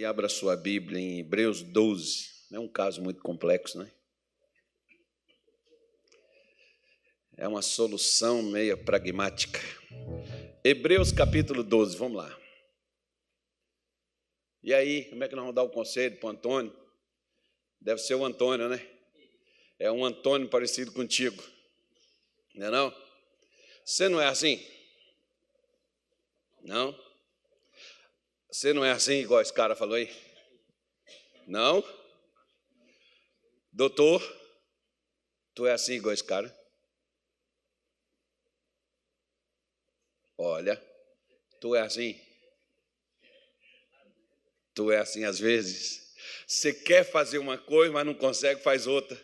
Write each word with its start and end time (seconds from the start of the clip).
e 0.00 0.04
abra 0.06 0.30
sua 0.30 0.56
Bíblia 0.56 0.98
em 0.98 1.18
Hebreus 1.18 1.60
12. 1.60 2.30
É 2.50 2.58
um 2.58 2.66
caso 2.66 3.02
muito 3.02 3.20
complexo, 3.20 3.78
né? 3.78 3.92
É 7.36 7.46
uma 7.46 7.60
solução 7.60 8.42
meia 8.42 8.78
pragmática. 8.78 9.60
Hebreus 10.64 11.12
capítulo 11.12 11.62
12, 11.62 11.98
vamos 11.98 12.16
lá. 12.16 12.40
E 14.62 14.72
aí, 14.72 15.04
como 15.10 15.22
é 15.22 15.28
que 15.28 15.34
nós 15.34 15.42
vamos 15.42 15.54
dar 15.54 15.64
o 15.64 15.68
conselho 15.68 16.16
para 16.16 16.28
o 16.28 16.30
Antônio? 16.30 16.74
Deve 17.78 18.00
ser 18.00 18.14
o 18.14 18.24
Antônio, 18.24 18.70
né? 18.70 18.80
É 19.78 19.92
um 19.92 20.02
Antônio 20.02 20.48
parecido 20.48 20.92
contigo. 20.92 21.42
Não 22.54 22.68
é 22.68 22.70
não? 22.70 22.94
Você 23.84 24.08
não 24.08 24.18
é 24.18 24.28
assim? 24.28 24.66
Não? 26.62 26.98
Você 28.50 28.72
não 28.72 28.84
é 28.84 28.90
assim 28.90 29.14
igual 29.14 29.40
esse 29.40 29.52
cara 29.52 29.76
falou 29.76 29.94
aí? 29.94 30.10
Não? 31.46 31.84
Doutor, 33.72 34.20
tu 35.54 35.66
é 35.66 35.72
assim 35.72 35.94
igual 35.94 36.12
esse 36.12 36.24
cara? 36.24 36.54
Olha, 40.36 40.82
tu 41.60 41.76
é 41.76 41.80
assim. 41.80 42.20
Tu 44.74 44.90
é 44.90 44.98
assim 44.98 45.24
às 45.24 45.38
vezes. 45.38 46.12
Você 46.46 46.72
quer 46.74 47.04
fazer 47.04 47.38
uma 47.38 47.56
coisa, 47.56 47.92
mas 47.92 48.04
não 48.04 48.14
consegue, 48.14 48.60
faz 48.62 48.86
outra. 48.86 49.20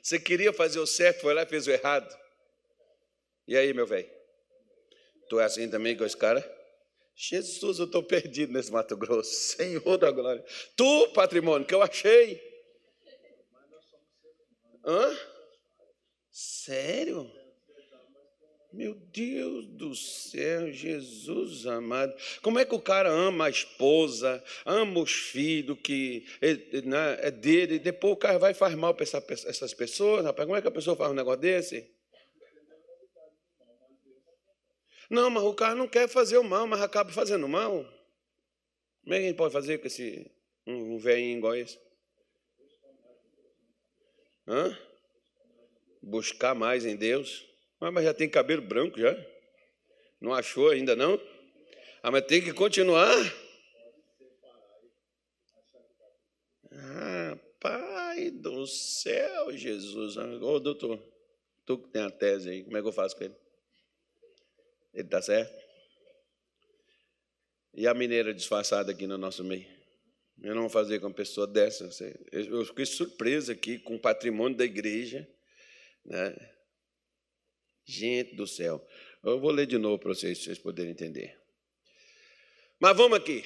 Você 0.00 0.20
queria 0.20 0.52
fazer 0.52 0.78
o 0.78 0.86
certo, 0.86 1.22
foi 1.22 1.34
lá 1.34 1.42
e 1.42 1.46
fez 1.46 1.66
o 1.66 1.70
errado. 1.70 2.16
E 3.48 3.56
aí, 3.56 3.74
meu 3.74 3.86
velho? 3.86 4.08
Tu 5.28 5.40
é 5.40 5.44
assim 5.44 5.68
também 5.68 5.96
com 5.96 6.04
esse 6.04 6.16
cara? 6.16 6.57
Jesus, 7.20 7.80
eu 7.80 7.86
estou 7.86 8.00
perdido 8.00 8.52
nesse 8.52 8.70
Mato 8.70 8.96
Grosso. 8.96 9.32
Senhor 9.58 9.98
da 9.98 10.08
glória. 10.12 10.44
Tu, 10.76 11.08
patrimônio, 11.08 11.66
que 11.66 11.74
eu 11.74 11.82
achei. 11.82 12.40
Hã? 14.86 15.18
Sério? 16.30 17.28
Meu 18.72 18.94
Deus 18.94 19.66
do 19.66 19.96
céu, 19.96 20.70
Jesus 20.70 21.66
amado. 21.66 22.14
Como 22.40 22.60
é 22.60 22.64
que 22.64 22.74
o 22.74 22.80
cara 22.80 23.10
ama 23.10 23.46
a 23.46 23.50
esposa, 23.50 24.44
ama 24.64 25.00
os 25.00 25.10
filhos 25.12 25.78
que 25.82 26.24
é, 26.40 26.82
né, 26.82 27.18
é 27.20 27.30
dele, 27.32 27.76
e 27.76 27.78
depois 27.80 28.12
o 28.12 28.16
cara 28.16 28.38
vai 28.38 28.52
e 28.52 28.54
faz 28.54 28.74
mal 28.76 28.94
para 28.94 29.02
essa, 29.02 29.24
essas 29.46 29.74
pessoas, 29.74 30.24
rapaz? 30.24 30.46
Como 30.46 30.56
é 30.56 30.62
que 30.62 30.68
a 30.68 30.70
pessoa 30.70 30.94
faz 30.94 31.10
um 31.10 31.14
negócio 31.14 31.40
desse? 31.40 31.97
Não, 35.08 35.30
mas 35.30 35.42
o 35.42 35.54
cara 35.54 35.74
não 35.74 35.88
quer 35.88 36.08
fazer 36.08 36.36
o 36.38 36.44
mal, 36.44 36.66
mas 36.66 36.82
acaba 36.82 37.10
fazendo 37.10 37.48
mal. 37.48 37.84
Como 39.02 39.14
é 39.14 39.18
que 39.18 39.24
a 39.24 39.28
gente 39.28 39.36
pode 39.36 39.52
fazer 39.52 39.78
com 39.78 39.86
esse 39.86 40.30
um, 40.66 40.94
um 40.94 40.98
velhinho 40.98 41.38
igual 41.38 41.56
esse? 41.56 41.78
Hã? 44.46 44.78
Buscar 46.02 46.54
mais 46.54 46.84
em 46.84 46.94
Deus. 46.94 47.46
Ah, 47.80 47.90
mas 47.90 48.04
já 48.04 48.12
tem 48.12 48.28
cabelo 48.28 48.62
branco 48.62 48.98
já? 48.98 49.16
Não 50.20 50.34
achou 50.34 50.68
ainda 50.70 50.94
não? 50.94 51.18
Ah, 52.02 52.10
mas 52.10 52.26
tem 52.26 52.42
que 52.42 52.52
continuar? 52.52 53.14
Ah, 56.72 57.38
pai 57.60 58.30
do 58.30 58.66
céu, 58.66 59.56
Jesus. 59.56 60.16
Ô, 60.16 60.60
doutor, 60.60 61.02
tu 61.64 61.78
que 61.78 61.88
tem 61.88 62.02
a 62.02 62.10
tese 62.10 62.50
aí, 62.50 62.64
como 62.64 62.76
é 62.76 62.82
que 62.82 62.88
eu 62.88 62.92
faço 62.92 63.16
com 63.16 63.24
ele? 63.24 63.47
Ele 64.92 65.04
está 65.04 65.20
certo? 65.22 65.68
E 67.74 67.86
a 67.86 67.94
mineira 67.94 68.34
disfarçada 68.34 68.90
aqui 68.92 69.06
no 69.06 69.16
nosso 69.16 69.44
meio? 69.44 69.66
Eu 70.42 70.54
não 70.54 70.62
vou 70.62 70.70
fazer 70.70 71.00
com 71.00 71.06
uma 71.06 71.14
pessoa 71.14 71.46
dessa. 71.46 71.88
Eu 72.32 72.64
fiquei 72.64 72.86
surpreso 72.86 73.50
aqui 73.50 73.78
com 73.78 73.96
o 73.96 74.00
patrimônio 74.00 74.56
da 74.56 74.64
igreja. 74.64 75.28
Né? 76.04 76.34
Gente 77.84 78.34
do 78.36 78.46
céu. 78.46 78.84
Eu 79.22 79.40
vou 79.40 79.50
ler 79.50 79.66
de 79.66 79.78
novo 79.78 79.98
para 79.98 80.14
vocês, 80.14 80.38
vocês 80.38 80.58
poderem 80.58 80.92
entender. 80.92 81.36
Mas 82.80 82.96
vamos 82.96 83.18
aqui. 83.18 83.44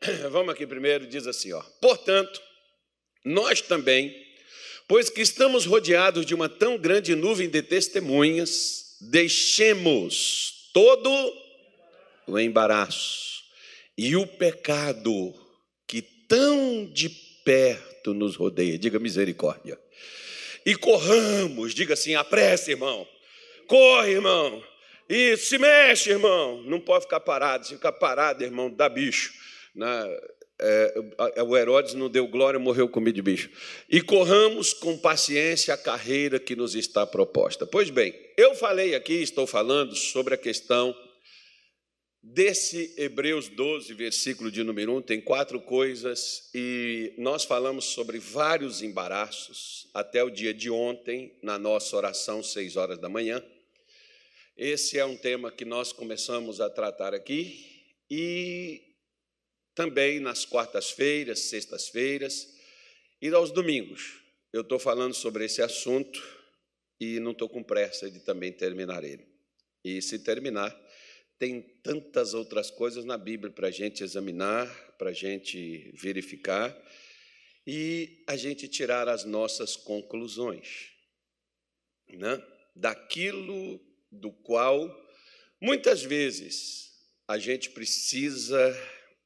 Vamos 0.30 0.52
aqui 0.52 0.66
primeiro, 0.66 1.06
diz 1.06 1.26
assim, 1.26 1.52
ó. 1.52 1.62
Portanto, 1.80 2.40
nós 3.24 3.60
também, 3.60 4.14
pois 4.86 5.08
que 5.08 5.20
estamos 5.20 5.64
rodeados 5.64 6.24
de 6.24 6.34
uma 6.34 6.48
tão 6.48 6.78
grande 6.78 7.14
nuvem 7.14 7.48
de 7.48 7.62
testemunhas, 7.62 8.96
deixemos 9.00 10.57
todo 10.78 11.34
o 12.28 12.38
embaraço 12.38 13.42
e 13.96 14.14
o 14.14 14.24
pecado 14.24 15.34
que 15.88 16.00
tão 16.00 16.86
de 16.86 17.08
perto 17.44 18.14
nos 18.14 18.36
rodeia. 18.36 18.78
Diga 18.78 19.00
misericórdia. 19.00 19.76
E 20.64 20.76
corramos, 20.76 21.74
diga 21.74 21.94
assim, 21.94 22.14
apresse, 22.14 22.70
irmão 22.70 23.04
Corre, 23.66 24.12
irmão. 24.12 24.62
Isso, 25.08 25.46
se 25.46 25.58
mexe, 25.58 26.10
irmão. 26.10 26.62
Não 26.62 26.78
pode 26.78 27.06
ficar 27.06 27.20
parado. 27.20 27.66
Se 27.66 27.74
ficar 27.74 27.92
parado, 27.92 28.44
irmão, 28.44 28.70
dá 28.70 28.88
bicho. 28.88 29.32
Na, 29.74 30.06
é, 30.60 31.42
o 31.42 31.56
Herodes 31.56 31.94
não 31.94 32.08
deu 32.08 32.26
glória, 32.26 32.58
morreu 32.58 32.88
comido 32.88 33.14
de 33.14 33.22
bicho. 33.22 33.50
E 33.88 34.00
corramos 34.00 34.72
com 34.72 34.98
paciência 34.98 35.72
a 35.74 35.78
carreira 35.78 36.40
que 36.40 36.56
nos 36.56 36.74
está 36.74 37.06
proposta. 37.06 37.66
Pois 37.66 37.90
bem, 37.90 38.14
eu 38.36 38.54
falei 38.54 38.94
aqui, 38.94 39.14
estou 39.14 39.46
falando 39.46 39.94
sobre 39.94 40.34
a 40.34 40.38
questão 40.38 40.96
desse 42.22 42.92
Hebreus 42.96 43.48
12, 43.48 43.94
versículo 43.94 44.50
de 44.50 44.62
número 44.64 44.96
1, 44.96 45.02
tem 45.02 45.20
quatro 45.20 45.60
coisas, 45.60 46.50
e 46.54 47.14
nós 47.16 47.44
falamos 47.44 47.86
sobre 47.86 48.18
vários 48.18 48.82
embaraços 48.82 49.88
até 49.94 50.22
o 50.22 50.30
dia 50.30 50.52
de 50.52 50.68
ontem, 50.70 51.38
na 51.42 51.58
nossa 51.58 51.96
oração, 51.96 52.42
seis 52.42 52.76
horas 52.76 52.98
da 52.98 53.08
manhã. 53.08 53.42
Esse 54.56 54.98
é 54.98 55.04
um 55.04 55.16
tema 55.16 55.52
que 55.52 55.64
nós 55.64 55.92
começamos 55.92 56.60
a 56.60 56.68
tratar 56.68 57.14
aqui 57.14 57.64
e 58.10 58.87
também 59.78 60.18
nas 60.18 60.44
quartas-feiras, 60.44 61.38
sextas-feiras 61.38 62.52
e 63.22 63.28
aos 63.28 63.52
domingos. 63.52 64.20
Eu 64.52 64.62
estou 64.62 64.76
falando 64.76 65.14
sobre 65.14 65.44
esse 65.44 65.62
assunto 65.62 66.20
e 66.98 67.20
não 67.20 67.30
estou 67.30 67.48
com 67.48 67.62
pressa 67.62 68.10
de 68.10 68.18
também 68.18 68.50
terminar 68.50 69.04
ele. 69.04 69.24
E 69.84 70.02
se 70.02 70.18
terminar, 70.18 70.76
tem 71.38 71.60
tantas 71.80 72.34
outras 72.34 72.72
coisas 72.72 73.04
na 73.04 73.16
Bíblia 73.16 73.52
para 73.52 73.68
a 73.68 73.70
gente 73.70 74.02
examinar, 74.02 74.66
para 74.98 75.10
a 75.10 75.12
gente 75.12 75.92
verificar 75.94 76.76
e 77.64 78.24
a 78.26 78.36
gente 78.36 78.66
tirar 78.66 79.08
as 79.08 79.24
nossas 79.24 79.76
conclusões, 79.76 80.90
né? 82.08 82.44
Daquilo 82.74 83.80
do 84.10 84.32
qual 84.32 84.92
muitas 85.60 86.02
vezes 86.02 86.90
a 87.28 87.38
gente 87.38 87.70
precisa 87.70 88.76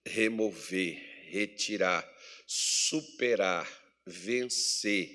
remover, 0.07 0.99
retirar, 1.29 2.09
superar, 2.47 3.69
vencer. 4.07 5.11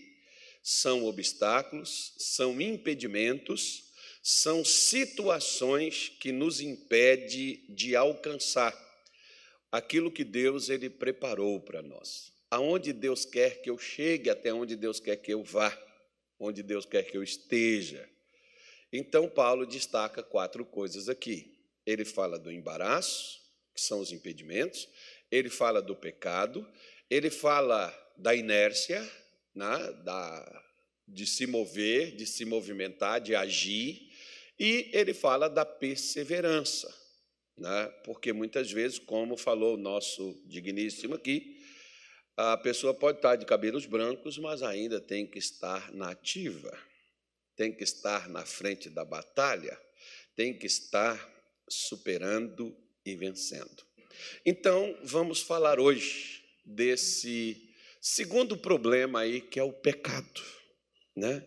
São 0.64 1.06
obstáculos, 1.06 2.14
são 2.18 2.60
impedimentos, 2.60 3.92
são 4.22 4.66
situações 4.66 6.10
que 6.20 6.32
nos 6.32 6.60
impede 6.60 7.64
de 7.70 7.96
alcançar 7.96 8.76
aquilo 9.72 10.12
que 10.12 10.24
Deus 10.24 10.70
ele 10.70 10.90
preparou 10.90 11.62
para 11.62 11.82
nós. 11.82 12.34
Aonde 12.50 12.92
Deus 12.94 13.26
quer 13.26 13.62
que 13.62 13.70
eu 13.70 13.78
chegue, 13.78 14.30
até 14.30 14.54
onde 14.54 14.76
Deus 14.76 15.00
quer 15.00 15.18
que 15.18 15.34
eu 15.34 15.44
vá, 15.44 15.78
onde 16.40 16.64
Deus 16.64 16.86
quer 16.86 17.04
que 17.04 17.18
eu 17.18 17.24
esteja. 17.24 18.10
Então, 18.92 19.30
Paulo 19.30 19.66
destaca 19.66 20.24
quatro 20.24 20.66
coisas 20.66 21.10
aqui. 21.10 21.54
Ele 21.86 22.06
fala 22.06 22.40
do 22.40 22.52
embaraço, 22.52 23.42
que 23.78 23.82
são 23.84 24.00
os 24.00 24.12
impedimentos, 24.12 24.90
ele 25.32 25.50
fala 25.50 25.82
do 25.82 25.96
pecado, 25.96 26.68
ele 27.10 27.30
fala 27.30 27.94
da 28.18 28.36
inércia, 28.36 29.00
né, 29.54 29.94
da, 30.04 30.64
de 31.08 31.26
se 31.26 31.46
mover, 31.46 32.16
de 32.16 32.26
se 32.26 32.44
movimentar, 32.44 33.22
de 33.22 33.36
agir, 33.36 34.12
e 34.60 34.90
ele 34.92 35.14
fala 35.14 35.48
da 35.48 35.64
perseverança, 35.64 36.92
né, 37.56 37.86
porque 38.04 38.34
muitas 38.34 38.72
vezes, 38.72 38.98
como 38.98 39.38
falou 39.38 39.76
o 39.76 39.80
nosso 39.80 40.42
digníssimo 40.48 41.14
aqui, 41.14 41.64
a 42.36 42.58
pessoa 42.58 42.94
pode 42.94 43.20
estar 43.20 43.36
de 43.36 43.46
cabelos 43.46 43.86
brancos, 43.86 44.38
mas 44.40 44.64
ainda 44.64 45.00
tem 45.00 45.26
que 45.26 45.38
estar 45.38 45.94
na 45.94 46.10
ativa 46.10 46.76
tem 47.58 47.74
que 47.74 47.84
estar 47.84 48.30
na 48.30 48.46
frente 48.46 48.88
da 48.88 49.04
batalha, 49.04 49.78
tem 50.36 50.54
que 50.54 50.68
estar 50.68 51.20
superando 51.68 52.78
e 53.12 53.16
vencendo. 53.16 53.86
Então, 54.46 54.98
vamos 55.04 55.42
falar 55.42 55.80
hoje 55.80 56.44
desse 56.66 57.70
segundo 58.02 58.58
problema 58.58 59.22
aí, 59.22 59.42
que 59.42 59.60
é 59.60 59.64
o 59.64 59.72
pecado, 59.72 60.42
né? 61.16 61.44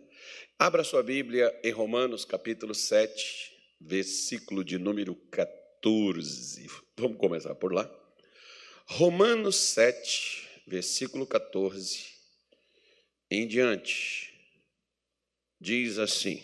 Abra 0.58 0.84
sua 0.84 1.02
Bíblia 1.02 1.58
em 1.64 1.70
Romanos 1.70 2.24
capítulo 2.24 2.74
7, 2.74 3.52
versículo 3.80 4.64
de 4.64 4.78
número 4.78 5.14
14. 5.30 6.66
Vamos 6.98 7.18
começar 7.18 7.54
por 7.54 7.72
lá. 7.72 7.90
Romanos 8.86 9.56
7, 9.56 10.48
versículo 10.66 11.26
14 11.26 12.10
em 13.30 13.46
diante, 13.46 14.34
diz 15.60 15.98
assim: 15.98 16.42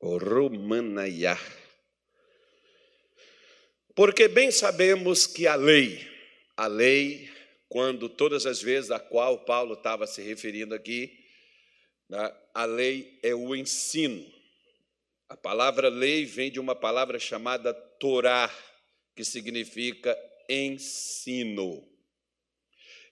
Romanaiá. 0.00 1.38
Porque 4.00 4.28
bem 4.28 4.50
sabemos 4.50 5.26
que 5.26 5.46
a 5.46 5.54
lei, 5.54 6.00
a 6.56 6.66
lei, 6.66 7.28
quando 7.68 8.08
todas 8.08 8.46
as 8.46 8.62
vezes 8.62 8.90
a 8.90 8.98
qual 8.98 9.44
Paulo 9.44 9.74
estava 9.74 10.06
se 10.06 10.22
referindo 10.22 10.74
aqui, 10.74 11.22
né, 12.08 12.34
a 12.54 12.64
lei 12.64 13.20
é 13.22 13.34
o 13.34 13.54
ensino. 13.54 14.26
A 15.28 15.36
palavra 15.36 15.90
lei 15.90 16.24
vem 16.24 16.50
de 16.50 16.58
uma 16.58 16.74
palavra 16.74 17.18
chamada 17.18 17.74
Torá, 17.74 18.50
que 19.14 19.22
significa 19.22 20.18
ensino. 20.48 21.86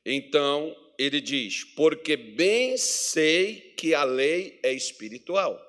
Então, 0.07 0.75
ele 0.99 1.21
diz: 1.21 1.65
Porque 1.65 2.17
bem 2.17 2.79
sei 2.79 3.75
que 3.77 3.93
a 3.93 4.05
lei 4.05 4.59
é 4.63 4.73
espiritual. 4.73 5.63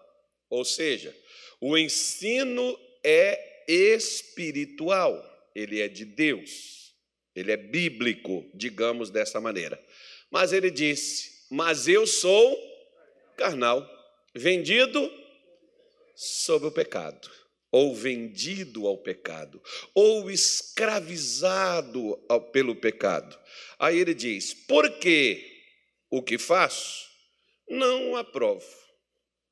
Ou 0.49 0.63
seja, 0.63 1.13
o 1.59 1.77
ensino 1.77 2.79
é 3.03 3.48
espiritual, 3.69 5.23
ele 5.53 5.79
é 5.79 5.87
de 5.87 6.03
Deus, 6.03 6.95
ele 7.35 7.51
é 7.51 7.57
bíblico, 7.57 8.49
digamos 8.55 9.11
dessa 9.11 9.39
maneira. 9.39 9.79
Mas 10.31 10.51
ele 10.51 10.71
disse: 10.71 11.45
Mas 11.51 11.87
eu 11.87 12.07
sou 12.07 12.57
carnal, 13.37 13.87
vendido 14.33 15.11
sob 16.15 16.65
o 16.65 16.71
pecado, 16.71 17.29
ou 17.71 17.93
vendido 17.93 18.87
ao 18.87 18.97
pecado, 18.97 19.61
ou 19.93 20.31
escravizado 20.31 22.17
pelo 22.51 22.75
pecado. 22.75 23.37
Aí 23.77 23.99
ele 23.99 24.15
diz: 24.15 24.51
Porque 24.53 25.45
o 26.09 26.23
que 26.23 26.39
faço, 26.39 27.07
não 27.69 28.15
aprovo. 28.15 28.65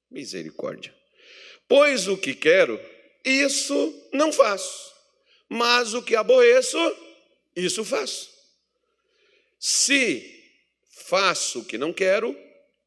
Misericórdia. 0.10 0.96
Pois 1.68 2.08
o 2.08 2.18
que 2.18 2.34
quero, 2.34 2.80
isso 3.30 4.10
não 4.14 4.32
faço, 4.32 4.94
mas 5.50 5.94
o 5.94 6.02
que 6.02 6.16
aborreço, 6.16 6.78
isso 7.56 7.84
faço. 7.84 8.30
Se 9.60 10.54
faço 10.90 11.60
o 11.60 11.66
que 11.66 11.78
não 11.78 11.92
quero, 11.92 12.38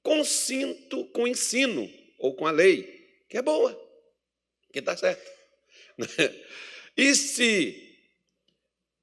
consinto 0.03 1.05
com 1.07 1.25
o 1.25 1.29
ensino 1.29 1.91
ou 2.19 2.35
com 2.35 2.47
a 2.47 2.51
lei, 2.51 3.09
que 3.29 3.37
é 3.37 3.43
boa, 3.43 3.79
que 4.73 4.79
está 4.79 4.97
certo. 4.97 5.31
E 6.97 7.15
se, 7.15 7.97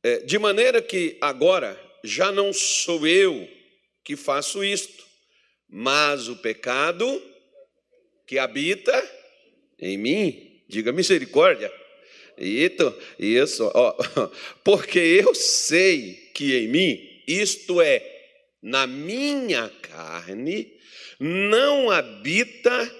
é, 0.04 0.19
de 0.19 0.38
maneira 0.38 0.81
que 0.81 1.18
agora 1.19 1.81
já 2.04 2.31
não 2.31 2.54
sou 2.54 3.07
eu 3.07 3.50
que 4.04 4.16
faço 4.16 4.63
isto, 4.63 5.07
mas 5.68 6.28
o 6.28 6.36
pecado 6.36 7.22
que 8.28 8.38
habita 8.38 8.94
em 9.80 9.98
mim, 9.98 10.46
diga 10.68 10.92
misericórdia. 10.92 11.72
Ito, 12.38 12.96
isso, 13.18 13.72
ó, 13.74 13.96
porque 14.64 15.00
eu 15.00 15.34
sei 15.34 16.30
que 16.34 16.56
em 16.56 16.68
mim, 16.68 17.24
isto 17.28 17.81
é, 17.81 18.04
na 18.62 18.86
minha 18.86 19.69
carne, 19.81 20.72
não 21.19 21.90
habita 21.90 22.96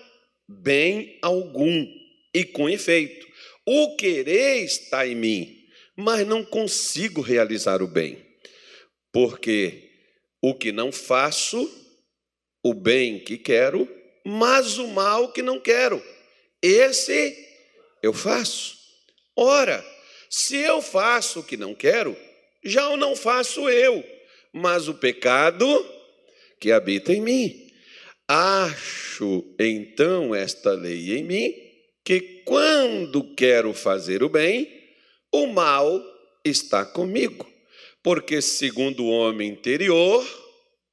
bem 0.48 1.20
algum, 1.22 1.86
e 2.34 2.44
com 2.46 2.68
efeito, 2.68 3.28
o 3.66 3.96
querer 3.96 4.64
está 4.64 5.06
em 5.06 5.14
mim, 5.14 5.66
mas 5.96 6.26
não 6.26 6.44
consigo 6.44 7.22
realizar 7.22 7.82
o 7.82 7.88
bem, 7.88 8.18
porque 9.12 9.90
o 10.42 10.56
que 10.56 10.72
não 10.72 10.92
faço, 10.92 11.70
o 12.64 12.74
bem 12.74 13.20
que 13.20 13.38
quero, 13.38 13.88
mas 14.26 14.78
o 14.80 14.88
mal 14.88 15.32
que 15.32 15.42
não 15.44 15.60
quero, 15.60 16.04
esse 16.62 17.47
eu 18.02 18.14
faço. 18.14 18.78
Ora, 19.36 19.86
se 20.30 20.58
eu 20.58 20.82
faço 20.82 21.40
o 21.40 21.44
que 21.44 21.58
não 21.58 21.74
quero, 21.74 22.18
já 22.64 22.90
o 22.90 22.98
não 22.98 23.16
faço 23.16 23.70
eu, 23.70 24.04
mas 24.52 24.88
o 24.88 24.94
pecado 24.94 25.66
que 26.60 26.72
habita 26.72 27.14
em 27.14 27.22
mim. 27.22 27.72
Acho 28.28 29.44
então 29.60 30.36
esta 30.36 30.72
lei 30.72 31.18
em 31.18 31.24
mim, 31.24 31.54
que 32.04 32.42
quando 32.46 33.34
quero 33.36 33.74
fazer 33.74 34.24
o 34.24 34.30
bem, 34.30 34.70
o 35.32 35.48
mal 35.48 36.04
está 36.44 36.86
comigo. 36.86 37.50
Porque, 38.04 38.42
segundo 38.42 39.04
o 39.04 39.10
homem 39.10 39.50
interior, 39.50 40.26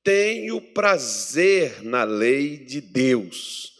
tenho 0.02 0.60
prazer 0.60 1.82
na 1.82 2.04
lei 2.04 2.58
de 2.58 2.80
Deus, 2.80 3.72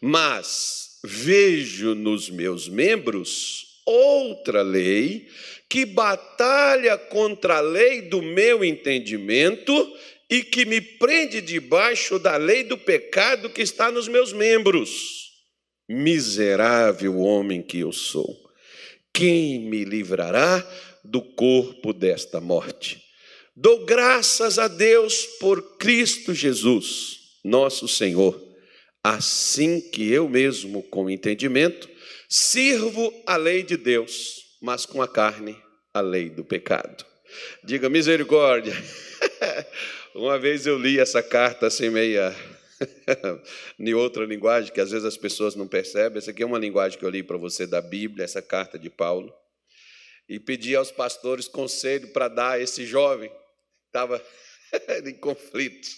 mas 0.00 0.87
vejo 1.04 1.94
nos 1.94 2.28
meus 2.28 2.68
membros 2.68 3.82
outra 3.86 4.62
lei 4.62 5.28
que 5.68 5.84
batalha 5.84 6.96
contra 6.96 7.58
a 7.58 7.60
lei 7.60 8.02
do 8.02 8.22
meu 8.22 8.64
entendimento 8.64 9.72
e 10.30 10.42
que 10.42 10.64
me 10.64 10.80
prende 10.80 11.40
debaixo 11.40 12.18
da 12.18 12.36
lei 12.36 12.64
do 12.64 12.76
pecado 12.76 13.50
que 13.50 13.62
está 13.62 13.90
nos 13.90 14.08
meus 14.08 14.32
membros. 14.32 15.28
Miserável 15.88 17.18
homem 17.18 17.62
que 17.62 17.78
eu 17.78 17.92
sou, 17.92 18.36
quem 19.12 19.60
me 19.60 19.84
livrará 19.84 20.66
do 21.02 21.22
corpo 21.22 21.94
desta 21.94 22.40
morte? 22.40 23.02
Dou 23.56 23.84
graças 23.86 24.58
a 24.58 24.68
Deus 24.68 25.24
por 25.40 25.78
Cristo 25.78 26.34
Jesus, 26.34 27.18
nosso 27.42 27.88
Senhor, 27.88 28.47
assim 29.02 29.80
que 29.80 30.10
eu 30.10 30.28
mesmo, 30.28 30.82
com 30.84 31.08
entendimento, 31.08 31.88
sirvo 32.28 33.12
a 33.26 33.36
lei 33.36 33.62
de 33.62 33.76
Deus, 33.76 34.56
mas 34.60 34.84
com 34.84 35.00
a 35.00 35.08
carne, 35.08 35.56
a 35.92 36.00
lei 36.00 36.28
do 36.28 36.44
pecado. 36.44 37.04
Diga 37.62 37.88
misericórdia. 37.88 38.72
Uma 40.14 40.38
vez 40.38 40.66
eu 40.66 40.78
li 40.78 40.98
essa 40.98 41.22
carta 41.22 41.66
assim, 41.66 41.90
meia. 41.90 42.34
em 43.78 43.92
outra 43.94 44.24
linguagem, 44.24 44.72
que 44.72 44.80
às 44.80 44.90
vezes 44.90 45.04
as 45.04 45.16
pessoas 45.16 45.54
não 45.54 45.66
percebem. 45.66 46.18
Essa 46.18 46.30
aqui 46.30 46.42
é 46.42 46.46
uma 46.46 46.58
linguagem 46.58 46.98
que 46.98 47.04
eu 47.04 47.10
li 47.10 47.22
para 47.22 47.36
você 47.36 47.66
da 47.66 47.80
Bíblia, 47.80 48.24
essa 48.24 48.40
carta 48.40 48.78
de 48.78 48.88
Paulo. 48.88 49.34
E 50.28 50.38
pedi 50.38 50.76
aos 50.76 50.90
pastores 50.90 51.48
conselho 51.48 52.08
para 52.12 52.28
dar 52.28 52.52
a 52.52 52.60
esse 52.60 52.86
jovem 52.86 53.32
estava 53.88 54.22
em 55.04 55.14
conflito. 55.14 55.88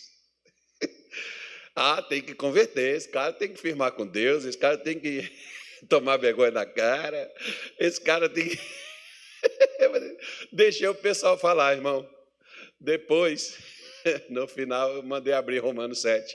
Ah, 1.74 2.02
tem 2.02 2.20
que 2.20 2.34
converter, 2.34 2.96
esse 2.96 3.08
cara 3.08 3.32
tem 3.32 3.52
que 3.52 3.60
firmar 3.60 3.92
com 3.92 4.06
Deus, 4.06 4.44
esse 4.44 4.58
cara 4.58 4.76
tem 4.76 4.98
que 4.98 5.30
tomar 5.88 6.16
vergonha 6.16 6.50
na 6.50 6.66
cara, 6.66 7.32
esse 7.78 8.00
cara 8.00 8.28
tem 8.28 8.48
que. 8.48 8.58
Deixei 10.52 10.88
o 10.88 10.94
pessoal 10.94 11.38
falar, 11.38 11.74
irmão. 11.74 12.08
Depois, 12.78 13.58
no 14.28 14.46
final, 14.48 14.94
eu 14.94 15.02
mandei 15.02 15.32
abrir 15.32 15.58
Romanos 15.58 16.00
7 16.02 16.34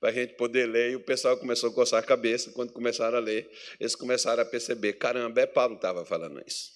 para 0.00 0.10
a 0.10 0.12
gente 0.12 0.34
poder 0.34 0.66
ler, 0.66 0.92
e 0.92 0.96
o 0.96 1.00
pessoal 1.00 1.36
começou 1.36 1.70
a 1.70 1.74
coçar 1.74 2.00
a 2.00 2.06
cabeça. 2.06 2.50
Quando 2.52 2.72
começaram 2.72 3.16
a 3.16 3.20
ler, 3.20 3.50
eles 3.80 3.94
começaram 3.94 4.42
a 4.42 4.46
perceber: 4.46 4.94
caramba, 4.94 5.40
é 5.40 5.46
Paulo 5.46 5.76
que 5.76 5.78
estava 5.78 6.04
falando 6.04 6.42
isso. 6.46 6.72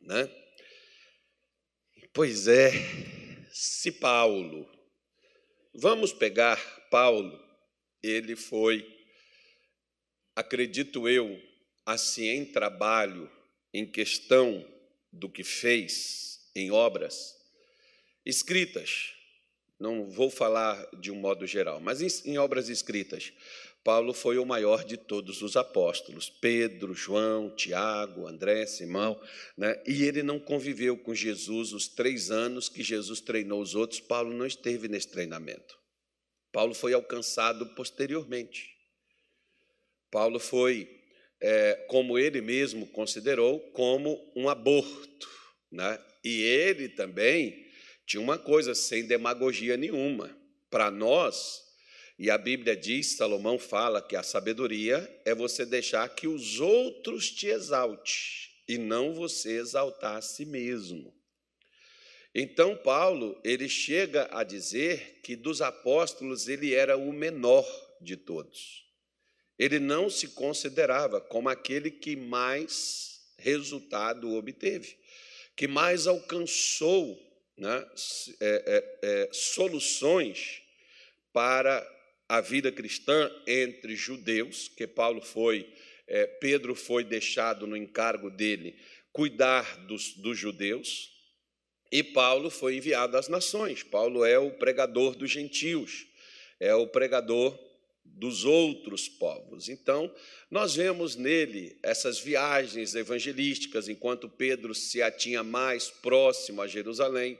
Né? 0.00 0.30
Pois 2.12 2.48
é, 2.48 2.70
se 3.52 3.92
Paulo, 3.92 4.66
vamos 5.78 6.12
pegar 6.12 6.58
Paulo, 6.90 7.38
ele 8.02 8.36
foi, 8.36 8.86
acredito 10.34 11.08
eu, 11.08 11.40
assim 11.84 12.28
em 12.28 12.44
trabalho, 12.44 13.30
em 13.72 13.86
questão 13.86 14.66
do 15.12 15.28
que 15.28 15.44
fez 15.44 16.50
em 16.54 16.70
obras 16.70 17.34
escritas. 18.24 19.12
Não 19.78 20.08
vou 20.08 20.30
falar 20.30 20.88
de 20.98 21.10
um 21.10 21.16
modo 21.16 21.46
geral, 21.46 21.80
mas 21.80 22.24
em, 22.24 22.38
obras 22.38 22.68
escritas. 22.68 23.32
Paulo 23.86 24.12
foi 24.12 24.36
o 24.36 24.44
maior 24.44 24.82
de 24.82 24.96
todos 24.96 25.42
os 25.42 25.54
apóstolos, 25.54 26.28
Pedro, 26.28 26.92
João, 26.92 27.54
Tiago, 27.54 28.26
André, 28.26 28.66
Simão, 28.66 29.16
né? 29.56 29.80
e 29.86 30.02
ele 30.02 30.24
não 30.24 30.40
conviveu 30.40 30.98
com 30.98 31.14
Jesus 31.14 31.72
os 31.72 31.86
três 31.86 32.32
anos 32.32 32.68
que 32.68 32.82
Jesus 32.82 33.20
treinou 33.20 33.62
os 33.62 33.76
outros, 33.76 34.00
Paulo 34.00 34.34
não 34.34 34.44
esteve 34.44 34.88
nesse 34.88 35.06
treinamento. 35.06 35.78
Paulo 36.50 36.74
foi 36.74 36.94
alcançado 36.94 37.64
posteriormente. 37.76 38.76
Paulo 40.10 40.40
foi, 40.40 40.90
é, 41.40 41.86
como 41.88 42.18
ele 42.18 42.40
mesmo 42.40 42.88
considerou, 42.88 43.60
como 43.70 44.18
um 44.34 44.48
aborto. 44.48 45.30
Né? 45.70 45.96
E 46.24 46.42
ele 46.42 46.88
também 46.88 47.64
tinha 48.04 48.20
uma 48.20 48.36
coisa, 48.36 48.74
sem 48.74 49.06
demagogia 49.06 49.76
nenhuma. 49.76 50.36
Para 50.68 50.90
nós, 50.90 51.65
e 52.18 52.30
a 52.30 52.38
Bíblia 52.38 52.74
diz, 52.74 53.16
Salomão 53.16 53.58
fala 53.58 54.00
que 54.00 54.16
a 54.16 54.22
sabedoria 54.22 55.20
é 55.24 55.34
você 55.34 55.66
deixar 55.66 56.08
que 56.08 56.26
os 56.26 56.60
outros 56.60 57.30
te 57.30 57.46
exalte 57.46 58.52
e 58.66 58.78
não 58.78 59.12
você 59.12 59.58
exaltar 59.58 60.16
a 60.16 60.22
si 60.22 60.46
mesmo. 60.46 61.14
Então 62.34 62.76
Paulo, 62.76 63.38
ele 63.44 63.68
chega 63.68 64.28
a 64.30 64.42
dizer 64.42 65.20
que 65.22 65.36
dos 65.36 65.60
apóstolos 65.60 66.48
ele 66.48 66.74
era 66.74 66.96
o 66.96 67.12
menor 67.12 67.66
de 68.00 68.16
todos. 68.16 68.84
Ele 69.58 69.78
não 69.78 70.08
se 70.08 70.28
considerava 70.28 71.20
como 71.20 71.48
aquele 71.48 71.90
que 71.90 72.16
mais 72.16 73.20
resultado 73.38 74.34
obteve, 74.34 74.98
que 75.54 75.68
mais 75.68 76.06
alcançou 76.06 77.18
né, 77.56 77.86
é, 78.40 78.46
é, 78.66 78.98
é, 79.02 79.28
soluções 79.32 80.62
para 81.32 81.95
a 82.28 82.40
vida 82.40 82.72
cristã 82.72 83.30
entre 83.46 83.94
judeus, 83.94 84.68
que 84.68 84.86
Paulo 84.86 85.20
foi, 85.20 85.68
é, 86.06 86.26
Pedro 86.26 86.74
foi 86.74 87.04
deixado 87.04 87.66
no 87.66 87.76
encargo 87.76 88.30
dele 88.30 88.76
cuidar 89.12 89.86
dos, 89.86 90.12
dos 90.12 90.38
judeus, 90.38 91.10
e 91.90 92.02
Paulo 92.02 92.50
foi 92.50 92.76
enviado 92.76 93.16
às 93.16 93.28
nações. 93.28 93.82
Paulo 93.82 94.24
é 94.24 94.38
o 94.38 94.50
pregador 94.50 95.16
dos 95.16 95.30
gentios, 95.30 96.06
é 96.60 96.74
o 96.74 96.86
pregador 96.86 97.58
dos 98.04 98.44
outros 98.44 99.08
povos. 99.08 99.68
Então, 99.68 100.12
nós 100.50 100.74
vemos 100.74 101.16
nele 101.16 101.78
essas 101.82 102.18
viagens 102.18 102.94
evangelísticas, 102.94 103.88
enquanto 103.88 104.28
Pedro 104.28 104.74
se 104.74 105.00
atinha 105.00 105.42
mais 105.42 105.88
próximo 105.88 106.60
a 106.60 106.66
Jerusalém, 106.66 107.38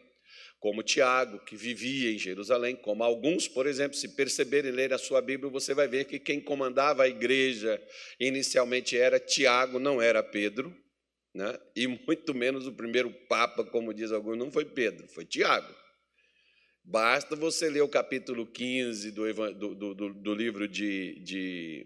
como 0.58 0.82
Tiago, 0.82 1.44
que 1.44 1.56
vivia 1.56 2.10
em 2.10 2.18
Jerusalém, 2.18 2.75
como 2.76 3.04
alguns, 3.04 3.46
por 3.46 3.66
exemplo, 3.66 3.96
se 3.96 4.08
perceberem 4.16 4.70
ler 4.70 4.92
a 4.92 4.98
sua 4.98 5.20
Bíblia, 5.20 5.50
você 5.50 5.75
vai 5.75 5.86
ver 5.86 6.06
que 6.06 6.18
quem 6.18 6.40
comandava 6.40 7.02
a 7.02 7.08
igreja 7.08 7.80
inicialmente 8.18 8.96
era 8.96 9.20
Tiago, 9.20 9.78
não 9.78 10.00
era 10.00 10.22
Pedro, 10.22 10.75
né? 11.34 11.58
e 11.75 11.86
muito 11.86 12.34
menos 12.34 12.66
o 12.66 12.72
primeiro 12.72 13.12
Papa, 13.28 13.64
como 13.64 13.92
diz 13.92 14.10
alguns, 14.10 14.38
não 14.38 14.50
foi 14.50 14.64
Pedro, 14.64 15.06
foi 15.08 15.25
Tiago. 15.25 15.75
Basta 16.82 17.34
você 17.34 17.68
ler 17.68 17.82
o 17.82 17.88
capítulo 17.88 18.46
15 18.46 19.10
do, 19.10 19.54
do, 19.54 19.94
do, 19.94 20.14
do 20.14 20.34
livro 20.34 20.68
de, 20.68 21.20
de 21.20 21.84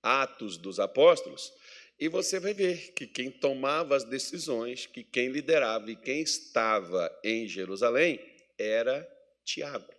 Atos 0.00 0.56
dos 0.56 0.78
Apóstolos, 0.78 1.50
e 1.98 2.08
você 2.08 2.38
vai 2.38 2.52
ver 2.52 2.92
que 2.92 3.06
quem 3.06 3.30
tomava 3.30 3.96
as 3.96 4.04
decisões, 4.04 4.86
que 4.86 5.02
quem 5.02 5.28
liderava 5.28 5.90
e 5.90 5.96
quem 5.96 6.20
estava 6.20 7.10
em 7.24 7.46
Jerusalém 7.48 8.20
era 8.58 9.06
Tiago. 9.44 9.94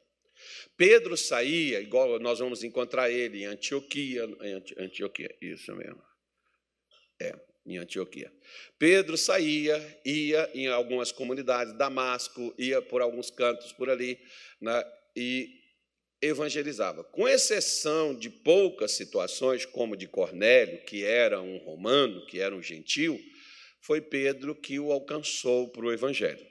Pedro 0.76 1.18
saía, 1.18 1.82
igual 1.82 2.20
nós 2.20 2.40
vamos 2.40 2.64
encontrar 2.64 3.10
ele 3.10 3.44
em 3.44 3.46
Antioquia, 3.46 4.26
em 4.42 4.84
Antioquia, 4.84 5.36
isso 5.42 5.76
mesmo. 5.76 6.02
É, 7.20 7.34
em 7.66 7.78
Antioquia. 7.78 8.32
Pedro 8.78 9.18
saía, 9.18 10.00
ia 10.06 10.50
em 10.54 10.68
algumas 10.68 11.12
comunidades, 11.12 11.74
Damasco, 11.74 12.54
ia 12.58 12.82
por 12.82 13.02
alguns 13.02 13.32
cantos 13.32 13.74
por 13.74 13.90
ali, 13.90 14.20
né, 14.62 14.84
e 15.16 15.57
evangelizava. 16.22 17.04
Com 17.04 17.28
exceção 17.28 18.16
de 18.16 18.30
poucas 18.30 18.92
situações, 18.92 19.66
como 19.66 19.96
de 19.96 20.08
Cornélio, 20.08 20.84
que 20.86 21.04
era 21.04 21.42
um 21.42 21.58
romano, 21.58 22.26
que 22.26 22.40
era 22.40 22.56
um 22.56 22.62
gentil, 22.62 23.20
foi 23.82 24.02
Pedro 24.02 24.56
que 24.56 24.80
o 24.80 24.92
alcançou 24.92 25.70
para 25.70 25.86
o 25.86 25.92
evangelho. 25.92 26.46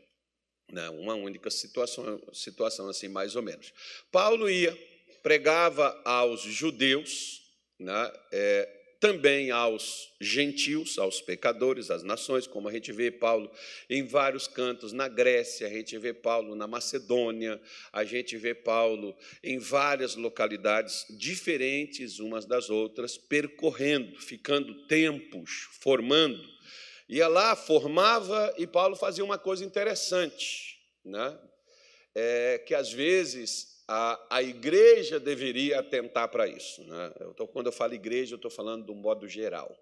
Né, 0.72 0.88
uma 0.90 1.14
única 1.14 1.48
situação, 1.48 2.20
situação 2.32 2.88
assim, 2.88 3.06
mais 3.06 3.36
ou 3.36 3.42
menos. 3.42 3.72
Paulo 4.10 4.50
ia, 4.50 4.76
pregava 5.22 6.00
aos 6.04 6.42
judeus, 6.42 7.40
né, 7.78 8.12
é, 8.32 8.75
também 9.06 9.52
aos 9.52 10.12
gentios, 10.20 10.98
aos 10.98 11.20
pecadores, 11.20 11.92
às 11.92 12.02
nações, 12.02 12.44
como 12.44 12.68
a 12.68 12.72
gente 12.72 12.90
vê 12.90 13.08
Paulo 13.08 13.48
em 13.88 14.04
vários 14.04 14.48
cantos, 14.48 14.92
na 14.92 15.06
Grécia, 15.06 15.68
a 15.68 15.70
gente 15.70 15.96
vê 15.96 16.12
Paulo 16.12 16.56
na 16.56 16.66
Macedônia, 16.66 17.60
a 17.92 18.02
gente 18.02 18.36
vê 18.36 18.52
Paulo 18.52 19.16
em 19.44 19.60
várias 19.60 20.16
localidades 20.16 21.06
diferentes 21.08 22.18
umas 22.18 22.46
das 22.46 22.68
outras, 22.68 23.16
percorrendo, 23.16 24.18
ficando 24.20 24.74
tempos, 24.88 25.68
formando. 25.80 26.42
Ia 27.08 27.28
lá, 27.28 27.54
formava, 27.54 28.52
e 28.58 28.66
Paulo 28.66 28.96
fazia 28.96 29.24
uma 29.24 29.38
coisa 29.38 29.64
interessante, 29.64 30.80
né? 31.04 31.38
É, 32.12 32.58
que 32.66 32.74
às 32.74 32.92
vezes 32.92 33.75
a, 33.88 34.36
a 34.36 34.42
igreja 34.42 35.20
deveria 35.20 35.78
atentar 35.78 36.28
para 36.28 36.46
isso. 36.46 36.82
Né? 36.84 37.12
Eu 37.20 37.34
tô, 37.34 37.46
quando 37.46 37.66
eu 37.66 37.72
falo 37.72 37.94
igreja, 37.94 38.34
eu 38.34 38.36
estou 38.36 38.50
falando 38.50 38.84
do 38.84 38.94
modo 38.94 39.28
geral. 39.28 39.76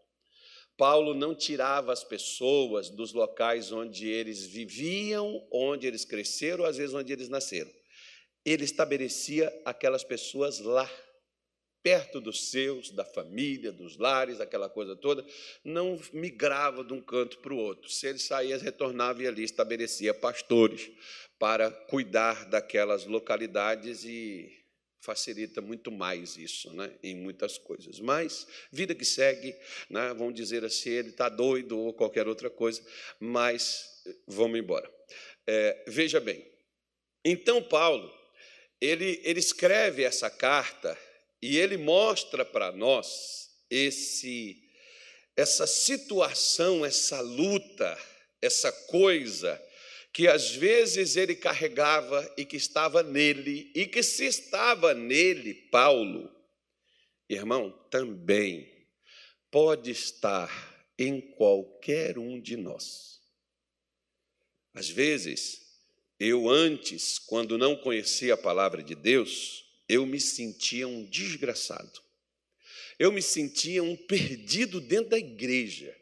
Paulo 0.77 1.15
não 1.15 1.35
tirava 1.35 1.93
as 1.93 2.03
pessoas 2.03 2.91
dos 2.91 3.13
locais 3.13 3.71
onde 3.71 4.09
eles 4.09 4.45
viviam, 4.45 5.47
onde 5.51 5.87
eles 5.87 6.05
cresceram, 6.05 6.65
às 6.65 6.77
vezes 6.77 6.95
onde 6.95 7.13
eles 7.13 7.29
nasceram. 7.29 7.71
Ele 8.45 8.65
estabelecia 8.65 9.53
aquelas 9.65 10.03
pessoas 10.03 10.59
lá, 10.59 10.91
perto 11.85 12.19
dos 12.19 12.49
seus, 12.49 12.91
da 12.91 13.05
família, 13.05 13.71
dos 13.71 13.99
lares, 13.99 14.41
aquela 14.41 14.71
coisa 14.71 14.97
toda, 14.97 15.23
não 15.63 16.01
migrava 16.15 16.83
de 16.83 16.95
um 16.95 17.01
canto 17.01 17.39
para 17.41 17.53
o 17.53 17.59
outro. 17.59 17.91
Se 17.91 18.07
ele 18.07 18.19
saía, 18.19 18.57
retornava 18.57 19.23
e 19.23 19.27
ali 19.27 19.45
estabelecia 19.45 20.15
pastores 20.15 20.91
para 21.39 21.71
cuidar 21.71 22.49
daquelas 22.49 23.05
localidades 23.05 24.03
e 24.03 24.51
facilita 25.03 25.61
muito 25.61 25.93
mais 25.93 26.39
isso, 26.39 26.73
né, 26.73 26.91
em 27.03 27.15
muitas 27.15 27.59
coisas. 27.59 28.01
Mas 28.01 28.47
vida 28.73 28.95
que 28.95 29.05
segue, 29.05 29.55
né, 29.91 30.15
vamos 30.15 30.33
dizer 30.33 30.65
assim, 30.65 30.89
ele 30.89 31.11
está 31.11 31.29
doido 31.29 31.79
ou 31.79 31.93
qualquer 31.93 32.27
outra 32.27 32.49
coisa, 32.49 32.83
mas 33.21 34.03
vamos 34.27 34.59
embora. 34.59 34.91
É, 35.47 35.85
veja 35.87 36.19
bem, 36.19 36.51
então 37.23 37.63
Paulo 37.63 38.11
ele, 38.81 39.21
ele 39.23 39.41
escreve 39.41 40.03
essa 40.03 40.31
carta 40.31 40.99
e 41.47 41.59
ele 41.59 41.77
mostra 41.77 42.43
para 42.43 42.73
nós 42.73 43.51
esse 43.69 44.63
essa 45.37 45.67
situação, 45.67 46.87
essa 46.87 47.21
luta, 47.21 47.99
essa 48.41 48.73
coisa 48.73 49.63
que 50.11 50.27
às 50.27 50.53
vezes 50.53 51.17
ele 51.17 51.35
carregava 51.35 52.33
e 52.39 52.47
que 52.47 52.57
estava 52.57 53.03
nele, 53.03 53.71
e 53.75 53.85
que 53.85 54.03
se 54.03 54.25
estava 54.25 54.95
nele, 54.95 55.53
Paulo, 55.71 56.35
irmão, 57.29 57.71
também 57.91 58.89
pode 59.51 59.91
estar 59.91 60.49
em 60.99 61.21
qualquer 61.21 62.17
um 62.17 62.41
de 62.41 62.57
nós. 62.57 63.21
Às 64.73 64.89
vezes, 64.89 65.61
eu 66.19 66.49
antes, 66.49 67.19
quando 67.19 67.59
não 67.59 67.77
conhecia 67.77 68.33
a 68.33 68.39
palavra 68.39 68.83
de 68.83 68.95
Deus, 68.95 69.64
eu 69.89 70.07
me 70.07 70.21
sentia 70.21 70.87
um 70.89 71.05
desgraçado. 71.05 72.03
Eu 72.99 73.13
me 73.13 73.21
sentia 73.21 73.83
um 73.83 73.97
perdido 73.97 74.81
dentro 74.81 75.11
da 75.11 75.19
igreja. 75.19 75.95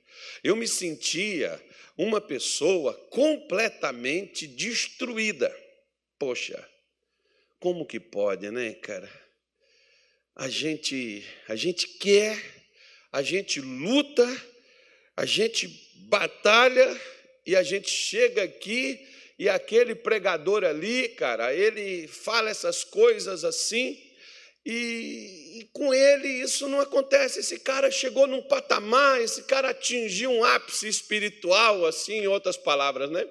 Eu 0.44 0.54
me 0.54 0.68
sentia 0.68 1.60
uma 1.96 2.20
pessoa 2.20 2.94
completamente 3.10 4.46
destruída. 4.46 5.54
Poxa, 6.18 6.68
como 7.58 7.86
que 7.86 7.98
pode, 7.98 8.50
né, 8.50 8.74
cara? 8.74 9.10
A 10.34 10.48
gente, 10.48 11.24
a 11.48 11.56
gente 11.56 11.86
quer, 11.86 12.40
a 13.10 13.22
gente 13.22 13.60
luta, 13.60 14.26
a 15.16 15.26
gente 15.26 15.68
batalha 16.08 17.00
e 17.46 17.54
a 17.56 17.62
gente 17.62 17.90
chega 17.90 18.42
aqui 18.42 19.06
e 19.42 19.48
aquele 19.48 19.96
pregador 19.96 20.62
ali, 20.62 21.08
cara, 21.08 21.52
ele 21.52 22.06
fala 22.06 22.48
essas 22.48 22.84
coisas 22.84 23.42
assim 23.42 24.00
e, 24.64 25.58
e, 25.58 25.68
com 25.72 25.92
ele 25.92 26.28
isso 26.28 26.68
não 26.68 26.80
acontece. 26.80 27.40
Esse 27.40 27.58
cara 27.58 27.90
chegou 27.90 28.28
num 28.28 28.42
patamar, 28.42 29.20
esse 29.20 29.42
cara 29.42 29.70
atingiu 29.70 30.30
um 30.30 30.44
ápice 30.44 30.86
espiritual, 30.86 31.84
assim, 31.84 32.20
em 32.20 32.28
outras 32.28 32.56
palavras, 32.56 33.10
né? 33.10 33.28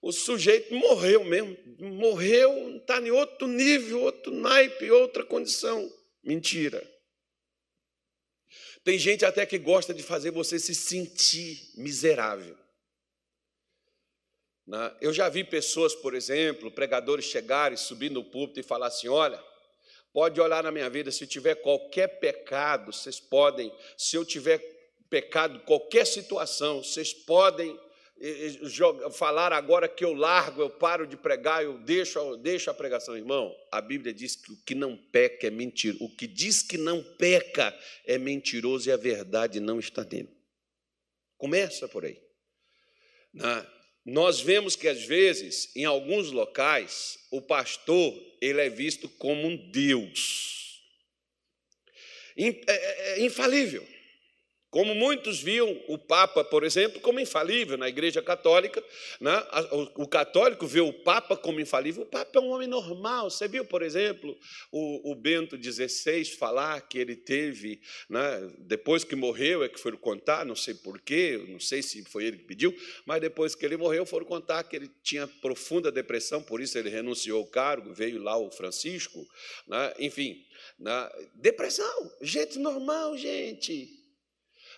O 0.00 0.10
sujeito 0.10 0.74
morreu 0.74 1.22
mesmo, 1.22 1.54
morreu, 1.80 2.74
está 2.78 2.98
em 2.98 3.10
outro 3.10 3.46
nível, 3.46 4.04
outro 4.04 4.32
naipe, 4.32 4.90
outra 4.90 5.22
condição. 5.22 5.86
Mentira. 6.24 6.82
Tem 8.82 8.98
gente 8.98 9.22
até 9.22 9.44
que 9.44 9.58
gosta 9.58 9.92
de 9.92 10.02
fazer 10.02 10.30
você 10.30 10.58
se 10.58 10.74
sentir 10.74 11.60
miserável. 11.76 12.56
Né? 14.66 14.96
Eu 15.00 15.12
já 15.12 15.28
vi 15.28 15.44
pessoas, 15.44 15.94
por 15.94 16.14
exemplo, 16.14 16.70
pregadores 16.70 17.24
chegarem, 17.24 17.76
subir 17.76 18.10
no 18.10 18.24
púlpito 18.24 18.60
e 18.60 18.62
falar 18.62 18.88
assim: 18.88 19.08
olha 19.08 19.42
Pode 20.16 20.40
olhar 20.40 20.62
na 20.62 20.72
minha 20.72 20.88
vida, 20.88 21.12
se 21.12 21.26
tiver 21.26 21.56
qualquer 21.56 22.08
pecado, 22.18 22.90
vocês 22.90 23.20
podem, 23.20 23.70
se 23.98 24.16
eu 24.16 24.24
tiver 24.24 24.58
pecado, 25.10 25.60
qualquer 25.66 26.06
situação, 26.06 26.82
vocês 26.82 27.12
podem 27.12 27.78
falar 29.12 29.52
agora 29.52 29.86
que 29.86 30.02
eu 30.02 30.14
largo, 30.14 30.62
eu 30.62 30.70
paro 30.70 31.06
de 31.06 31.18
pregar, 31.18 31.62
eu 31.62 31.76
deixo, 31.80 32.18
eu 32.18 32.38
deixo 32.38 32.70
a 32.70 32.74
pregação, 32.74 33.14
irmão. 33.14 33.54
A 33.70 33.82
Bíblia 33.82 34.14
diz 34.14 34.36
que 34.36 34.52
o 34.52 34.56
que 34.64 34.74
não 34.74 34.96
peca 34.96 35.48
é 35.48 35.50
mentira. 35.50 35.98
O 36.00 36.08
que 36.08 36.26
diz 36.26 36.62
que 36.62 36.78
não 36.78 37.02
peca 37.18 37.78
é 38.06 38.16
mentiroso 38.16 38.88
e 38.88 38.92
a 38.92 38.96
verdade 38.96 39.60
não 39.60 39.78
está 39.78 40.02
nele. 40.02 40.34
Começa 41.36 41.86
por 41.88 42.06
aí. 42.06 42.18
Né? 43.34 43.66
Nós 44.06 44.40
vemos 44.40 44.76
que 44.76 44.86
às 44.86 45.04
vezes, 45.04 45.74
em 45.74 45.84
alguns 45.84 46.30
locais, 46.30 47.18
o 47.30 47.42
pastor 47.42 48.14
ele 48.40 48.60
é 48.60 48.70
visto 48.70 49.08
como 49.08 49.46
um 49.46 49.56
Deus 49.70 50.56
é, 52.36 52.48
é, 52.66 53.20
é 53.20 53.24
infalível. 53.24 53.86
Como 54.76 54.94
muitos 54.94 55.40
viam 55.40 55.82
o 55.88 55.96
Papa, 55.96 56.44
por 56.44 56.62
exemplo, 56.62 57.00
como 57.00 57.18
infalível 57.18 57.78
na 57.78 57.88
Igreja 57.88 58.20
Católica, 58.20 58.84
né? 59.18 59.42
o 59.94 60.06
católico 60.06 60.66
vê 60.66 60.82
o 60.82 60.92
Papa 60.92 61.34
como 61.34 61.58
infalível. 61.60 62.02
O 62.02 62.06
Papa 62.06 62.38
é 62.38 62.42
um 62.42 62.50
homem 62.50 62.68
normal. 62.68 63.30
Você 63.30 63.48
viu, 63.48 63.64
por 63.64 63.80
exemplo, 63.80 64.38
o, 64.70 65.14
Bento 65.14 65.56
XVI 65.56 66.26
falar 66.26 66.78
que 66.82 66.98
ele 66.98 67.16
teve, 67.16 67.80
né? 68.06 68.52
depois 68.58 69.02
que 69.02 69.16
morreu, 69.16 69.64
é 69.64 69.68
que 69.70 69.80
foram 69.80 69.96
contar, 69.96 70.44
não 70.44 70.54
sei 70.54 70.74
porquê, 70.74 71.42
não 71.48 71.58
sei 71.58 71.82
se 71.82 72.04
foi 72.04 72.26
ele 72.26 72.36
que 72.36 72.44
pediu, 72.44 72.76
mas 73.06 73.18
depois 73.18 73.54
que 73.54 73.64
ele 73.64 73.78
morreu, 73.78 74.04
foram 74.04 74.26
contar 74.26 74.62
que 74.64 74.76
ele 74.76 74.90
tinha 75.02 75.26
profunda 75.26 75.90
depressão, 75.90 76.42
por 76.42 76.60
isso 76.60 76.76
ele 76.76 76.90
renunciou 76.90 77.38
ao 77.38 77.46
cargo, 77.46 77.94
veio 77.94 78.22
lá 78.22 78.36
o 78.36 78.50
Francisco, 78.50 79.26
né? 79.66 79.94
enfim, 79.98 80.44
né? 80.78 81.08
depressão, 81.34 82.12
gente 82.20 82.58
normal, 82.58 83.16
gente. 83.16 83.95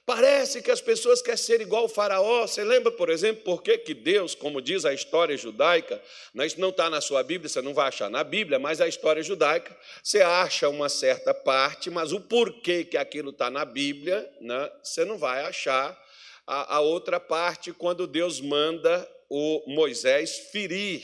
Parece 0.08 0.62
que 0.62 0.70
as 0.70 0.80
pessoas 0.80 1.20
querem 1.20 1.36
ser 1.36 1.60
igual 1.60 1.82
ao 1.82 1.88
faraó. 1.88 2.46
Você 2.46 2.64
lembra, 2.64 2.90
por 2.90 3.10
exemplo, 3.10 3.44
por 3.44 3.62
que, 3.62 3.76
que 3.76 3.92
Deus, 3.92 4.34
como 4.34 4.62
diz 4.62 4.86
a 4.86 4.94
história 4.94 5.36
judaica, 5.36 6.02
né, 6.32 6.46
isso 6.46 6.58
não 6.58 6.70
está 6.70 6.88
na 6.88 6.98
sua 7.02 7.22
Bíblia, 7.22 7.46
você 7.46 7.60
não 7.60 7.74
vai 7.74 7.88
achar 7.88 8.08
na 8.08 8.24
Bíblia, 8.24 8.58
mas 8.58 8.80
a 8.80 8.88
história 8.88 9.22
judaica, 9.22 9.76
você 10.02 10.22
acha 10.22 10.66
uma 10.70 10.88
certa 10.88 11.34
parte, 11.34 11.90
mas 11.90 12.10
o 12.10 12.20
porquê 12.22 12.86
que 12.86 12.96
aquilo 12.96 13.28
está 13.28 13.50
na 13.50 13.66
Bíblia, 13.66 14.26
né, 14.40 14.72
você 14.82 15.04
não 15.04 15.18
vai 15.18 15.44
achar 15.44 15.94
a, 16.46 16.76
a 16.76 16.80
outra 16.80 17.20
parte 17.20 17.70
quando 17.74 18.06
Deus 18.06 18.40
manda 18.40 19.06
o 19.28 19.62
Moisés 19.66 20.48
ferir 20.50 21.02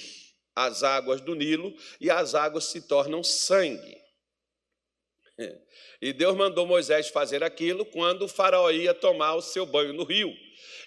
as 0.56 0.82
águas 0.82 1.20
do 1.20 1.34
Nilo 1.34 1.74
e 2.00 2.10
as 2.10 2.34
águas 2.34 2.64
se 2.64 2.80
tornam 2.80 3.22
sangue. 3.22 4.03
E 6.00 6.12
Deus 6.12 6.36
mandou 6.36 6.66
Moisés 6.66 7.08
fazer 7.08 7.42
aquilo 7.42 7.84
quando 7.84 8.22
o 8.22 8.28
faraó 8.28 8.70
ia 8.70 8.94
tomar 8.94 9.34
o 9.34 9.42
seu 9.42 9.66
banho 9.66 9.92
no 9.92 10.04
rio. 10.04 10.32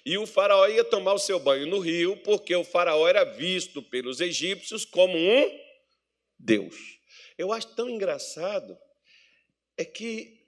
E 0.04 0.16
o 0.16 0.26
faraó 0.26 0.66
ia 0.66 0.84
tomar 0.84 1.12
o 1.12 1.18
seu 1.18 1.38
banho 1.38 1.66
no 1.66 1.78
rio 1.78 2.16
porque 2.18 2.54
o 2.54 2.64
faraó 2.64 3.06
era 3.06 3.24
visto 3.24 3.82
pelos 3.82 4.20
egípcios 4.20 4.84
como 4.84 5.16
um 5.16 5.60
Deus. 6.38 6.74
Eu 7.36 7.52
acho 7.52 7.74
tão 7.74 7.90
engraçado 7.90 8.78
é 9.76 9.84
que 9.84 10.46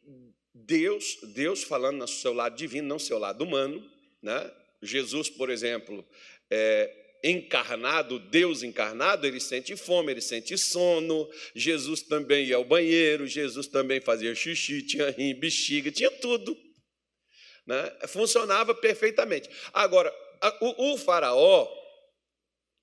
Deus, 0.55 1.19
Deus 1.35 1.63
falando 1.63 1.99
no 1.99 2.09
seu 2.09 2.33
lado 2.33 2.57
divino, 2.57 2.89
não 2.89 2.99
seu 2.99 3.19
lado 3.19 3.45
humano, 3.45 3.89
né? 4.23 4.51
Jesus, 4.83 5.29
por 5.29 5.51
exemplo, 5.51 6.05
é, 6.51 7.00
encarnado, 7.23 8.19
Deus 8.19 8.63
encarnado, 8.63 9.27
ele 9.27 9.41
sente 9.41 9.77
fome, 9.77 10.13
ele 10.13 10.21
sente 10.21 10.57
sono. 10.57 11.29
Jesus 11.55 12.03
também 12.03 12.47
ia 12.47 12.57
ao 12.57 12.65
banheiro, 12.65 13.27
Jesus 13.27 13.67
também 13.67 14.01
fazia 14.01 14.35
xixi, 14.35 14.83
tinha 14.83 15.11
rim, 15.11 15.35
bexiga, 15.35 15.91
tinha 15.91 16.11
tudo. 16.11 16.57
Né? 17.67 17.91
Funcionava 18.09 18.75
perfeitamente. 18.75 19.49
Agora, 19.73 20.13
o, 20.61 20.95
o 20.95 20.99
faraó, 20.99 21.69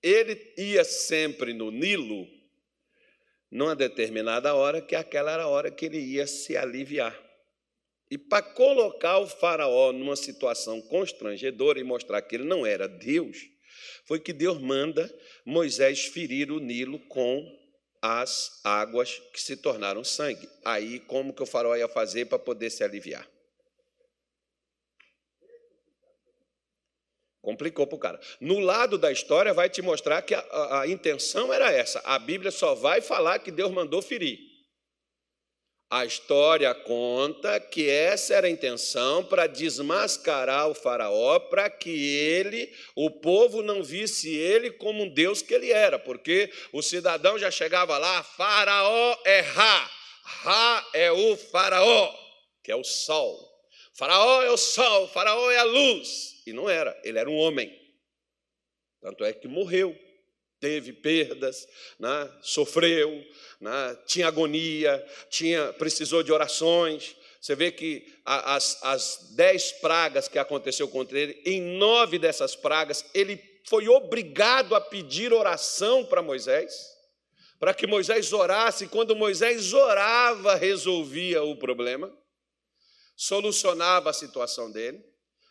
ele 0.02 0.54
ia 0.58 0.84
sempre 0.84 1.54
no 1.54 1.72
Nilo, 1.72 2.28
numa 3.50 3.76
determinada 3.76 4.54
hora, 4.54 4.82
que 4.82 4.96
aquela 4.96 5.32
era 5.32 5.44
a 5.44 5.48
hora 5.48 5.72
que 5.72 5.86
ele 5.86 6.00
ia 6.00 6.28
se 6.28 6.56
aliviar. 6.56 7.18
E 8.10 8.18
para 8.18 8.42
colocar 8.42 9.18
o 9.18 9.28
faraó 9.28 9.92
numa 9.92 10.16
situação 10.16 10.82
constrangedora 10.82 11.80
e 11.80 11.84
mostrar 11.84 12.22
que 12.22 12.36
ele 12.36 12.46
não 12.46 12.66
era 12.66 12.88
Deus, 12.88 13.38
foi 14.08 14.20
que 14.22 14.32
Deus 14.32 14.58
manda 14.60 15.14
Moisés 15.46 16.06
ferir 16.06 16.50
o 16.50 16.60
Nilo 16.60 16.98
com 17.08 17.46
as 18.02 18.62
águas 18.64 19.20
que 19.34 19.42
se 19.42 19.58
tornaram 19.58 20.04
sangue. 20.04 20.48
Aí, 20.64 21.00
como 21.02 21.34
que 21.34 21.44
o 21.44 21.46
faraó 21.46 21.76
ia 21.76 21.90
fazer 21.90 22.26
para 22.26 22.40
poder 22.40 22.70
se 22.70 22.84
aliviar? 22.84 23.28
Complicou 27.42 27.86
para 27.86 27.96
o 27.96 28.00
cara. 28.00 28.20
No 28.40 28.60
lado 28.60 28.98
da 28.98 29.12
história, 29.12 29.54
vai 29.54 29.70
te 29.70 29.82
mostrar 29.82 30.22
que 30.22 30.34
a, 30.34 30.40
a, 30.40 30.82
a 30.82 30.88
intenção 30.88 31.54
era 31.54 31.72
essa. 31.72 32.00
A 32.06 32.18
Bíblia 32.18 32.52
só 32.52 32.76
vai 32.76 33.02
falar 33.02 33.40
que 33.40 33.52
Deus 33.52 33.72
mandou 33.72 34.02
ferir. 34.02 34.40
A 35.90 36.06
história 36.06 36.74
conta 36.76 37.62
que 37.62 37.90
essa 37.90 38.34
era 38.34 38.48
a 38.48 38.50
intenção 38.50 39.24
para 39.24 39.48
desmascarar 39.48 40.68
o 40.68 40.76
Faraó, 40.76 41.40
para 41.40 41.70
que 41.70 41.90
ele, 41.90 42.70
o 42.94 43.10
povo, 43.10 43.64
não 43.64 43.82
visse 43.82 44.36
ele 44.36 44.72
como 44.72 45.04
um 45.04 45.10
Deus 45.10 45.42
que 45.42 45.54
ele 45.54 45.72
era, 45.72 45.98
porque 45.98 46.52
o 46.74 46.82
cidadão 46.82 47.40
já 47.40 47.50
chegava 47.50 47.98
lá: 47.98 48.22
Faraó 48.22 49.18
é 49.24 49.40
Ra, 49.40 49.92
Ra 50.24 50.90
é 50.94 51.10
o 51.10 51.38
Faraó, 51.38 52.14
que 52.62 52.70
é 52.70 52.76
o 52.76 52.84
sol. 52.84 53.40
Faraó 53.94 54.42
é 54.42 54.52
o 54.52 54.58
sol, 54.58 55.08
Faraó 55.08 55.50
é 55.50 55.58
a 55.58 55.64
luz. 55.64 56.44
E 56.46 56.52
não 56.52 56.70
era, 56.70 57.00
ele 57.04 57.18
era 57.18 57.30
um 57.30 57.38
homem. 57.38 57.74
Tanto 59.02 59.24
é 59.24 59.32
que 59.32 59.48
morreu 59.48 59.98
teve 60.60 60.94
perdas, 60.94 61.68
né? 62.00 62.32
sofreu, 62.42 63.24
né? 63.62 63.98
tinha 64.06 64.28
agonia, 64.28 65.06
tinha 65.30 65.72
precisou 65.74 66.24
de 66.24 66.32
orações. 66.32 67.16
Você 67.40 67.56
vê 67.56 67.72
que 67.72 68.06
as, 68.26 68.78
as 68.84 69.34
dez 69.36 69.72
pragas 69.72 70.28
que 70.28 70.40
aconteceu 70.40 70.88
contra 70.88 71.18
ele, 71.18 71.42
em 71.46 71.62
nove 71.62 72.18
dessas 72.18 72.56
pragas, 72.56 73.06
ele 73.14 73.42
foi 73.66 73.88
obrigado 73.88 74.76
a 74.76 74.82
pedir 74.82 75.32
oração 75.32 76.04
para 76.04 76.22
Moisés, 76.22 76.74
para 77.60 77.74
que 77.74 77.88
Moisés 77.88 78.34
orasse, 78.34 78.86
e 78.86 78.88
quando 78.88 79.16
Moisés 79.16 79.74
orava, 79.74 80.56
resolvia 80.56 81.44
o 81.44 81.56
problema, 81.56 82.12
solucionava 83.16 84.10
a 84.10 84.14
situação 84.14 84.72
dele. 84.72 85.04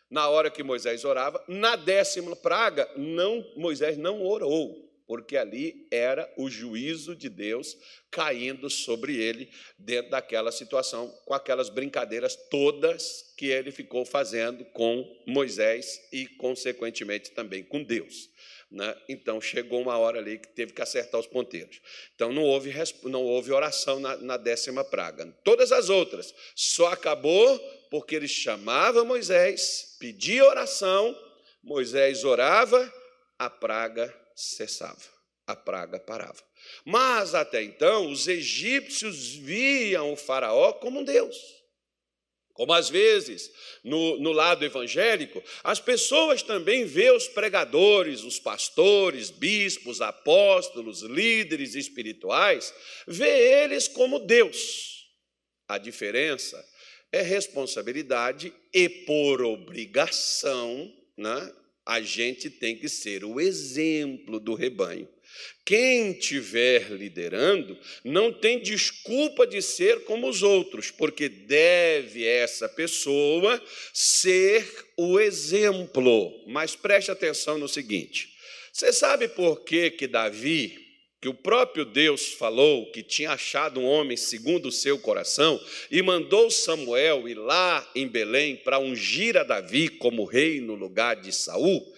Na 0.09 0.29
hora 0.29 0.49
que 0.49 0.63
Moisés 0.63 1.03
orava, 1.03 1.43
na 1.49 1.75
décima 1.75 2.33
praga, 2.33 2.89
não, 2.95 3.45
Moisés 3.57 3.97
não 3.97 4.23
orou 4.23 4.86
porque 5.07 5.37
ali 5.37 5.87
era 5.89 6.31
o 6.37 6.49
juízo 6.49 7.15
de 7.15 7.29
Deus 7.29 7.77
caindo 8.11 8.69
sobre 8.69 9.15
ele 9.15 9.49
dentro 9.79 10.11
daquela 10.11 10.51
situação, 10.51 11.09
com 11.25 11.33
aquelas 11.33 11.69
brincadeiras 11.69 12.35
todas 12.49 13.33
que 13.37 13.45
ele 13.47 13.71
ficou 13.71 14.05
fazendo 14.05 14.65
com 14.65 15.17
Moisés 15.25 16.01
e, 16.11 16.27
consequentemente, 16.27 17.31
também 17.31 17.63
com 17.63 17.81
Deus. 17.81 18.29
Né? 18.69 18.95
Então 19.07 19.39
chegou 19.39 19.81
uma 19.81 19.97
hora 19.97 20.19
ali 20.19 20.37
que 20.39 20.49
teve 20.49 20.73
que 20.73 20.81
acertar 20.81 21.19
os 21.19 21.27
ponteiros. 21.27 21.79
Então 22.15 22.33
não 22.33 22.43
houve, 22.43 22.73
não 23.03 23.23
houve 23.23 23.53
oração 23.53 23.99
na, 23.99 24.17
na 24.17 24.35
décima 24.35 24.83
praga. 24.83 25.25
Todas 25.43 25.71
as 25.71 25.89
outras 25.89 26.35
só 26.53 26.87
acabou 26.91 27.57
porque 27.89 28.15
ele 28.15 28.27
chamava 28.27 29.05
Moisés, 29.05 29.95
pedia 29.99 30.43
oração, 30.43 31.17
Moisés 31.63 32.25
orava, 32.25 32.93
a 33.39 33.49
praga 33.49 34.13
cessava, 34.37 35.01
a 35.47 35.55
praga 35.55 35.99
parava. 35.99 36.43
Mas 36.85 37.33
até 37.33 37.63
então, 37.63 38.11
os 38.11 38.27
egípcios 38.27 39.33
viam 39.33 40.13
o 40.13 40.15
Faraó 40.15 40.73
como 40.73 40.99
um 40.99 41.03
Deus. 41.03 41.35
Como 42.53 42.73
às 42.73 42.89
vezes, 42.89 43.51
no, 43.83 44.19
no 44.19 44.31
lado 44.31 44.65
evangélico, 44.65 45.43
as 45.63 45.79
pessoas 45.79 46.41
também 46.41 46.85
vê 46.85 47.11
os 47.11 47.27
pregadores, 47.27 48.23
os 48.23 48.39
pastores, 48.39 49.29
bispos, 49.29 50.01
apóstolos, 50.01 51.01
líderes 51.01 51.75
espirituais, 51.75 52.73
vê 53.07 53.63
eles 53.63 53.87
como 53.87 54.19
Deus. 54.19 55.07
A 55.67 55.77
diferença 55.77 56.63
é 57.11 57.21
responsabilidade 57.21 58.53
e 58.73 58.89
por 58.89 59.41
obrigação, 59.41 60.91
né? 61.15 61.53
A 61.87 62.01
gente 62.01 62.49
tem 62.49 62.75
que 62.75 62.89
ser 62.89 63.23
o 63.23 63.39
exemplo 63.39 64.39
do 64.39 64.53
rebanho. 64.53 65.07
Quem 65.65 66.11
estiver 66.11 66.91
liderando 66.91 67.77
não 68.03 68.31
tem 68.31 68.59
desculpa 68.59 69.47
de 69.47 69.61
ser 69.61 70.03
como 70.03 70.27
os 70.27 70.43
outros, 70.43 70.91
porque 70.91 71.29
deve 71.29 72.25
essa 72.25 72.67
pessoa 72.67 73.61
ser 73.93 74.65
o 74.97 75.19
exemplo. 75.19 76.43
Mas 76.47 76.75
preste 76.75 77.11
atenção 77.11 77.57
no 77.57 77.67
seguinte: 77.67 78.33
você 78.71 78.91
sabe 78.91 79.27
por 79.27 79.63
que, 79.63 79.91
que 79.91 80.07
Davi 80.07 80.86
que 81.27 81.29
o 81.29 81.33
próprio 81.33 81.83
Deus 81.83 82.29
falou 82.35 82.89
que 82.89 83.03
tinha 83.03 83.31
achado 83.31 83.81
um 83.81 83.85
homem 83.85 84.15
segundo 84.15 84.67
o 84.69 84.71
seu 84.71 84.97
coração 84.97 85.59
e 85.91 86.01
mandou 86.01 86.49
Samuel 86.49 87.27
ir 87.27 87.35
lá 87.35 87.85
em 87.93 88.07
Belém 88.07 88.55
para 88.55 88.79
ungir 88.79 89.35
a 89.35 89.43
Davi 89.43 89.89
como 89.89 90.23
rei 90.23 90.61
no 90.61 90.73
lugar 90.73 91.17
de 91.17 91.33
Saul. 91.33 91.93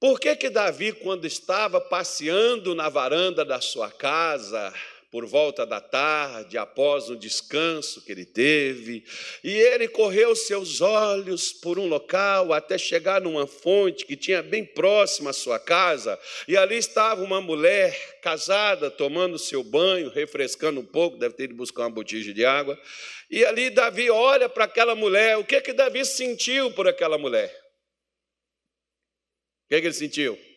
Por 0.00 0.18
que 0.18 0.34
que 0.34 0.48
Davi, 0.48 0.92
quando 0.92 1.26
estava 1.26 1.78
passeando 1.78 2.74
na 2.74 2.88
varanda 2.88 3.44
da 3.44 3.60
sua 3.60 3.90
casa, 3.90 4.72
por 5.12 5.26
volta 5.26 5.66
da 5.66 5.78
tarde, 5.78 6.56
após 6.56 7.10
um 7.10 7.16
descanso 7.16 8.02
que 8.02 8.10
ele 8.10 8.24
teve, 8.24 9.04
e 9.44 9.52
ele 9.52 9.86
correu 9.86 10.34
seus 10.34 10.80
olhos 10.80 11.52
por 11.52 11.78
um 11.78 11.86
local 11.86 12.50
até 12.50 12.78
chegar 12.78 13.20
numa 13.20 13.46
fonte 13.46 14.06
que 14.06 14.16
tinha 14.16 14.42
bem 14.42 14.64
próxima 14.64 15.28
à 15.28 15.32
sua 15.34 15.58
casa, 15.58 16.18
e 16.48 16.56
ali 16.56 16.76
estava 16.76 17.22
uma 17.22 17.42
mulher 17.42 18.20
casada 18.22 18.90
tomando 18.90 19.38
seu 19.38 19.62
banho, 19.62 20.08
refrescando 20.08 20.80
um 20.80 20.86
pouco, 20.86 21.18
deve 21.18 21.34
ter 21.34 21.44
ido 21.44 21.56
buscar 21.56 21.82
uma 21.82 21.90
botija 21.90 22.32
de 22.32 22.46
água. 22.46 22.80
E 23.30 23.44
ali 23.44 23.68
Davi 23.68 24.08
olha 24.08 24.48
para 24.48 24.64
aquela 24.64 24.94
mulher, 24.94 25.36
o 25.36 25.44
que 25.44 25.60
que 25.60 25.74
Davi 25.74 26.06
sentiu 26.06 26.72
por 26.72 26.88
aquela 26.88 27.18
mulher? 27.18 27.50
O 29.66 29.68
que, 29.68 29.80
que 29.80 29.86
ele 29.88 29.92
sentiu? 29.92 30.51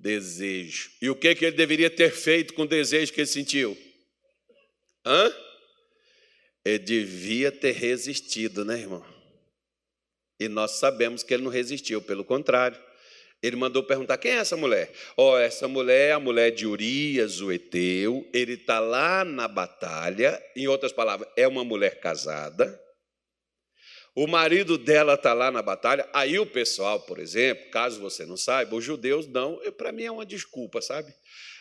Desejo. 0.00 0.90
E 1.02 1.10
o 1.10 1.16
que, 1.16 1.34
que 1.34 1.44
ele 1.44 1.56
deveria 1.56 1.90
ter 1.90 2.12
feito 2.12 2.54
com 2.54 2.62
o 2.62 2.68
desejo 2.68 3.12
que 3.12 3.20
ele 3.20 3.26
sentiu? 3.26 3.76
Hã? 5.04 5.32
Ele 6.64 6.78
devia 6.78 7.50
ter 7.50 7.72
resistido, 7.72 8.64
né, 8.64 8.78
irmão? 8.78 9.04
E 10.38 10.48
nós 10.48 10.72
sabemos 10.72 11.24
que 11.24 11.34
ele 11.34 11.42
não 11.42 11.50
resistiu, 11.50 12.00
pelo 12.00 12.24
contrário. 12.24 12.78
Ele 13.42 13.56
mandou 13.56 13.82
perguntar: 13.82 14.18
quem 14.18 14.32
é 14.32 14.36
essa 14.36 14.56
mulher? 14.56 14.92
Ó, 15.16 15.32
oh, 15.32 15.38
essa 15.38 15.66
mulher 15.66 16.10
é 16.10 16.12
a 16.12 16.20
mulher 16.20 16.50
de 16.52 16.66
Urias, 16.66 17.40
o 17.40 17.50
Eteu. 17.50 18.28
Ele 18.32 18.52
está 18.52 18.78
lá 18.78 19.24
na 19.24 19.48
batalha. 19.48 20.40
Em 20.54 20.68
outras 20.68 20.92
palavras, 20.92 21.28
é 21.36 21.46
uma 21.48 21.64
mulher 21.64 21.98
casada. 22.00 22.80
O 24.14 24.26
marido 24.26 24.76
dela 24.76 25.14
está 25.14 25.32
lá 25.32 25.50
na 25.50 25.62
batalha. 25.62 26.08
Aí 26.12 26.38
o 26.38 26.46
pessoal, 26.46 27.00
por 27.00 27.18
exemplo, 27.18 27.70
caso 27.70 28.00
você 28.00 28.26
não 28.26 28.36
saiba, 28.36 28.74
os 28.74 28.84
judeus 28.84 29.26
dão, 29.26 29.60
para 29.76 29.92
mim 29.92 30.04
é 30.04 30.10
uma 30.10 30.26
desculpa, 30.26 30.80
sabe? 30.80 31.14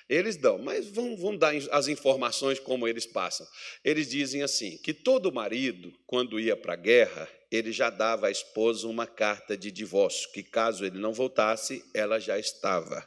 Eles 0.10 0.38
dão, 0.38 0.58
mas 0.58 0.88
vamos, 0.88 1.38
dar 1.38 1.54
as 1.72 1.88
informações 1.88 2.60
como 2.60 2.88
eles 2.88 3.06
passam. 3.06 3.46
Eles 3.84 4.10
dizem 4.10 4.42
assim: 4.42 4.78
que 4.78 4.94
todo 4.94 5.34
marido, 5.34 5.94
quando 6.06 6.40
ia 6.40 6.56
para 6.56 6.74
a 6.74 6.78
guerra, 6.78 7.28
ele 7.52 7.72
já 7.72 7.90
dava 7.90 8.28
à 8.28 8.32
esposa 8.32 8.88
uma 8.88 9.06
carta 9.06 9.58
de 9.58 9.70
divórcio, 9.70 10.32
que 10.32 10.44
caso 10.44 10.86
ele 10.86 10.98
não 10.98 11.14
voltasse, 11.14 11.84
ela 11.94 12.20
já 12.20 12.40
estava. 12.40 13.06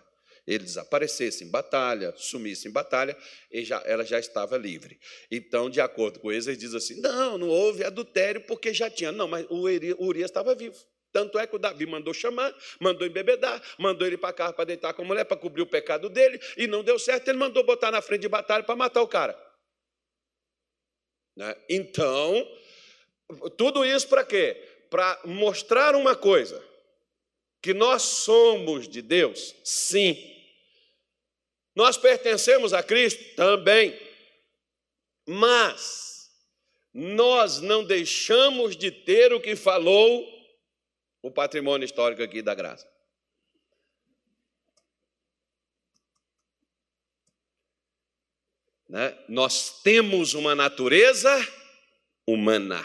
Ele 0.50 0.64
desaparecesse 0.64 1.44
em 1.44 1.48
batalha, 1.48 2.12
sumisse 2.16 2.66
em 2.66 2.72
batalha, 2.72 3.16
já, 3.52 3.80
ela 3.86 4.04
já 4.04 4.18
estava 4.18 4.56
livre. 4.56 4.98
Então, 5.30 5.70
de 5.70 5.80
acordo 5.80 6.18
com 6.18 6.32
eles 6.32 6.44
dizem 6.58 6.76
assim: 6.76 7.00
não, 7.00 7.38
não 7.38 7.48
houve 7.48 7.84
adultério 7.84 8.40
porque 8.40 8.74
já 8.74 8.90
tinha. 8.90 9.12
Não, 9.12 9.28
mas 9.28 9.46
o 9.48 9.62
Urias 10.04 10.28
estava 10.28 10.52
vivo. 10.56 10.76
Tanto 11.12 11.38
é 11.38 11.46
que 11.46 11.54
o 11.54 11.58
Davi 11.58 11.86
mandou 11.86 12.12
chamar, 12.12 12.52
mandou 12.80 13.06
embebedar, 13.06 13.62
mandou 13.78 14.04
ele 14.04 14.18
para 14.18 14.32
casa 14.32 14.52
para 14.52 14.64
deitar 14.64 14.92
com 14.92 15.02
a 15.02 15.04
mulher, 15.04 15.24
para 15.24 15.36
cobrir 15.36 15.62
o 15.62 15.66
pecado 15.66 16.08
dele, 16.08 16.40
e 16.56 16.66
não 16.66 16.82
deu 16.82 16.98
certo, 16.98 17.28
ele 17.28 17.38
mandou 17.38 17.62
botar 17.62 17.92
na 17.92 18.02
frente 18.02 18.22
de 18.22 18.28
batalha 18.28 18.64
para 18.64 18.74
matar 18.74 19.02
o 19.02 19.08
cara. 19.08 19.38
Né? 21.36 21.56
Então, 21.68 22.44
tudo 23.56 23.84
isso 23.84 24.08
para 24.08 24.24
quê? 24.24 24.56
Para 24.90 25.20
mostrar 25.24 25.94
uma 25.94 26.16
coisa: 26.16 26.60
que 27.62 27.72
nós 27.72 28.02
somos 28.02 28.88
de 28.88 29.00
Deus, 29.00 29.54
sim. 29.62 30.39
Nós 31.74 31.96
pertencemos 31.96 32.72
a 32.72 32.82
Cristo 32.82 33.34
também. 33.36 33.98
Mas 35.26 36.30
nós 36.92 37.60
não 37.60 37.84
deixamos 37.84 38.76
de 38.76 38.90
ter 38.90 39.32
o 39.32 39.40
que 39.40 39.54
falou 39.54 40.26
o 41.22 41.30
patrimônio 41.30 41.84
histórico 41.84 42.22
aqui 42.22 42.42
da 42.42 42.54
graça. 42.54 42.90
Né? 48.88 49.16
Nós 49.28 49.82
temos 49.82 50.34
uma 50.34 50.54
natureza 50.54 51.30
humana, 52.26 52.84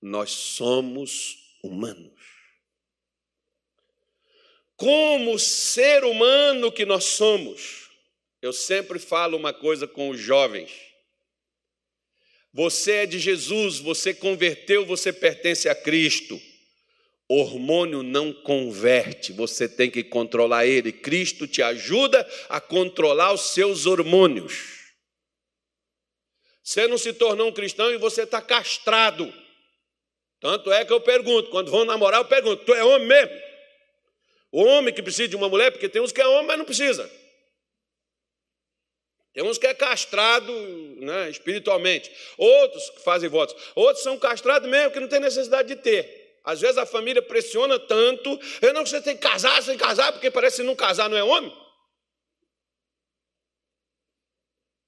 nós 0.00 0.30
somos 0.30 1.58
humanos. 1.62 2.10
Como 4.76 5.38
ser 5.38 6.04
humano 6.04 6.72
que 6.72 6.86
nós 6.86 7.04
somos, 7.04 7.90
eu 8.42 8.52
sempre 8.52 8.98
falo 8.98 9.36
uma 9.36 9.52
coisa 9.52 9.86
com 9.86 10.10
os 10.10 10.18
jovens. 10.18 10.72
Você 12.52 12.92
é 12.92 13.06
de 13.06 13.18
Jesus, 13.18 13.78
você 13.78 14.12
converteu, 14.12 14.84
você 14.84 15.12
pertence 15.12 15.68
a 15.68 15.74
Cristo. 15.76 16.38
Hormônio 17.28 18.02
não 18.02 18.32
converte, 18.32 19.32
você 19.32 19.68
tem 19.68 19.88
que 19.88 20.02
controlar 20.02 20.66
ele. 20.66 20.92
Cristo 20.92 21.46
te 21.46 21.62
ajuda 21.62 22.28
a 22.48 22.60
controlar 22.60 23.32
os 23.32 23.52
seus 23.52 23.86
hormônios. 23.86 24.82
Você 26.62 26.86
não 26.88 26.98
se 26.98 27.12
tornou 27.12 27.48
um 27.48 27.52
cristão 27.52 27.90
e 27.92 27.96
você 27.96 28.24
está 28.24 28.42
castrado. 28.42 29.32
Tanto 30.40 30.70
é 30.72 30.84
que 30.84 30.92
eu 30.92 31.00
pergunto, 31.00 31.48
quando 31.50 31.70
vão 31.70 31.84
namorar, 31.84 32.20
eu 32.20 32.26
pergunto: 32.26 32.64
tu 32.64 32.74
é 32.74 32.84
homem 32.84 33.06
mesmo? 33.06 33.40
O 34.50 34.64
homem 34.64 34.92
que 34.92 35.02
precisa 35.02 35.28
de 35.28 35.36
uma 35.36 35.48
mulher, 35.48 35.70
porque 35.70 35.88
tem 35.88 36.02
uns 36.02 36.12
que 36.12 36.20
é 36.20 36.26
homem, 36.26 36.48
mas 36.48 36.58
não 36.58 36.64
precisa. 36.64 37.21
Tem 39.32 39.42
uns 39.42 39.56
que 39.56 39.66
é 39.66 39.72
castrado 39.72 40.52
né, 40.98 41.30
espiritualmente. 41.30 42.10
Outros 42.36 42.90
que 42.90 43.02
fazem 43.02 43.28
votos. 43.28 43.54
Outros 43.74 44.02
são 44.02 44.18
castrados 44.18 44.68
mesmo, 44.68 44.90
que 44.90 45.00
não 45.00 45.08
tem 45.08 45.20
necessidade 45.20 45.68
de 45.68 45.76
ter. 45.76 46.22
Às 46.44 46.60
vezes 46.60 46.76
a 46.76 46.84
família 46.84 47.22
pressiona 47.22 47.78
tanto, 47.78 48.38
eu 48.60 48.72
não, 48.74 48.84
você 48.84 49.00
tem 49.00 49.16
que 49.16 49.22
casar, 49.22 49.62
sem 49.62 49.78
casar, 49.78 50.12
porque 50.12 50.30
parece 50.30 50.56
que 50.56 50.62
não 50.64 50.74
casar 50.74 51.08
não 51.08 51.16
é 51.16 51.22
homem. 51.22 51.56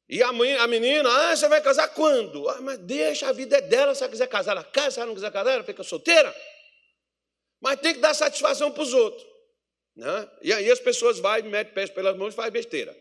E 0.09 0.23
a, 0.23 0.33
mãe, 0.33 0.53
a 0.55 0.67
menina, 0.67 1.09
ah, 1.09 1.37
você 1.37 1.49
vai 1.49 1.63
casar 1.63 1.89
quando? 1.89 2.49
Ah, 2.49 2.61
mas 2.61 2.79
deixa, 2.79 3.29
a 3.29 3.33
vida 3.33 3.57
é 3.57 3.63
dela, 3.63 3.95
se 3.95 4.03
ela 4.03 4.11
quiser 4.11 4.27
casar, 4.27 4.53
ela 4.53 4.65
casa, 4.65 4.91
se 4.91 4.99
ela 5.01 5.07
não 5.07 5.15
quiser 5.15 5.33
casar, 5.33 5.53
ela 5.53 5.65
fica 5.65 5.83
solteira. 5.83 6.35
Mas 7.61 7.81
tem 7.81 7.95
que 7.95 8.01
dar 8.01 8.13
satisfação 8.13 8.71
para 8.71 8.83
os 8.83 8.93
outros. 8.93 9.27
Né? 9.97 10.29
E 10.43 10.53
aí 10.53 10.71
as 10.71 10.81
pessoas 10.81 11.19
vão, 11.19 11.43
metem 11.45 11.73
pés 11.73 11.89
pelas 11.89 12.17
mãos 12.17 12.35
e 12.35 12.37
fazem 12.37 12.53
besteira. 12.53 12.95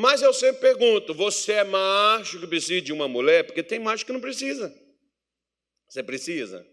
Mas 0.00 0.22
eu 0.22 0.32
sempre 0.32 0.62
pergunto: 0.62 1.12
você 1.12 1.52
é 1.52 1.64
macho 1.64 2.40
que 2.40 2.46
precisa 2.46 2.80
de 2.80 2.92
uma 2.92 3.06
mulher? 3.06 3.44
Porque 3.44 3.62
tem 3.62 3.78
macho 3.78 4.06
que 4.06 4.12
não 4.12 4.20
precisa. 4.20 4.74
Você 5.86 6.02
precisa? 6.02 6.66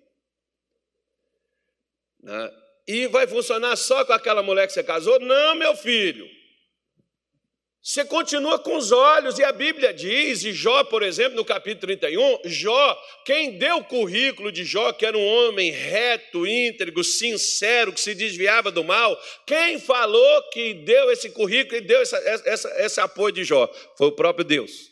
Né? 2.23 2.53
E 2.87 3.07
vai 3.07 3.27
funcionar 3.27 3.75
só 3.75 4.05
com 4.05 4.13
aquela 4.13 4.41
mulher 4.41 4.65
que 4.65 4.71
você 4.71 4.81
casou? 4.81 5.19
Não, 5.19 5.55
meu 5.55 5.75
filho. 5.75 6.36
Você 7.87 8.03
continua 8.03 8.59
com 8.59 8.75
os 8.75 8.91
olhos, 8.91 9.39
e 9.39 9.45
a 9.45 9.51
Bíblia 9.53 9.93
diz, 9.93 10.43
e 10.43 10.51
Jó, 10.51 10.83
por 10.83 11.01
exemplo, 11.01 11.37
no 11.37 11.45
capítulo 11.45 11.95
31, 11.95 12.41
Jó, 12.43 13.01
quem 13.23 13.57
deu 13.57 13.77
o 13.77 13.83
currículo 13.85 14.51
de 14.51 14.65
Jó, 14.65 14.91
que 14.91 15.05
era 15.05 15.17
um 15.17 15.25
homem 15.25 15.71
reto, 15.71 16.45
íntegro, 16.45 17.01
sincero, 17.01 17.93
que 17.93 18.01
se 18.01 18.13
desviava 18.13 18.73
do 18.73 18.83
mal, 18.83 19.17
quem 19.45 19.79
falou 19.79 20.49
que 20.51 20.73
deu 20.73 21.09
esse 21.11 21.29
currículo 21.29 21.77
e 21.77 21.81
deu 21.81 22.01
essa, 22.01 22.17
essa, 22.17 22.69
esse 22.83 22.99
apoio 22.99 23.33
de 23.33 23.45
Jó? 23.45 23.73
Foi 23.97 24.07
o 24.07 24.15
próprio 24.15 24.43
Deus. 24.43 24.91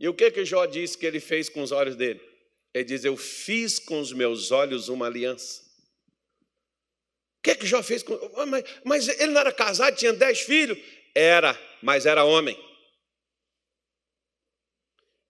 E 0.00 0.08
o 0.08 0.14
que, 0.14 0.32
que 0.32 0.44
Jó 0.44 0.66
disse 0.66 0.98
que 0.98 1.06
ele 1.06 1.20
fez 1.20 1.48
com 1.48 1.62
os 1.62 1.70
olhos 1.70 1.94
dele? 1.94 2.20
Ele 2.74 2.84
diz: 2.84 3.04
Eu 3.04 3.16
fiz 3.16 3.78
com 3.78 4.00
os 4.00 4.12
meus 4.12 4.50
olhos 4.50 4.88
uma 4.88 5.06
aliança. 5.06 5.67
O 7.38 7.42
que 7.42 7.50
é 7.50 7.54
que 7.54 7.66
Jó 7.66 7.82
fez 7.82 8.02
com. 8.02 8.14
Ah, 8.36 8.46
mas, 8.46 8.64
mas 8.84 9.08
ele 9.08 9.32
não 9.32 9.40
era 9.40 9.52
casado, 9.52 9.96
tinha 9.96 10.12
dez 10.12 10.40
filhos? 10.40 10.78
Era, 11.14 11.58
mas 11.82 12.06
era 12.06 12.24
homem. 12.24 12.58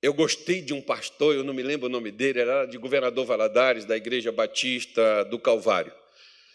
Eu 0.01 0.15
gostei 0.15 0.63
de 0.63 0.73
um 0.73 0.81
pastor, 0.81 1.35
eu 1.35 1.43
não 1.43 1.53
me 1.53 1.63
lembro 1.63 1.87
o 1.87 1.91
nome 1.91 2.13
dele, 2.13 2.41
era 2.41 2.67
de 2.67 2.79
governador 2.79 3.27
Valadares, 3.27 3.85
da 3.85 3.97
Igreja 3.97 4.31
Batista 4.31 5.25
do 5.25 5.39
Calvário. 5.39 5.93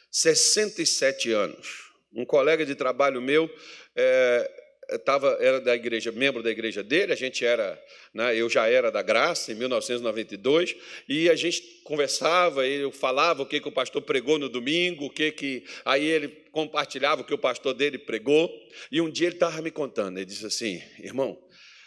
67 0.10 1.32
anos. 1.32 1.92
Um 2.14 2.26
colega 2.26 2.66
de 2.66 2.74
trabalho 2.74 3.22
meu 3.22 3.50
é, 3.96 4.63
tava, 5.06 5.38
era 5.40 5.60
da 5.60 5.76
igreja, 5.76 6.12
membro 6.12 6.44
da 6.44 6.52
igreja 6.52 6.84
dele, 6.84 7.14
a 7.14 7.16
gente 7.16 7.46
era, 7.46 7.82
né, 8.14 8.36
eu 8.36 8.50
já 8.50 8.68
era 8.68 8.92
da 8.92 9.02
graça 9.02 9.52
em 9.52 9.56
1992, 9.56 10.76
e 11.08 11.30
a 11.30 11.36
gente 11.36 11.62
conversava, 11.84 12.66
eu 12.66 12.92
falava 12.92 13.44
o 13.44 13.46
que, 13.46 13.60
que 13.60 13.68
o 13.68 13.72
pastor 13.72 14.02
pregou 14.02 14.38
no 14.38 14.50
domingo, 14.50 15.06
o 15.06 15.10
que 15.10 15.32
que. 15.32 15.64
Aí 15.86 16.06
ele 16.06 16.28
compartilhava 16.52 17.22
o 17.22 17.26
que 17.26 17.34
o 17.34 17.38
pastor 17.38 17.74
dele 17.74 17.98
pregou, 17.98 18.52
e 18.92 19.02
um 19.02 19.10
dia 19.10 19.28
ele 19.28 19.36
estava 19.36 19.62
me 19.62 19.72
contando, 19.72 20.18
ele 20.18 20.26
disse 20.26 20.46
assim, 20.46 20.82
irmão, 21.00 21.42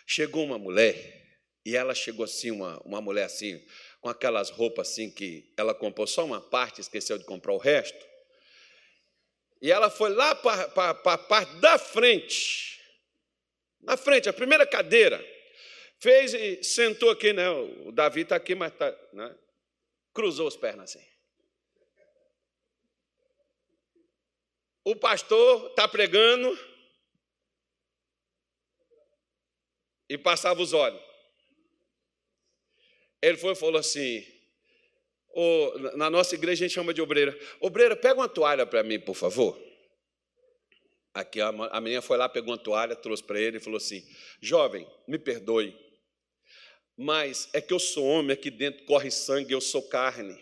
chegou 0.07 0.45
uma 0.45 0.59
mulher, 0.59 0.95
e 1.65 1.77
ela 1.77 1.95
chegou 1.95 2.25
assim, 2.25 2.51
uma, 2.51 2.81
uma 2.85 3.01
mulher 3.01 3.25
assim, 3.25 3.61
com 4.01 4.09
aquelas 4.09 4.51
roupas 4.51 4.91
assim 4.91 5.11
que 5.11 5.53
ela 5.57 5.75
comprou 5.75 6.07
só 6.07 6.25
uma 6.25 6.41
parte, 6.41 6.81
esqueceu 6.81 7.19
de 7.19 7.25
comprar 7.25 7.53
o 7.53 7.59
resto. 7.59 8.07
E 9.61 9.73
ela 9.73 9.91
foi 9.91 10.11
lá 10.11 10.35
para 10.35 10.91
a 10.91 11.19
parte 11.19 11.57
da 11.57 11.79
frente 11.79 12.76
na 13.87 13.97
frente, 13.97 14.29
a 14.29 14.33
primeira 14.33 14.67
cadeira. 14.67 15.25
Fez 15.99 16.35
e 16.35 16.63
sentou 16.63 17.09
aqui, 17.09 17.33
né? 17.33 17.49
O 17.49 17.93
Davi 17.93 18.21
está 18.21 18.37
aqui, 18.37 18.55
mas 18.55 18.73
tá, 18.75 18.95
né? 19.15 19.35
cruzou 20.13 20.47
as 20.47 20.57
pernas 20.57 20.95
assim. 20.95 21.07
O 24.85 24.95
pastor 24.95 25.71
está 25.71 25.89
pregando. 25.89 26.57
e 30.09 30.17
passava 30.17 30.63
os 30.63 30.73
olhos. 30.73 31.01
Ele 33.21 33.37
foi 33.37 33.53
e 33.53 33.57
falou 33.57 33.79
assim: 33.79 34.25
oh, 35.35 35.73
na 35.97 36.09
nossa 36.11 36.35
igreja 36.35 36.65
a 36.65 36.69
gente 36.69 36.75
chama 36.75 36.95
de 36.95 37.03
obreira. 37.03 37.37
Obreira, 37.61 37.97
pega 37.97 38.21
uma 38.21 38.29
toalha 38.29 38.67
para 38.67 38.83
mim, 38.83 39.01
por 39.01 39.15
favor. 39.15 39.61
Aqui 41.17 41.41
a 41.41 41.81
menina 41.81 42.03
foi 42.03 42.19
lá, 42.19 42.29
pegou 42.29 42.53
uma 42.53 42.59
toalha, 42.59 42.95
trouxe 42.95 43.23
para 43.23 43.41
ele 43.41 43.57
e 43.57 43.61
falou 43.61 43.79
assim: 43.79 44.07
Jovem, 44.39 44.87
me 45.09 45.19
perdoe, 45.19 45.75
mas 46.95 47.49
é 47.55 47.61
que 47.63 47.73
eu 47.73 47.79
sou 47.79 48.05
homem, 48.05 48.35
aqui 48.35 48.51
dentro 48.51 48.85
corre 48.85 49.11
sangue, 49.11 49.55
eu 49.55 49.61
sou 49.63 49.81
carne. 49.89 50.39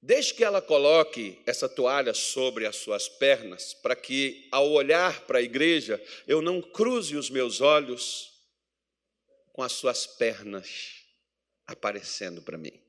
Desde 0.00 0.32
que 0.32 0.44
ela 0.44 0.62
coloque 0.62 1.42
essa 1.44 1.68
toalha 1.68 2.14
sobre 2.14 2.66
as 2.66 2.76
suas 2.76 3.08
pernas, 3.08 3.74
para 3.74 3.96
que, 3.96 4.46
ao 4.52 4.70
olhar 4.70 5.22
para 5.26 5.40
a 5.40 5.42
igreja, 5.42 6.00
eu 6.24 6.40
não 6.40 6.62
cruze 6.62 7.16
os 7.16 7.28
meus 7.28 7.60
olhos 7.60 8.32
com 9.52 9.60
as 9.60 9.72
suas 9.72 10.06
pernas 10.06 11.04
aparecendo 11.66 12.42
para 12.42 12.56
mim. 12.56 12.80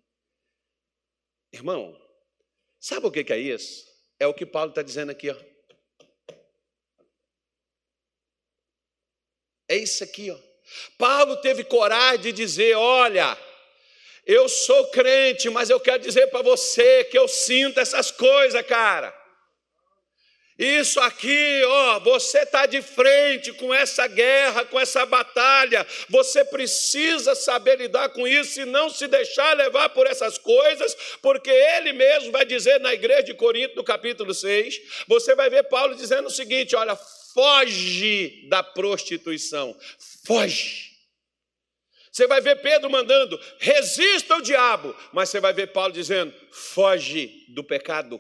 Irmão, 1.52 2.00
sabe 2.80 3.08
o 3.08 3.12
que 3.12 3.34
é 3.34 3.39
isso? 3.39 3.88
É 4.19 4.27
o 4.27 4.34
que 4.34 4.45
Paulo 4.45 4.69
está 4.69 4.82
dizendo 4.82 5.12
aqui, 5.12 5.29
ó. 5.29 5.36
É 9.67 9.77
isso 9.77 10.03
aqui, 10.03 10.29
ó. 10.29 10.38
Paulo 10.97 11.38
teve 11.38 11.63
coragem 11.63 12.19
de 12.19 12.32
dizer: 12.32 12.75
olha, 12.75 13.38
eu 14.25 14.49
sou 14.49 14.91
crente, 14.91 15.49
mas 15.49 15.69
eu 15.69 15.79
quero 15.79 16.03
dizer 16.03 16.27
para 16.27 16.41
você 16.41 17.03
que 17.05 17.17
eu 17.17 17.27
sinto 17.27 17.79
essas 17.79 18.12
coisas, 18.12 18.65
cara. 18.65 19.18
Isso 20.60 21.00
aqui, 21.00 21.63
ó, 21.65 22.00
você 22.02 22.39
está 22.39 22.65
de 22.65 22.82
frente 22.82 23.54
com 23.54 23.74
essa 23.74 24.06
guerra, 24.08 24.65
com 24.65 24.78
essa 24.78 25.06
batalha. 25.06 25.88
Você 26.10 26.43
precisa 26.43 27.34
saber 27.34 27.78
lidar 27.78 28.10
com 28.10 28.28
isso 28.28 28.60
e 28.60 28.65
não 28.65 28.89
se 28.89 29.08
deixar 29.08 29.56
levar 29.56 29.88
por 29.91 30.06
essas 30.06 30.38
coisas, 30.38 30.93
porque 31.22 31.50
ele 31.50 31.93
mesmo 31.93 32.34
vai 32.34 32.43
dizer 32.43 32.78
na 32.82 32.93
igreja 32.93 33.24
de 33.24 33.34
Corinto, 33.36 33.78
no 33.78 33.86
capítulo 33.86 34.34
6, 34.34 35.06
você 35.08 35.34
vai 35.34 35.50
ver 35.50 35.63
Paulo 35.63 35.95
dizendo 35.95 36.28
o 36.28 36.32
seguinte: 36.32 36.76
olha, 36.76 36.98
foge 37.34 38.45
da 38.50 38.62
prostituição, 38.62 39.74
foge. 40.26 40.89
Você 42.12 42.28
vai 42.28 42.41
ver 42.41 42.58
Pedro 42.58 42.89
mandando, 42.89 43.39
resista 43.60 44.34
ao 44.34 44.41
diabo, 44.41 44.93
mas 45.13 45.30
você 45.30 45.39
vai 45.39 45.54
ver 45.54 45.67
Paulo 45.67 45.93
dizendo, 45.93 46.34
foge 46.52 47.45
do 47.48 47.63
pecado. 47.63 48.19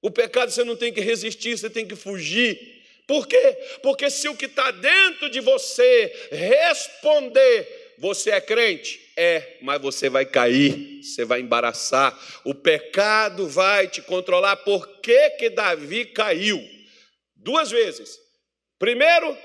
O 0.00 0.10
pecado 0.10 0.50
você 0.50 0.64
não 0.64 0.76
tem 0.76 0.92
que 0.92 1.00
resistir, 1.00 1.56
você 1.56 1.68
tem 1.68 1.86
que 1.86 1.96
fugir. 1.96 2.78
Por 3.06 3.26
quê? 3.26 3.56
Porque 3.82 4.10
se 4.10 4.28
o 4.28 4.36
que 4.36 4.44
está 4.44 4.70
dentro 4.70 5.30
de 5.30 5.40
você 5.40 6.28
responder, 6.30 7.94
você 7.98 8.30
é 8.30 8.40
crente? 8.40 9.00
É, 9.16 9.58
mas 9.62 9.80
você 9.80 10.08
vai 10.08 10.24
cair, 10.24 11.02
você 11.02 11.24
vai 11.24 11.40
embaraçar, 11.40 12.16
o 12.44 12.54
pecado 12.54 13.48
vai 13.48 13.88
te 13.88 14.02
controlar. 14.02 14.56
Por 14.58 15.00
que, 15.00 15.30
que 15.30 15.50
Davi 15.50 16.04
caiu? 16.04 16.62
Duas 17.34 17.70
vezes. 17.70 18.18
Primeiro, 18.78 19.36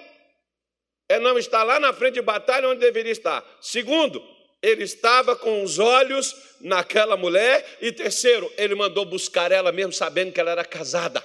é 1.10 1.20
não 1.20 1.38
estar 1.40 1.64
lá 1.64 1.80
na 1.80 1.94
frente 1.94 2.16
de 2.16 2.22
batalha 2.22 2.68
onde 2.68 2.80
deveria 2.80 3.12
estar. 3.12 3.44
Segundo, 3.62 4.22
ele 4.64 4.84
estava 4.84 5.36
com 5.36 5.62
os 5.62 5.78
olhos 5.78 6.34
naquela 6.62 7.18
mulher. 7.18 7.78
E 7.82 7.92
terceiro, 7.92 8.52
ele 8.58 8.74
mandou 8.74 9.04
buscar 9.04 9.52
ela 9.52 9.74
mesmo 9.74 9.92
sabendo 9.92 10.32
que 10.32 10.40
ela 10.40 10.52
era 10.52 10.64
casada. 10.64 11.22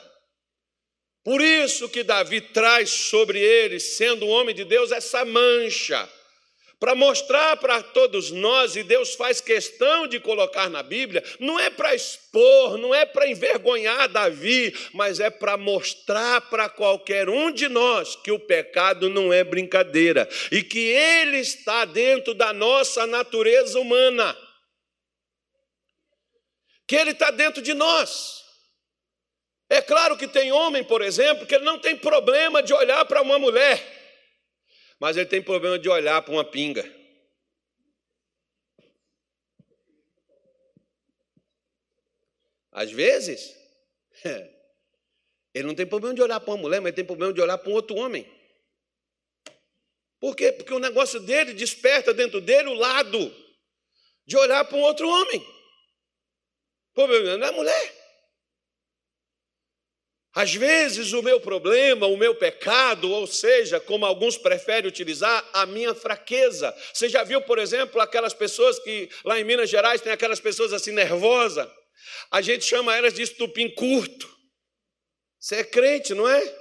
Por 1.25 1.41
isso 1.41 1.89
que 1.89 2.03
Davi 2.03 2.41
traz 2.41 2.91
sobre 2.91 3.39
ele, 3.39 3.79
sendo 3.79 4.27
um 4.27 4.31
homem 4.31 4.55
de 4.55 4.65
Deus, 4.65 4.91
essa 4.91 5.25
mancha 5.25 6.09
para 6.81 6.95
mostrar 6.95 7.57
para 7.57 7.83
todos 7.83 8.31
nós, 8.31 8.77
e 8.77 8.85
Deus 8.85 9.15
faz 9.15 9.41
questão 9.41 10.07
de 10.07 10.21
colocar 10.21 10.71
na 10.71 10.83
Bíblia, 10.83 11.25
não 11.41 11.59
é 11.59 11.71
para 11.71 11.95
expor, 11.95 12.79
não 12.79 12.95
é 12.95 13.05
para 13.05 13.29
envergonhar 13.29 14.09
Davi, 14.09 14.73
mas 14.95 15.19
é 15.19 15.29
para 15.29 15.57
mostrar 15.57 16.41
para 16.43 16.69
qualquer 16.69 17.29
um 17.29 17.51
de 17.51 17.69
nós 17.69 18.15
que 18.15 18.31
o 18.31 18.39
pecado 18.39 19.09
não 19.09 19.33
é 19.33 19.43
brincadeira 19.43 20.29
e 20.53 20.63
que 20.63 20.79
ele 20.79 21.39
está 21.39 21.85
dentro 21.85 22.33
da 22.33 22.53
nossa 22.53 23.07
natureza 23.07 23.81
humana, 23.81 24.37
que 26.87 26.95
ele 26.95 27.11
está 27.11 27.33
dentro 27.33 27.61
de 27.61 27.75
nós. 27.75 28.39
É 29.69 29.83
claro 29.83 30.17
que 30.17 30.29
tem 30.29 30.53
homem, 30.53 30.83
por 30.85 31.03
exemplo, 31.03 31.45
que 31.45 31.55
ele 31.55 31.65
não 31.65 31.79
tem 31.79 31.95
problema 31.97 32.63
de 32.63 32.73
olhar 32.73 33.05
para 33.05 33.21
uma 33.21 33.39
mulher 33.39 33.98
mas 34.99 35.17
ele 35.17 35.27
tem 35.27 35.43
problema 35.43 35.79
de 35.79 35.89
olhar 35.89 36.21
para 36.23 36.33
uma 36.33 36.45
pinga. 36.45 36.85
Às 42.73 42.93
vezes, 42.93 43.57
ele 45.55 45.67
não 45.67 45.75
tem 45.75 45.87
problema 45.87 46.15
de 46.15 46.23
olhar 46.23 46.41
para 46.41 46.55
uma 46.55 46.63
mulher, 46.63 46.81
mas 46.81 46.89
ele 46.89 46.97
tem 46.97 47.05
problema 47.05 47.33
de 47.33 47.41
olhar 47.41 47.59
para 47.59 47.71
um 47.71 47.75
outro 47.75 47.97
homem. 47.97 48.27
Por 50.21 50.35
quê? 50.35 50.53
Porque 50.53 50.73
o 50.73 50.79
negócio 50.81 51.21
dele 51.21 51.55
desperta 51.55 52.13
dentro 52.13 52.41
dele 52.41 52.69
o 52.69 52.75
lado 52.75 53.35
de 54.27 54.37
olhar 54.37 54.65
para 54.65 54.77
um 54.77 54.83
outro 54.83 55.09
homem. 55.09 55.45
Problema 56.93 57.37
não 57.37 57.47
é 57.47 57.51
mulher. 57.53 57.98
Às 60.39 60.55
vezes 60.55 61.13
o 61.13 61.21
meu 61.21 61.41
problema, 61.41 62.07
o 62.07 62.17
meu 62.17 62.33
pecado, 62.33 63.11
ou 63.11 63.27
seja, 63.27 63.81
como 63.81 64.07
alguns 64.07 64.39
preferem 64.39 64.87
utilizar, 64.89 65.45
a 65.53 65.67
minha 65.67 65.97
fraqueza. 65.97 66.73
Você 66.95 67.09
já 67.09 67.25
viu, 67.25 67.41
por 67.43 67.59
exemplo, 67.59 68.01
aquelas 68.01 68.33
pessoas 68.33 68.79
que 68.79 69.11
lá 69.25 69.41
em 69.41 69.43
Minas 69.43 69.69
Gerais 69.69 70.01
tem 70.01 70.13
aquelas 70.13 70.39
pessoas 70.39 70.73
assim 70.73 70.93
nervosas? 70.93 71.69
A 72.31 72.41
gente 72.41 72.65
chama 72.65 72.97
elas 72.97 73.15
de 73.15 73.23
estupim 73.23 73.69
curto. 73.69 74.33
Você 75.41 75.57
é 75.57 75.65
crente, 75.65 76.15
não 76.15 76.29
é? 76.29 76.57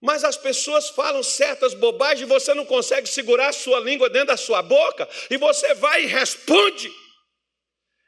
Mas 0.00 0.24
as 0.24 0.36
pessoas 0.36 0.88
falam 0.88 1.22
certas 1.22 1.72
bobagens 1.72 2.22
e 2.22 2.24
você 2.24 2.52
não 2.52 2.66
consegue 2.66 3.08
segurar 3.08 3.50
a 3.50 3.52
sua 3.52 3.78
língua 3.78 4.10
dentro 4.10 4.26
da 4.26 4.36
sua 4.36 4.60
boca, 4.60 5.08
e 5.30 5.36
você 5.36 5.72
vai 5.74 6.02
e 6.02 6.06
responde. 6.06 6.92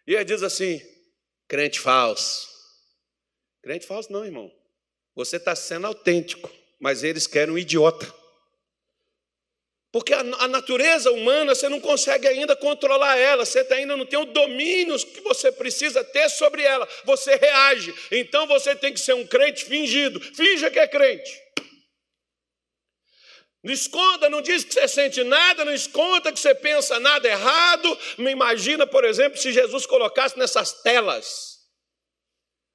E 0.05 0.17
ele 0.17 0.25
diz 0.25 0.43
assim: 0.43 0.81
crente 1.47 1.79
falso. 1.79 2.52
Crente 3.63 3.87
falso, 3.87 4.13
não, 4.13 4.25
irmão. 4.25 4.53
Você 5.15 5.37
está 5.37 5.55
sendo 5.55 5.87
autêntico, 5.87 6.51
mas 6.81 7.05
eles 7.05 7.27
querem 7.27 7.55
um 7.55 7.59
idiota. 7.59 8.13
Porque 9.93 10.15
a, 10.15 10.21
a, 10.21 10.49
natureza 10.49 11.13
humana 11.13 11.55
você 11.55 11.69
não 11.69 11.79
consegue 11.79 12.27
ainda 12.27 12.57
controlar 12.57 13.19
ela, 13.19 13.45
você 13.45 13.61
ainda 13.71 13.95
não 13.95 14.07
tem 14.07 14.19
o 14.19 14.25
domínio 14.25 14.99
que 14.99 15.21
você 15.21 15.53
precisa 15.53 16.03
ter 16.03 16.31
sobre 16.31 16.63
ela. 16.63 16.89
Você 17.05 17.37
reage. 17.37 17.95
Então 18.11 18.47
você 18.47 18.75
tem 18.75 18.93
que 18.93 19.01
ser 19.01 19.15
um 19.15 19.27
crente 19.27 19.67
fingido. 19.67 20.19
Finja 20.19 20.71
que 20.71 20.79
é 20.79 20.89
crente. 20.89 21.39
Não 23.63 23.73
esconda, 23.73 24.29
não 24.29 24.43
diz 24.43 24.65
que 24.65 24.73
você 24.73 24.89
sente 24.89 25.23
nada, 25.23 25.65
não 25.65 25.75
esconda 25.75 26.33
que 26.33 26.41
você 26.41 26.55
pensa 26.55 26.99
nada 26.99 27.29
errado. 27.29 27.99
Me 28.19 28.31
imagina, 28.31 28.87
por 28.87 29.05
exemplo, 29.05 29.39
se 29.39 29.53
Jesus 29.53 29.87
colocasse 29.87 30.37
nessas 30.39 30.73
telas 30.83 31.52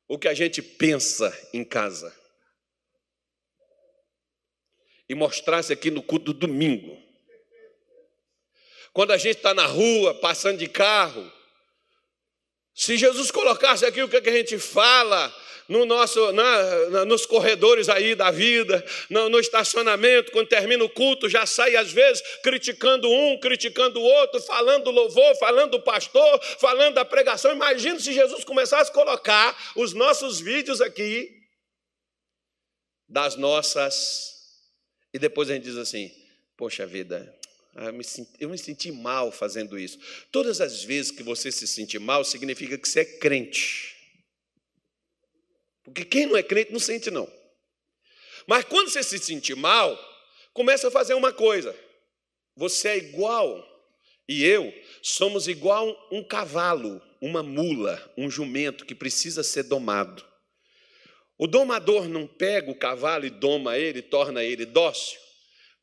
o 0.07 0.17
que 0.17 0.27
a 0.27 0.33
gente 0.33 0.61
pensa 0.61 1.35
em 1.53 1.63
casa. 1.63 2.15
E 5.09 5.15
mostrasse 5.15 5.71
aqui 5.73 5.89
no 5.89 6.03
culto 6.03 6.33
do 6.33 6.47
domingo. 6.47 7.01
Quando 8.93 9.11
a 9.11 9.17
gente 9.17 9.37
está 9.37 9.53
na 9.53 9.65
rua, 9.65 10.13
passando 10.15 10.57
de 10.57 10.67
carro, 10.67 11.31
se 12.73 12.97
Jesus 12.97 13.31
colocasse 13.31 13.85
aqui 13.85 14.01
o 14.01 14.09
que 14.09 14.17
a 14.17 14.31
gente 14.31 14.57
fala, 14.59 15.33
no 15.67 15.85
nosso, 15.85 16.31
na, 16.31 16.89
na, 16.89 17.05
nos 17.05 17.25
corredores 17.25 17.89
aí 17.89 18.15
da 18.15 18.31
vida, 18.31 18.83
no, 19.09 19.29
no 19.29 19.39
estacionamento, 19.39 20.31
quando 20.31 20.47
termina 20.47 20.83
o 20.83 20.89
culto, 20.89 21.27
já 21.27 21.45
sai 21.45 21.75
às 21.75 21.91
vezes 21.91 22.23
criticando 22.41 23.09
um, 23.09 23.39
criticando 23.39 23.99
o 23.99 24.03
outro, 24.03 24.41
falando 24.41 24.85
do 24.85 24.91
louvor, 24.91 25.35
falando 25.37 25.71
do 25.71 25.81
pastor, 25.81 26.41
falando 26.59 26.95
da 26.95 27.03
pregação. 27.03 27.51
Imagina 27.51 27.99
se 27.99 28.13
Jesus 28.13 28.43
começasse 28.43 28.89
a 28.89 28.93
colocar 28.93 29.73
os 29.75 29.93
nossos 29.93 30.39
vídeos 30.39 30.79
aqui 30.79 31.29
das 33.09 33.35
nossas. 33.35 34.35
E 35.13 35.19
depois 35.19 35.49
a 35.49 35.53
gente 35.53 35.63
diz 35.63 35.77
assim: 35.77 36.11
Poxa 36.55 36.85
vida, 36.85 37.35
senti, 38.03 38.31
eu 38.39 38.49
me 38.49 38.57
senti 38.57 38.91
mal 38.91 39.31
fazendo 39.31 39.77
isso. 39.77 39.99
Todas 40.31 40.61
as 40.61 40.83
vezes 40.83 41.11
que 41.11 41.23
você 41.23 41.51
se 41.51 41.67
sente 41.67 41.99
mal, 41.99 42.23
significa 42.23 42.77
que 42.77 42.87
você 42.87 43.01
é 43.01 43.05
crente. 43.05 43.96
Porque 45.87 46.03
quem 46.03 46.25
não 46.25 46.35
é 46.35 46.43
crente 46.43 46.71
não 46.71 46.79
sente, 46.79 47.09
não. 47.09 47.31
Mas 48.45 48.65
quando 48.65 48.89
você 48.89 49.01
se 49.01 49.17
sentir 49.19 49.55
mal, 49.55 49.97
começa 50.53 50.89
a 50.89 50.91
fazer 50.91 51.13
uma 51.13 51.31
coisa. 51.31 51.73
Você 52.57 52.89
é 52.89 52.97
igual, 52.97 53.65
e 54.27 54.43
eu 54.43 54.73
somos 55.01 55.47
igual 55.47 55.95
um 56.11 56.21
cavalo, 56.23 57.01
uma 57.21 57.41
mula, 57.41 58.13
um 58.17 58.29
jumento 58.29 58.85
que 58.85 58.93
precisa 58.93 59.43
ser 59.43 59.63
domado. 59.63 60.25
O 61.37 61.47
domador 61.47 62.09
não 62.09 62.27
pega 62.27 62.69
o 62.69 62.75
cavalo 62.75 63.25
e 63.25 63.29
doma 63.29 63.77
ele, 63.77 64.01
torna 64.01 64.43
ele 64.43 64.65
dócil? 64.65 65.17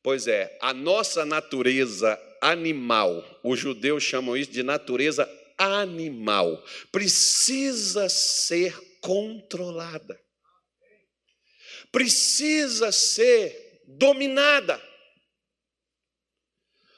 Pois 0.02 0.26
é, 0.26 0.58
a 0.60 0.74
nossa 0.74 1.24
natureza 1.24 2.20
animal, 2.42 3.24
os 3.42 3.58
judeus 3.58 4.02
chamam 4.02 4.36
isso 4.36 4.50
de 4.50 4.62
natureza 4.62 5.26
animal, 5.56 6.62
precisa 6.92 8.08
ser 8.08 8.76
controlada, 9.04 10.18
precisa 11.92 12.90
ser 12.90 13.82
dominada. 13.86 14.82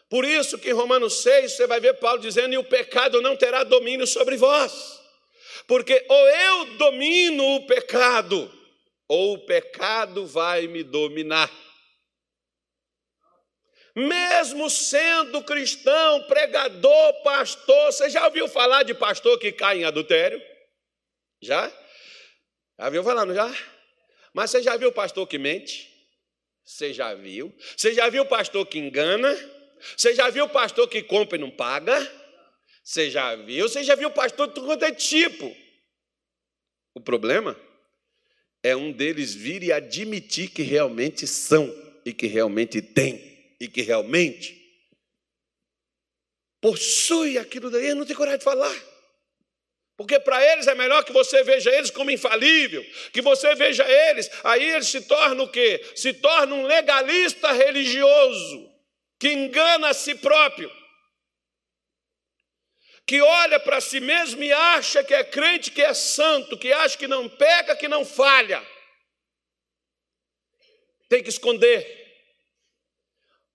Por 0.08 0.24
isso 0.24 0.56
que 0.56 0.70
em 0.70 0.72
Romanos 0.72 1.22
6 1.22 1.52
você 1.52 1.66
vai 1.66 1.80
ver 1.80 1.94
Paulo 1.94 2.20
dizendo: 2.20 2.54
e 2.54 2.58
o 2.58 2.64
pecado 2.64 3.20
não 3.20 3.36
terá 3.36 3.64
domínio 3.64 4.06
sobre 4.06 4.36
vós. 4.36 5.02
Porque 5.66 6.06
ou 6.08 6.28
eu 6.28 6.76
domino 6.76 7.56
o 7.56 7.66
pecado, 7.66 8.52
ou 9.08 9.34
o 9.34 9.44
pecado 9.44 10.24
vai 10.24 10.68
me 10.68 10.84
dominar. 10.84 11.50
Mesmo 13.96 14.70
sendo 14.70 15.42
cristão, 15.42 16.22
pregador, 16.28 17.22
pastor, 17.24 17.86
você 17.86 18.08
já 18.08 18.24
ouviu 18.26 18.46
falar 18.46 18.84
de 18.84 18.94
pastor 18.94 19.38
que 19.40 19.50
cai 19.50 19.78
em 19.78 19.84
adultério? 19.84 20.40
Já? 21.42 21.72
Já 22.78 22.90
viu 22.90 23.02
falar, 23.02 23.24
não 23.24 23.34
já? 23.34 23.52
Mas 24.32 24.50
você 24.50 24.62
já 24.62 24.76
viu 24.76 24.92
pastor 24.92 25.26
que 25.26 25.38
mente? 25.38 25.90
Você 26.64 26.92
já 26.92 27.14
viu? 27.14 27.54
Você 27.76 27.94
já 27.94 28.08
viu 28.08 28.26
pastor 28.26 28.66
que 28.66 28.78
engana? 28.78 29.34
Você 29.96 30.14
já 30.14 30.28
viu 30.30 30.48
pastor 30.48 30.88
que 30.88 31.02
compra 31.02 31.38
e 31.38 31.40
não 31.40 31.50
paga? 31.50 31.96
Você 32.82 33.10
já 33.10 33.34
viu? 33.36 33.68
Você 33.68 33.82
já 33.82 33.94
viu 33.94 34.10
pastor 34.10 34.48
de 34.48 34.54
tudo 34.54 34.66
quanto 34.66 34.84
é 34.84 34.92
tipo? 34.92 35.54
O 36.94 37.00
problema 37.00 37.58
é 38.62 38.74
um 38.74 38.92
deles 38.92 39.34
vir 39.34 39.62
e 39.62 39.72
admitir 39.72 40.50
que 40.50 40.62
realmente 40.62 41.26
são 41.26 41.72
e 42.04 42.12
que 42.12 42.26
realmente 42.26 42.82
tem 42.82 43.54
e 43.60 43.68
que 43.68 43.82
realmente 43.82 44.56
possui 46.60 47.38
aquilo 47.38 47.70
daí, 47.70 47.94
não 47.94 48.04
tem 48.04 48.16
coragem 48.16 48.38
de 48.38 48.44
falar. 48.44 48.74
Porque 49.96 50.20
para 50.20 50.44
eles 50.52 50.66
é 50.66 50.74
melhor 50.74 51.04
que 51.04 51.12
você 51.12 51.42
veja 51.42 51.70
eles 51.70 51.90
como 51.90 52.10
infalível, 52.10 52.84
que 53.12 53.22
você 53.22 53.54
veja 53.54 53.84
eles, 53.88 54.30
aí 54.44 54.62
eles 54.62 54.88
se 54.88 55.00
tornam 55.02 55.46
o 55.46 55.48
quê? 55.48 55.82
Se 55.94 56.12
tornam 56.12 56.60
um 56.60 56.66
legalista 56.66 57.50
religioso, 57.52 58.70
que 59.18 59.30
engana 59.30 59.88
a 59.88 59.94
si 59.94 60.14
próprio 60.16 60.70
que 63.06 63.20
olha 63.20 63.60
para 63.60 63.80
si 63.80 64.00
mesmo 64.00 64.42
e 64.42 64.52
acha 64.52 65.04
que 65.04 65.14
é 65.14 65.22
crente, 65.22 65.70
que 65.70 65.80
é 65.80 65.94
santo, 65.94 66.58
que 66.58 66.72
acha 66.72 66.98
que 66.98 67.06
não 67.06 67.28
peca, 67.28 67.76
que 67.76 67.86
não 67.86 68.04
falha. 68.04 68.60
Tem 71.08 71.22
que 71.22 71.28
esconder. 71.28 72.05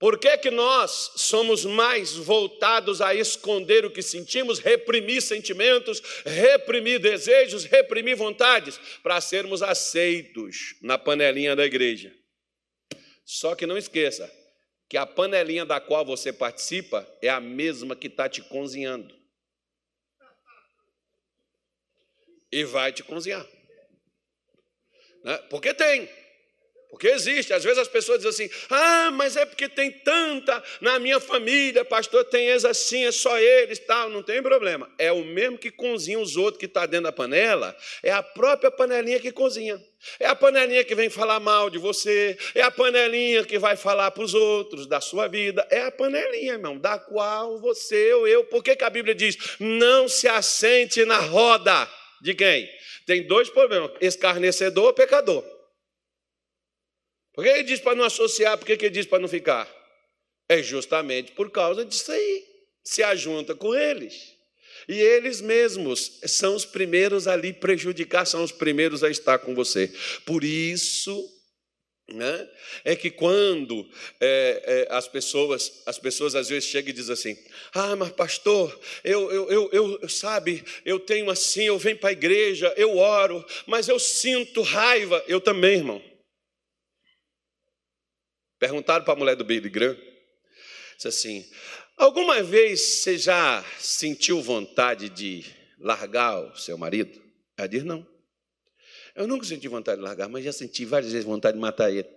Por 0.02 0.18
que, 0.18 0.36
que 0.36 0.50
nós 0.50 1.12
somos 1.14 1.64
mais 1.64 2.16
voltados 2.16 3.00
a 3.00 3.14
esconder 3.14 3.84
o 3.84 3.90
que 3.90 4.02
sentimos, 4.02 4.58
reprimir 4.58 5.22
sentimentos, 5.22 6.02
reprimir 6.26 6.98
desejos, 6.98 7.62
reprimir 7.62 8.16
vontades, 8.16 8.80
para 9.00 9.20
sermos 9.20 9.62
aceitos 9.62 10.74
na 10.82 10.98
panelinha 10.98 11.54
da 11.54 11.64
igreja? 11.64 12.12
Só 13.24 13.54
que 13.54 13.64
não 13.64 13.78
esqueça 13.78 14.28
que 14.88 14.96
a 14.96 15.06
panelinha 15.06 15.64
da 15.64 15.80
qual 15.80 16.04
você 16.04 16.32
participa 16.32 17.08
é 17.22 17.28
a 17.28 17.38
mesma 17.38 17.94
que 17.94 18.08
está 18.08 18.28
te 18.28 18.42
cozinhando. 18.42 19.22
e 22.52 22.64
vai 22.64 22.92
te 22.92 23.02
cozinhar. 23.02 23.48
Né? 25.24 25.38
Porque 25.48 25.72
tem. 25.72 26.08
Porque 26.92 27.08
existe. 27.08 27.54
Às 27.54 27.64
vezes 27.64 27.78
as 27.78 27.88
pessoas 27.88 28.18
dizem 28.18 28.46
assim: 28.46 28.54
ah, 28.68 29.10
mas 29.12 29.34
é 29.34 29.46
porque 29.46 29.66
tem 29.66 29.90
tanta 29.90 30.62
na 30.78 30.98
minha 30.98 31.18
família, 31.18 31.86
pastor, 31.86 32.22
tem 32.22 32.48
ex 32.48 32.66
assim, 32.66 33.06
é 33.06 33.10
só 33.10 33.38
eles, 33.38 33.78
tal. 33.78 34.10
Não 34.10 34.22
tem 34.22 34.42
problema. 34.42 34.92
É 34.98 35.10
o 35.10 35.24
mesmo 35.24 35.56
que 35.56 35.70
cozinha 35.70 36.18
os 36.18 36.36
outros 36.36 36.60
que 36.60 36.66
está 36.66 36.84
dentro 36.84 37.04
da 37.04 37.12
panela, 37.12 37.74
é 38.02 38.12
a 38.12 38.22
própria 38.22 38.70
panelinha 38.70 39.18
que 39.18 39.32
cozinha. 39.32 39.82
É 40.20 40.26
a 40.26 40.34
panelinha 40.34 40.84
que 40.84 40.94
vem 40.94 41.08
falar 41.08 41.40
mal 41.40 41.70
de 41.70 41.78
você, 41.78 42.36
é 42.54 42.60
a 42.60 42.70
panelinha 42.70 43.42
que 43.42 43.58
vai 43.58 43.74
falar 43.74 44.10
para 44.10 44.22
os 44.22 44.34
outros 44.34 44.86
da 44.86 45.00
sua 45.00 45.28
vida, 45.28 45.66
é 45.70 45.84
a 45.84 45.90
panelinha, 45.90 46.52
irmão, 46.52 46.76
da 46.76 46.98
qual 46.98 47.58
você 47.58 48.12
ou 48.12 48.28
eu. 48.28 48.44
Por 48.44 48.62
que, 48.62 48.76
que 48.76 48.84
a 48.84 48.90
Bíblia 48.90 49.14
diz: 49.14 49.56
não 49.58 50.08
se 50.08 50.28
assente 50.28 51.06
na 51.06 51.20
roda? 51.20 51.88
De 52.20 52.34
quem? 52.34 52.68
Tem 53.06 53.26
dois 53.26 53.48
problemas: 53.48 53.92
escarnecedor 53.98 54.84
ou 54.84 54.92
pecador. 54.92 55.61
Por 57.34 57.44
que 57.44 57.50
ele 57.50 57.62
diz 57.62 57.80
para 57.80 57.94
não 57.94 58.04
associar? 58.04 58.58
Por 58.58 58.66
que 58.66 58.72
ele 58.72 58.90
diz 58.90 59.06
para 59.06 59.18
não 59.18 59.28
ficar? 59.28 59.68
É 60.48 60.62
justamente 60.62 61.32
por 61.32 61.50
causa 61.50 61.84
disso 61.84 62.12
aí. 62.12 62.44
Se 62.84 63.02
ajunta 63.02 63.54
com 63.54 63.74
eles. 63.74 64.36
E 64.88 65.00
eles 65.00 65.40
mesmos 65.40 66.18
são 66.26 66.54
os 66.54 66.64
primeiros 66.64 67.28
a 67.28 67.38
prejudicar, 67.60 68.26
são 68.26 68.42
os 68.42 68.52
primeiros 68.52 69.04
a 69.04 69.10
estar 69.10 69.38
com 69.38 69.54
você. 69.54 69.92
Por 70.26 70.42
isso, 70.42 71.24
né? 72.12 72.48
É 72.84 72.96
que 72.96 73.10
quando 73.10 73.88
é, 74.20 74.86
é, 74.90 74.94
as 74.94 75.06
pessoas, 75.06 75.82
as 75.86 75.98
pessoas 75.98 76.34
às 76.34 76.48
vezes 76.48 76.68
chegam 76.68 76.90
e 76.90 76.92
dizem 76.92 77.12
assim: 77.12 77.36
Ah, 77.72 77.94
mas 77.94 78.10
pastor, 78.10 78.78
eu, 79.04 79.30
eu, 79.30 79.70
eu, 79.70 79.98
eu 80.02 80.08
sabe, 80.08 80.64
eu 80.84 80.98
tenho 80.98 81.30
assim, 81.30 81.64
eu 81.64 81.78
venho 81.78 81.98
para 81.98 82.10
a 82.10 82.12
igreja, 82.12 82.72
eu 82.76 82.98
oro, 82.98 83.44
mas 83.66 83.88
eu 83.88 83.98
sinto 83.98 84.62
raiva. 84.62 85.22
Eu 85.28 85.40
também, 85.40 85.76
irmão. 85.76 86.11
Perguntaram 88.62 89.04
para 89.04 89.14
a 89.14 89.16
mulher 89.16 89.34
do 89.34 89.44
Billy 89.44 89.68
Graham, 89.68 89.98
disse 90.94 91.08
assim: 91.08 91.50
Alguma 91.96 92.44
vez 92.44 92.80
você 92.80 93.18
já 93.18 93.60
sentiu 93.76 94.40
vontade 94.40 95.08
de 95.08 95.44
largar 95.80 96.38
o 96.38 96.56
seu 96.56 96.78
marido? 96.78 97.20
Ela 97.56 97.66
diz: 97.66 97.82
Não. 97.82 98.06
Eu 99.16 99.26
nunca 99.26 99.44
senti 99.44 99.66
vontade 99.66 99.98
de 99.98 100.04
largar, 100.04 100.28
mas 100.28 100.44
já 100.44 100.52
senti 100.52 100.84
várias 100.84 101.10
vezes 101.10 101.26
vontade 101.26 101.56
de 101.56 101.60
matar 101.60 101.90
ele. 101.90 102.08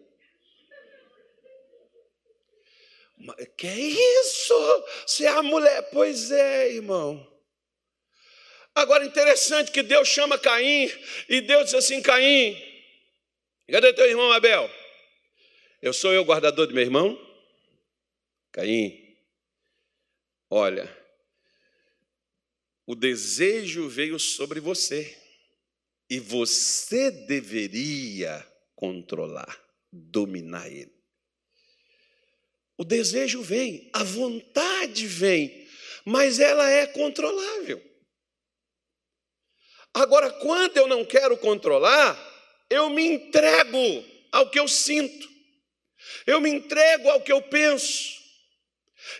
Que 3.58 3.68
isso? 3.68 4.86
Se 5.08 5.26
é 5.26 5.30
a 5.30 5.42
mulher. 5.42 5.90
Pois 5.92 6.30
é, 6.30 6.74
irmão. 6.74 7.28
Agora, 8.76 9.04
interessante 9.04 9.72
que 9.72 9.82
Deus 9.82 10.08
chama 10.08 10.38
Caim 10.38 10.92
e 11.28 11.42
Deus 11.42 11.66
diz 11.66 11.74
assim: 11.74 12.04
Caim, 12.04 12.56
cadê 13.68 13.92
teu 13.94 14.08
irmão 14.08 14.32
Abel? 14.32 14.85
Eu 15.86 15.94
sou 15.94 16.12
eu, 16.12 16.26
guardador 16.26 16.66
de 16.66 16.74
meu 16.74 16.82
irmão? 16.82 17.16
Caim, 18.52 19.16
olha, 20.50 20.92
o 22.88 22.96
desejo 22.96 23.88
veio 23.88 24.18
sobre 24.18 24.60
você. 24.60 25.16
E 26.10 26.20
você 26.20 27.12
deveria 27.12 28.44
controlar, 28.76 29.64
dominar 29.92 30.68
ele. 30.72 30.92
O 32.76 32.84
desejo 32.84 33.44
vem, 33.44 33.88
a 33.94 34.04
vontade 34.04 35.06
vem, 35.06 35.68
mas 36.04 36.40
ela 36.40 36.68
é 36.68 36.88
controlável. 36.88 37.80
Agora, 39.94 40.32
quando 40.32 40.78
eu 40.78 40.88
não 40.88 41.06
quero 41.06 41.38
controlar, 41.38 42.18
eu 42.72 42.90
me 42.90 43.06
entrego 43.06 44.04
ao 44.32 44.50
que 44.50 44.60
eu 44.60 44.68
sinto, 44.68 45.35
eu 46.26 46.42
me 46.42 46.50
entrego 46.50 47.10
ao 47.10 47.22
que 47.22 47.32
eu 47.32 47.42
penso, 47.42 48.22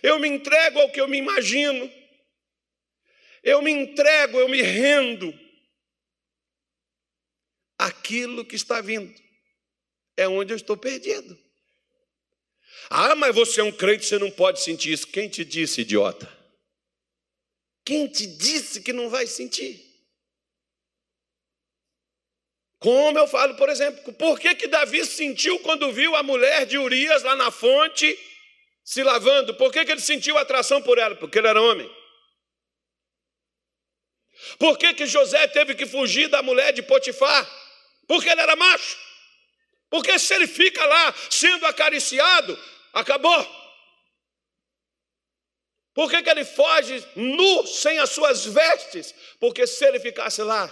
eu 0.02 0.18
me 0.18 0.28
entrego 0.28 0.80
ao 0.80 0.90
que 0.90 1.00
eu 1.00 1.08
me 1.08 1.18
imagino, 1.18 1.90
eu 3.42 3.62
me 3.62 3.70
entrego, 3.70 4.38
eu 4.38 4.48
me 4.48 4.60
rendo 4.60 5.32
aquilo 7.78 8.44
que 8.44 8.56
está 8.56 8.80
vindo. 8.80 9.14
É 10.16 10.26
onde 10.26 10.52
eu 10.52 10.56
estou 10.56 10.76
perdido. 10.76 11.38
Ah, 12.88 13.14
mas 13.14 13.34
você 13.34 13.60
é 13.60 13.64
um 13.64 13.72
crente, 13.72 14.06
você 14.06 14.18
não 14.18 14.30
pode 14.30 14.60
sentir 14.60 14.92
isso. 14.92 15.06
Quem 15.06 15.28
te 15.28 15.44
disse, 15.44 15.82
idiota? 15.82 16.26
Quem 17.84 18.08
te 18.08 18.26
disse 18.26 18.80
que 18.80 18.92
não 18.92 19.08
vai 19.08 19.26
sentir? 19.26 19.85
Como 22.78 23.18
eu 23.18 23.26
falo, 23.26 23.54
por 23.54 23.68
exemplo, 23.68 24.12
por 24.14 24.38
que, 24.38 24.54
que 24.54 24.66
Davi 24.66 25.04
sentiu 25.04 25.58
quando 25.60 25.92
viu 25.92 26.14
a 26.14 26.22
mulher 26.22 26.66
de 26.66 26.76
Urias 26.76 27.22
lá 27.22 27.34
na 27.34 27.50
fonte 27.50 28.18
se 28.84 29.02
lavando? 29.02 29.54
Por 29.54 29.72
que, 29.72 29.84
que 29.84 29.92
ele 29.92 30.00
sentiu 30.00 30.36
atração 30.36 30.82
por 30.82 30.98
ela? 30.98 31.16
Porque 31.16 31.38
ele 31.38 31.48
era 31.48 31.60
homem. 31.60 31.90
Por 34.58 34.76
que, 34.78 34.92
que 34.94 35.06
José 35.06 35.48
teve 35.48 35.74
que 35.74 35.86
fugir 35.86 36.28
da 36.28 36.42
mulher 36.42 36.72
de 36.72 36.82
Potifar? 36.82 37.50
Porque 38.06 38.28
ele 38.28 38.40
era 38.40 38.54
macho. 38.54 38.96
Porque 39.88 40.18
se 40.18 40.34
ele 40.34 40.46
fica 40.46 40.84
lá 40.84 41.14
sendo 41.30 41.64
acariciado, 41.66 42.58
acabou. 42.92 43.66
Por 45.94 46.10
que, 46.10 46.22
que 46.22 46.28
ele 46.28 46.44
foge 46.44 47.02
nu, 47.16 47.66
sem 47.66 47.98
as 47.98 48.10
suas 48.10 48.44
vestes? 48.44 49.14
Porque 49.40 49.66
se 49.66 49.82
ele 49.86 49.98
ficasse 49.98 50.42
lá, 50.42 50.68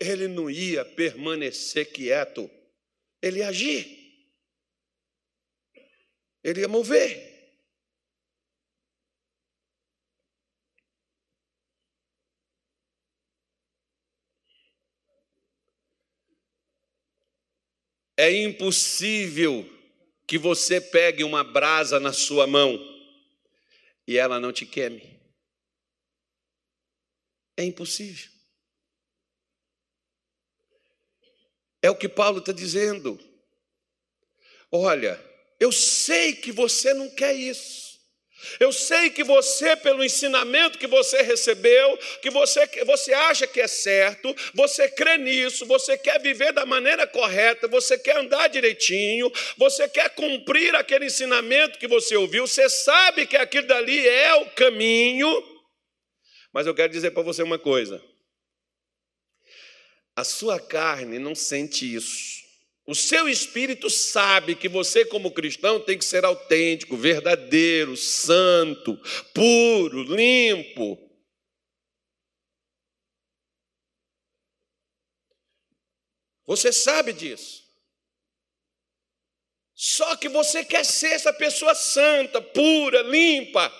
ele 0.00 0.28
não 0.28 0.48
ia 0.48 0.84
permanecer 0.84 1.92
quieto, 1.92 2.50
ele 3.20 3.40
ia 3.40 3.48
agir, 3.48 3.98
ele 6.42 6.60
ia 6.60 6.68
mover. 6.68 7.28
É 18.16 18.32
impossível 18.32 19.64
que 20.26 20.36
você 20.36 20.80
pegue 20.80 21.22
uma 21.22 21.44
brasa 21.44 22.00
na 22.00 22.12
sua 22.12 22.48
mão 22.48 22.76
e 24.08 24.16
ela 24.18 24.40
não 24.40 24.52
te 24.52 24.66
queime. 24.66 25.18
É 27.56 27.64
impossível. 27.64 28.37
É 31.88 31.90
o 31.90 31.96
que 31.96 32.06
Paulo 32.06 32.40
está 32.40 32.52
dizendo. 32.52 33.18
Olha, 34.70 35.18
eu 35.58 35.72
sei 35.72 36.34
que 36.34 36.52
você 36.52 36.92
não 36.92 37.08
quer 37.08 37.32
isso. 37.32 37.96
Eu 38.60 38.70
sei 38.74 39.08
que 39.08 39.24
você, 39.24 39.74
pelo 39.74 40.04
ensinamento 40.04 40.78
que 40.78 40.86
você 40.86 41.22
recebeu, 41.22 41.98
que 42.20 42.28
você, 42.28 42.66
você 42.84 43.14
acha 43.14 43.46
que 43.46 43.58
é 43.58 43.66
certo, 43.66 44.36
você 44.52 44.86
crê 44.90 45.16
nisso, 45.16 45.64
você 45.64 45.96
quer 45.96 46.20
viver 46.20 46.52
da 46.52 46.66
maneira 46.66 47.06
correta, 47.06 47.66
você 47.66 47.98
quer 47.98 48.18
andar 48.18 48.48
direitinho, 48.48 49.32
você 49.56 49.88
quer 49.88 50.10
cumprir 50.10 50.74
aquele 50.74 51.06
ensinamento 51.06 51.78
que 51.78 51.88
você 51.88 52.16
ouviu, 52.18 52.46
você 52.46 52.68
sabe 52.68 53.26
que 53.26 53.36
aquilo 53.36 53.66
dali 53.66 54.06
é 54.06 54.34
o 54.34 54.50
caminho, 54.50 55.42
mas 56.52 56.66
eu 56.66 56.74
quero 56.74 56.92
dizer 56.92 57.12
para 57.12 57.22
você 57.22 57.42
uma 57.42 57.58
coisa: 57.58 58.00
a 60.18 60.24
sua 60.24 60.58
carne 60.58 61.16
não 61.16 61.32
sente 61.32 61.94
isso. 61.94 62.42
O 62.84 62.92
seu 62.92 63.28
espírito 63.28 63.88
sabe 63.88 64.56
que 64.56 64.68
você, 64.68 65.04
como 65.04 65.30
cristão, 65.30 65.78
tem 65.78 65.96
que 65.96 66.04
ser 66.04 66.24
autêntico, 66.24 66.96
verdadeiro, 66.96 67.96
santo, 67.96 69.00
puro, 69.32 70.02
limpo. 70.02 70.98
Você 76.46 76.72
sabe 76.72 77.12
disso. 77.12 77.62
Só 79.72 80.16
que 80.16 80.28
você 80.28 80.64
quer 80.64 80.84
ser 80.84 81.12
essa 81.12 81.32
pessoa 81.32 81.76
santa, 81.76 82.42
pura, 82.42 83.02
limpa. 83.02 83.72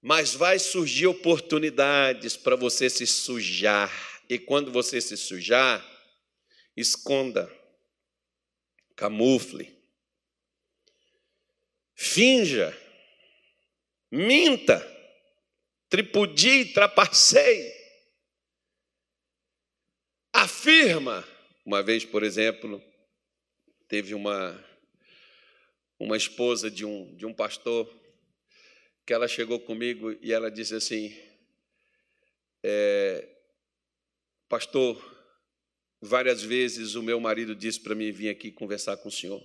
Mas 0.00 0.32
vai 0.32 0.60
surgir 0.60 1.08
oportunidades 1.08 2.36
para 2.36 2.54
você 2.54 2.88
se 2.88 3.04
sujar. 3.04 4.17
E 4.28 4.38
quando 4.38 4.70
você 4.70 5.00
se 5.00 5.16
sujar, 5.16 5.84
esconda 6.76 7.50
camufle, 8.94 9.72
finja, 11.94 12.76
minta, 14.10 14.80
tripudie, 15.88 16.72
trapaceie, 16.72 17.72
afirma. 20.32 21.24
Uma 21.64 21.82
vez, 21.82 22.04
por 22.04 22.22
exemplo, 22.22 22.82
teve 23.86 24.14
uma, 24.14 24.62
uma 25.98 26.16
esposa 26.16 26.70
de 26.70 26.84
um, 26.84 27.14
de 27.14 27.24
um 27.24 27.32
pastor 27.32 27.88
que 29.06 29.12
ela 29.12 29.28
chegou 29.28 29.60
comigo 29.60 30.12
e 30.20 30.32
ela 30.32 30.50
disse 30.50 30.74
assim: 30.74 31.16
é, 32.62 33.37
Pastor, 34.48 35.18
Várias 36.00 36.42
vezes 36.42 36.94
o 36.94 37.02
meu 37.02 37.18
marido 37.18 37.54
disse 37.54 37.80
para 37.80 37.94
mim 37.94 38.12
vir 38.12 38.28
aqui 38.28 38.52
conversar 38.52 38.96
com 38.98 39.08
o 39.08 39.12
senhor. 39.12 39.42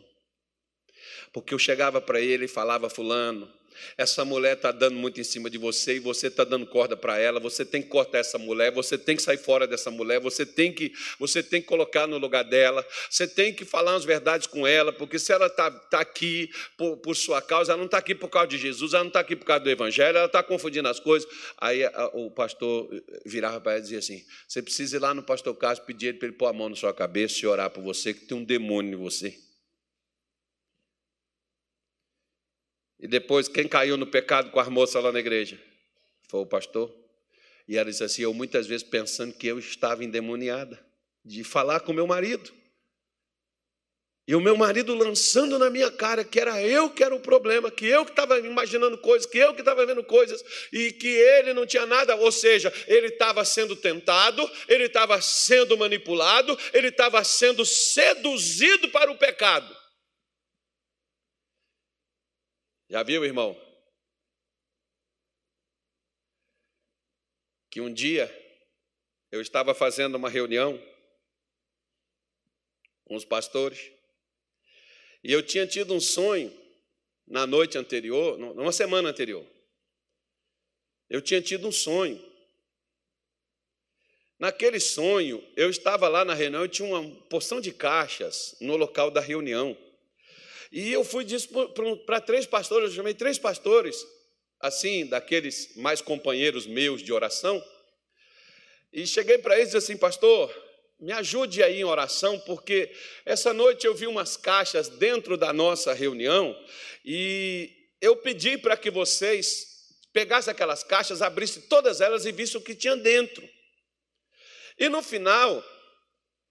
Porque 1.32 1.54
eu 1.54 1.60
chegava 1.60 2.00
para 2.00 2.22
ele 2.22 2.46
e 2.46 2.48
falava, 2.48 2.90
fulano, 2.90 3.52
essa 3.98 4.24
mulher 4.26 4.56
está 4.56 4.72
dando 4.72 4.96
muito 4.96 5.20
em 5.20 5.24
cima 5.24 5.50
de 5.50 5.58
você 5.58 5.96
e 5.96 6.00
você 6.00 6.28
está 6.28 6.44
dando 6.44 6.66
corda 6.66 6.96
para 6.96 7.18
ela. 7.18 7.40
Você 7.40 7.66
tem 7.66 7.82
que 7.82 7.90
cortar 7.90 8.20
essa 8.20 8.38
mulher, 8.38 8.72
você 8.72 8.98
tem 8.98 9.16
que 9.16 9.22
sair 9.22 9.38
fora 9.38 9.68
dessa 9.68 9.92
mulher, 9.92 10.20
você 10.20 10.46
tem 10.46 10.72
que, 10.72 10.92
você 11.20 11.42
tem 11.44 11.62
que 11.62 11.68
colocar 11.68 12.08
no 12.08 12.18
lugar 12.18 12.44
dela, 12.44 12.86
você 13.10 13.28
tem 13.28 13.54
que 13.54 13.66
falar 13.66 13.96
as 13.96 14.06
verdades 14.06 14.48
com 14.48 14.66
ela, 14.66 14.92
porque 14.92 15.20
se 15.20 15.32
ela 15.32 15.48
está 15.48 15.70
tá 15.72 16.00
aqui 16.00 16.50
por, 16.78 16.98
por, 16.98 17.16
sua 17.16 17.42
causa, 17.42 17.72
ela 17.72 17.78
não 17.80 17.86
está 17.86 17.98
aqui 17.98 18.16
por 18.16 18.30
causa 18.30 18.48
de 18.48 18.58
Jesus, 18.58 18.94
ela 18.94 19.04
não 19.04 19.10
está 19.10 19.20
aqui 19.20 19.36
por 19.36 19.46
causa 19.46 19.64
do 19.64 19.70
Evangelho, 19.70 20.18
ela 20.18 20.26
está 20.26 20.44
confundindo 20.44 20.88
as 20.88 21.00
coisas. 21.00 21.30
Aí 21.58 21.84
a, 21.84 22.12
o 22.14 22.32
pastor 22.32 22.90
virava 23.26 23.60
para 23.62 23.74
ela 23.74 23.80
e 23.80 23.84
dizia 23.84 24.00
assim: 24.00 24.24
Você 24.48 24.62
precisa 24.62 24.98
ir 24.98 25.00
lá 25.00 25.14
no 25.14 25.24
pastor 25.24 25.56
Carlos 25.56 25.80
pedir 25.80 26.08
ele 26.08 26.18
para 26.18 26.28
ele 26.28 26.38
pôr 26.38 26.48
a 26.48 26.54
mão 26.54 26.70
na 26.70 26.76
sua 26.76 26.94
cabeça 26.94 27.40
e 27.44 27.48
orar 27.48 27.70
por 27.70 27.84
você, 27.84 28.14
que 28.14 28.26
tem 28.26 28.38
um 28.38 28.44
demônio 28.44 28.94
em 28.94 29.02
você. 29.02 29.38
E 33.04 33.08
depois, 33.08 33.50
quem 33.50 33.68
caiu 33.68 33.98
no 33.98 34.08
pecado 34.08 34.50
com 34.50 34.62
as 34.62 34.70
moças 34.70 35.04
lá 35.04 35.12
na 35.12 35.20
igreja? 35.20 35.60
Foi 36.30 36.40
o 36.40 36.46
pastor. 36.46 36.90
E 37.68 37.78
ela 37.78 37.92
disse 37.92 38.02
assim: 38.02 38.22
Eu 38.22 38.34
muitas 38.34 38.66
vezes 38.66 38.82
pensando 38.82 39.34
que 39.34 39.46
eu 39.46 39.60
estava 39.60 40.06
endemoniada, 40.06 40.80
de 41.24 41.44
falar 41.44 41.82
com 41.82 41.92
meu 41.92 42.08
marido. 42.08 42.50
E 44.26 44.34
o 44.34 44.40
meu 44.40 44.56
marido 44.56 44.96
lançando 44.96 45.60
na 45.60 45.70
minha 45.70 45.92
cara 45.92 46.24
que 46.24 46.40
era 46.40 46.64
eu 46.64 46.90
que 46.90 47.04
era 47.04 47.14
o 47.14 47.20
problema, 47.20 47.70
que 47.70 47.86
eu 47.86 48.06
que 48.06 48.12
estava 48.12 48.40
imaginando 48.40 48.98
coisas, 48.98 49.30
que 49.30 49.38
eu 49.38 49.54
que 49.54 49.60
estava 49.60 49.86
vendo 49.86 50.02
coisas, 50.06 50.42
e 50.72 50.94
que 50.94 51.10
ele 51.10 51.54
não 51.54 51.66
tinha 51.66 51.86
nada, 51.86 52.16
ou 52.16 52.32
seja, 52.32 52.72
ele 52.88 53.08
estava 53.08 53.44
sendo 53.44 53.76
tentado, 53.76 54.50
ele 54.66 54.86
estava 54.86 55.20
sendo 55.20 55.78
manipulado, 55.78 56.58
ele 56.72 56.88
estava 56.88 57.22
sendo 57.26 57.66
seduzido 57.66 58.88
para 58.88 59.12
o 59.12 59.18
pecado. 59.18 59.83
Já 62.94 63.02
viu, 63.02 63.26
irmão? 63.26 63.60
Que 67.72 67.82
um 67.82 67.92
dia 67.92 68.30
eu 69.32 69.42
estava 69.42 69.74
fazendo 69.74 70.14
uma 70.14 70.30
reunião 70.30 70.80
com 73.04 73.16
os 73.16 73.26
pastores 73.26 73.92
e 75.24 75.32
eu 75.32 75.42
tinha 75.42 75.66
tido 75.66 75.92
um 75.92 76.00
sonho 76.00 76.56
na 77.26 77.48
noite 77.48 77.80
anterior, 77.80 78.38
numa 78.38 78.72
semana 78.72 79.10
anterior. 79.10 79.44
Eu 81.10 81.20
tinha 81.20 81.42
tido 81.42 81.68
um 81.68 81.72
sonho. 81.72 82.24
Naquele 84.38 84.80
sonho, 84.80 85.44
eu 85.56 85.72
estava 85.72 86.08
lá 86.08 86.24
na 86.24 86.36
reunião 86.36 86.64
e 86.64 86.70
tinha 86.70 86.88
uma 86.88 87.22
porção 87.22 87.60
de 87.60 87.74
caixas 87.74 88.56
no 88.62 88.76
local 88.76 89.10
da 89.10 89.20
reunião. 89.20 89.76
E 90.74 90.92
eu 90.92 91.04
fui 91.04 91.24
disso 91.24 91.50
para 92.04 92.20
três 92.20 92.48
pastores, 92.48 92.90
eu 92.90 92.96
chamei 92.96 93.14
três 93.14 93.38
pastores, 93.38 94.08
assim, 94.60 95.06
daqueles 95.06 95.76
mais 95.76 96.02
companheiros 96.02 96.66
meus 96.66 97.04
de 97.04 97.14
oração. 97.14 97.64
E 98.92 99.06
cheguei 99.06 99.38
para 99.38 99.56
eles 99.56 99.70
e 99.70 99.78
disse 99.78 99.92
assim, 99.92 100.00
pastor, 100.00 100.52
me 101.00 101.12
ajude 101.12 101.62
aí 101.62 101.82
em 101.82 101.84
oração, 101.84 102.40
porque 102.40 102.92
essa 103.24 103.54
noite 103.54 103.86
eu 103.86 103.94
vi 103.94 104.08
umas 104.08 104.36
caixas 104.36 104.90
dentro 104.90 105.38
da 105.38 105.54
nossa 105.54 105.94
reunião 105.94 106.60
e 107.06 107.70
eu 108.02 108.16
pedi 108.16 108.58
para 108.58 108.76
que 108.76 108.90
vocês 108.90 109.68
pegassem 110.12 110.52
aquelas 110.52 110.84
caixas, 110.84 111.22
abrissem 111.22 111.62
todas 111.70 112.02
elas 112.02 112.26
e 112.26 112.32
vissem 112.32 112.60
o 112.60 112.64
que 112.64 112.74
tinha 112.74 112.96
dentro. 112.96 113.48
E 114.80 114.90
no 114.90 115.04
final, 115.04 115.64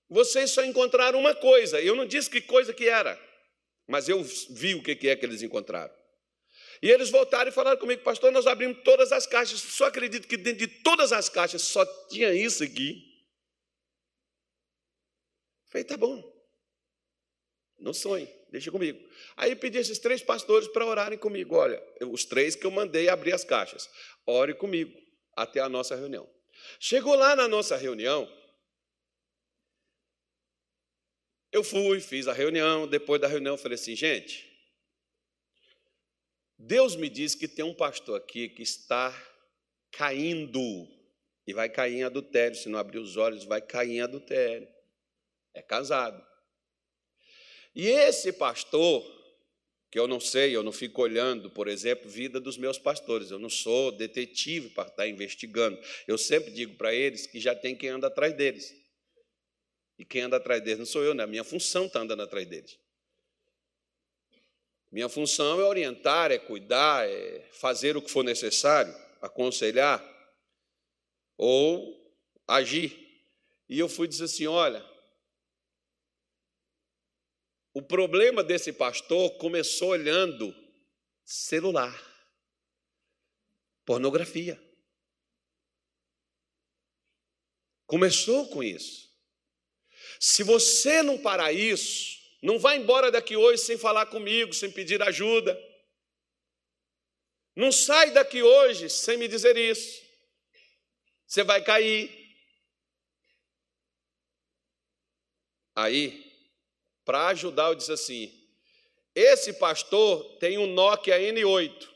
vocês 0.09 0.53
só 0.53 0.65
encontraram 0.65 1.19
uma 1.19 1.35
coisa, 1.35 1.81
eu 1.81 1.97
não 1.97 2.07
disse 2.07 2.31
que 2.31 2.41
coisa 2.41 2.73
que 2.73 2.89
era 2.89 3.32
mas 3.87 4.09
eu 4.09 4.23
vi 4.51 4.75
o 4.75 4.83
que 4.83 5.09
é 5.09 5.17
que 5.17 5.27
eles 5.27 5.43
encontraram. 5.43 5.93
E 6.83 6.91
eles 6.91 7.11
voltaram 7.11 7.49
e 7.49 7.55
falaram 7.55 7.79
comigo, 7.79 8.03
pastor, 8.03 8.33
nós 8.33 8.47
abrimos 8.47 8.83
todas 8.83 9.13
as 9.13 9.27
caixas, 9.27 9.61
só 9.61 9.87
acredito 9.87 10.27
que 10.27 10.37
dentro 10.37 10.67
de 10.67 10.83
todas 10.83 11.13
as 11.13 11.29
caixas 11.29 11.63
só 11.63 11.85
tinha 12.09 12.33
isso 12.33 12.65
aqui. 12.65 13.09
Falei, 15.71 15.85
tá 15.85 15.97
bom, 15.97 16.33
não 17.83 17.93
sonhe, 17.93 18.29
deixa 18.51 18.71
comigo. 18.71 18.99
Aí 19.37 19.57
pedi 19.57 19.79
esses 19.79 19.99
três 19.99 20.23
pastores 20.23 20.69
para 20.69 20.87
orarem 20.87 21.19
comigo. 21.19 21.57
Olha, 21.57 21.83
os 22.11 22.25
três 22.25 22.55
que 22.55 22.65
eu 22.65 22.71
mandei 22.71 23.09
abrir 23.09 23.33
as 23.33 23.45
caixas, 23.45 23.89
ore 24.25 24.55
comigo 24.55 24.97
até 25.37 25.61
a 25.61 25.69
nossa 25.69 25.97
reunião. 25.97 26.29
Chegou 26.79 27.15
lá 27.15 27.35
na 27.35 27.49
nossa 27.49 27.77
reunião, 27.77 28.31
Eu 31.53 31.63
fui, 31.63 32.01
fiz 32.01 32.27
a 32.27 32.33
reunião, 32.33 32.89
depois 32.89 33.21
da 33.21 33.29
reunião 33.29 33.59
falei 33.59 33.75
assim, 33.75 33.95
gente, 33.95 34.51
Deus 36.59 36.97
me 36.97 37.11
diz 37.11 37.35
que 37.35 37.47
tem 37.47 37.65
um 37.65 37.75
pastor 37.75 38.17
aqui 38.17 38.49
que 38.49 38.63
está 38.63 39.13
caindo 39.91 40.89
e 41.47 41.53
vai 41.53 41.69
cair 41.69 41.97
em 41.97 42.05
adultério, 42.05 42.57
se 42.57 42.71
não 42.71 42.79
abrir 42.79 42.99
os 42.99 43.19
olhos, 43.19 43.45
vai 43.45 43.61
cair 43.61 43.97
em 43.97 44.01
adultério. 44.01 44.67
É 45.53 45.61
casado. 45.61 46.25
E 47.75 47.87
esse 47.87 48.33
pastor, 48.33 49.05
que 49.91 49.99
eu 49.99 50.09
não 50.09 50.21
sei, 50.21 50.57
eu 50.57 50.63
não 50.63 50.73
fico 50.73 51.03
olhando, 51.03 51.51
por 51.51 51.69
exemplo, 51.69 52.09
vida 52.09 52.41
dos 52.41 52.57
meus 52.57 52.79
pastores, 52.79 53.31
eu 53.31 53.39
não 53.39 53.51
sou 53.51 53.93
detetive 53.93 54.71
para 54.71 54.89
estar 54.89 55.07
investigando. 55.07 55.79
Eu 56.07 56.17
sempre 56.17 56.51
digo 56.51 56.77
para 56.77 56.95
eles 56.95 57.27
que 57.27 57.39
já 57.39 57.55
tem 57.55 57.77
quem 57.77 57.91
anda 57.91 58.07
atrás 58.07 58.35
deles. 58.35 58.82
E 59.99 60.05
quem 60.05 60.23
anda 60.23 60.37
atrás 60.37 60.63
deles 60.63 60.79
não 60.79 60.87
sou 60.87 61.03
eu, 61.03 61.15
né? 61.15 61.25
A 61.25 61.27
minha 61.27 61.45
função 61.45 61.87
está 61.87 62.01
andando 62.01 62.23
atrás 62.23 62.47
deles. 62.47 62.79
Minha 64.91 65.09
função 65.09 65.61
é 65.61 65.65
orientar, 65.65 66.31
é 66.31 66.39
cuidar, 66.39 67.09
é 67.09 67.49
fazer 67.53 67.97
o 67.97 68.03
que 68.03 68.11
for 68.11 68.23
necessário, 68.23 68.95
aconselhar 69.23 70.03
ou 71.37 72.15
agir. 72.47 72.99
E 73.69 73.79
eu 73.79 73.89
fui 73.89 74.07
dizer 74.07 74.25
assim: 74.25 74.47
olha, 74.47 74.85
o 77.73 77.81
problema 77.81 78.45
desse 78.45 78.73
pastor 78.73 79.31
começou 79.39 79.89
olhando 79.91 80.55
celular, 81.25 81.99
pornografia. 83.85 84.63
Começou 87.87 88.49
com 88.49 88.63
isso. 88.63 89.12
Se 90.23 90.45
você 90.45 91.03
não 91.03 91.19
parar 91.19 91.53
isso, 91.53 92.17
não 92.41 92.57
vai 92.57 92.77
embora 92.77 93.11
daqui 93.11 93.37
hoje 93.37 93.61
sem 93.61 93.77
falar 93.77 94.07
comigo, 94.07 94.55
sem 94.55 94.71
pedir 94.71 95.03
ajuda. 95.03 95.61
Não 97.57 97.73
sai 97.73 98.13
daqui 98.13 98.41
hoje 98.41 98.89
sem 98.89 99.17
me 99.17 99.27
dizer 99.27 99.57
isso. 99.57 100.01
Você 101.27 101.43
vai 101.43 101.61
cair. 101.65 102.09
Aí, 105.75 106.33
para 107.05 107.27
ajudar, 107.27 107.71
eu 107.71 107.75
disse 107.75 107.91
assim: 107.91 108.49
esse 109.17 109.55
pastor 109.55 110.39
tem 110.39 110.57
um 110.57 110.69
Nokia 110.69 111.19
N8. 111.19 111.91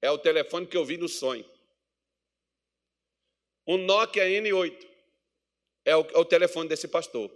É 0.00 0.10
o 0.10 0.16
telefone 0.16 0.66
que 0.66 0.78
eu 0.78 0.84
vi 0.86 0.96
no 0.96 1.10
sonho. 1.10 1.44
Um 3.66 3.76
Nokia 3.76 4.24
N8. 4.24 4.87
É 5.88 5.96
o, 5.96 6.06
é 6.14 6.18
o 6.18 6.24
telefone 6.24 6.68
desse 6.68 6.86
pastor. 6.86 7.30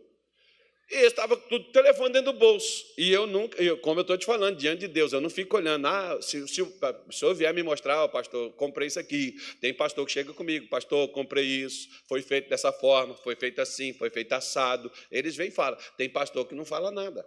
E 0.91 1.07
estava 1.07 1.35
tudo 1.37 1.73
telefone 1.73 2.13
dentro 2.13 2.33
do 2.33 2.39
bolso. 2.39 2.85
E 2.99 3.11
eu 3.11 3.27
nunca, 3.27 3.63
eu, 3.63 3.79
como 3.79 4.01
eu 4.01 4.03
estou 4.03 4.19
te 4.19 4.27
falando, 4.27 4.59
diante 4.59 4.81
de 4.81 4.89
Deus, 4.89 5.15
eu 5.15 5.23
não 5.23 5.31
fico 5.31 5.57
olhando, 5.57 5.87
ah, 5.87 6.19
se, 6.21 6.47
se, 6.47 6.55
se 6.55 6.63
o 6.63 7.13
senhor 7.13 7.35
vier 7.35 7.55
me 7.55 7.63
mostrar, 7.63 8.05
oh, 8.05 8.11
pastor, 8.11 8.53
comprei 8.53 8.89
isso 8.89 9.01
aqui. 9.01 9.35
Tem 9.59 9.73
pastor 9.73 10.05
que 10.05 10.13
chega 10.13 10.35
comigo, 10.35 10.69
pastor, 10.69 11.09
comprei 11.09 11.47
isso, 11.47 11.89
foi 12.07 12.21
feito 12.21 12.51
dessa 12.51 12.71
forma, 12.71 13.15
foi 13.15 13.35
feito 13.37 13.59
assim, 13.59 13.95
foi 13.95 14.11
feito 14.11 14.35
assado. 14.35 14.93
Eles 15.11 15.35
vêm 15.35 15.49
e 15.49 15.51
falam. 15.51 15.79
Tem 15.97 16.11
pastor 16.11 16.47
que 16.47 16.55
não 16.55 16.67
fala 16.67 16.91
nada. 16.91 17.27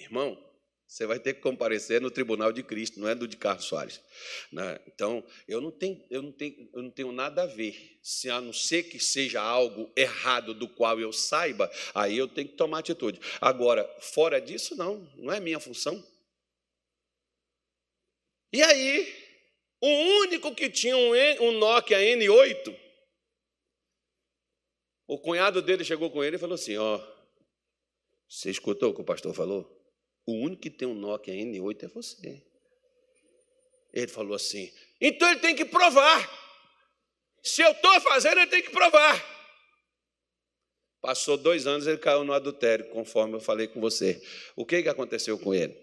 Irmão, 0.00 0.36
você 0.86 1.04
vai 1.04 1.18
ter 1.18 1.34
que 1.34 1.40
comparecer 1.40 2.00
no 2.00 2.10
tribunal 2.10 2.52
de 2.52 2.62
Cristo, 2.62 3.00
não 3.00 3.08
é 3.08 3.14
do 3.14 3.26
de 3.26 3.36
Carlos 3.36 3.64
Soares. 3.64 4.00
Né? 4.52 4.78
Então, 4.86 5.24
eu 5.48 5.60
não, 5.60 5.70
tenho, 5.72 6.00
eu, 6.08 6.22
não 6.22 6.30
tenho, 6.30 6.70
eu 6.72 6.82
não 6.82 6.90
tenho 6.90 7.12
nada 7.12 7.42
a 7.42 7.46
ver, 7.46 7.98
se 8.02 8.30
a 8.30 8.40
não 8.40 8.52
ser 8.52 8.84
que 8.84 9.00
seja 9.00 9.40
algo 9.40 9.90
errado 9.96 10.54
do 10.54 10.68
qual 10.68 11.00
eu 11.00 11.12
saiba, 11.12 11.70
aí 11.92 12.16
eu 12.16 12.28
tenho 12.28 12.48
que 12.48 12.54
tomar 12.54 12.78
atitude. 12.78 13.20
Agora, 13.40 13.84
fora 14.00 14.40
disso, 14.40 14.76
não, 14.76 15.10
não 15.16 15.32
é 15.32 15.40
minha 15.40 15.58
função. 15.58 16.02
E 18.52 18.62
aí, 18.62 19.12
o 19.80 19.88
único 20.22 20.54
que 20.54 20.70
tinha 20.70 20.96
um, 20.96 21.10
um 21.42 21.58
Nokia 21.58 21.98
N8, 21.98 22.74
o 25.08 25.18
cunhado 25.18 25.60
dele 25.60 25.84
chegou 25.84 26.10
com 26.10 26.22
ele 26.22 26.36
e 26.36 26.38
falou 26.38 26.54
assim: 26.54 26.76
Ó, 26.76 27.00
você 28.28 28.50
escutou 28.50 28.90
o 28.90 28.94
que 28.94 29.00
o 29.00 29.04
pastor 29.04 29.34
falou? 29.34 29.75
O 30.26 30.32
único 30.32 30.62
que 30.62 30.70
tem 30.70 30.86
um 30.88 30.94
Nokia 30.94 31.32
N8 31.32 31.84
é 31.84 31.88
você. 31.88 32.42
Ele 33.92 34.08
falou 34.08 34.34
assim: 34.34 34.70
então 35.00 35.30
ele 35.30 35.40
tem 35.40 35.54
que 35.54 35.64
provar. 35.64 36.44
Se 37.42 37.62
eu 37.62 37.70
estou 37.70 38.00
fazendo, 38.00 38.40
ele 38.40 38.50
tem 38.50 38.62
que 38.62 38.70
provar. 38.70 39.36
Passou 41.00 41.36
dois 41.36 41.66
anos, 41.66 41.86
ele 41.86 41.98
caiu 41.98 42.24
no 42.24 42.32
adultério, 42.32 42.90
conforme 42.90 43.34
eu 43.34 43.40
falei 43.40 43.68
com 43.68 43.80
você. 43.80 44.20
O 44.56 44.66
que, 44.66 44.82
que 44.82 44.88
aconteceu 44.88 45.38
com 45.38 45.54
ele? 45.54 45.76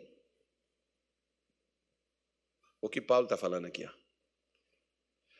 O 2.81 2.89
que 2.89 2.99
Paulo 2.99 3.25
está 3.25 3.37
falando 3.37 3.65
aqui. 3.65 3.85
Ó. 3.85 3.89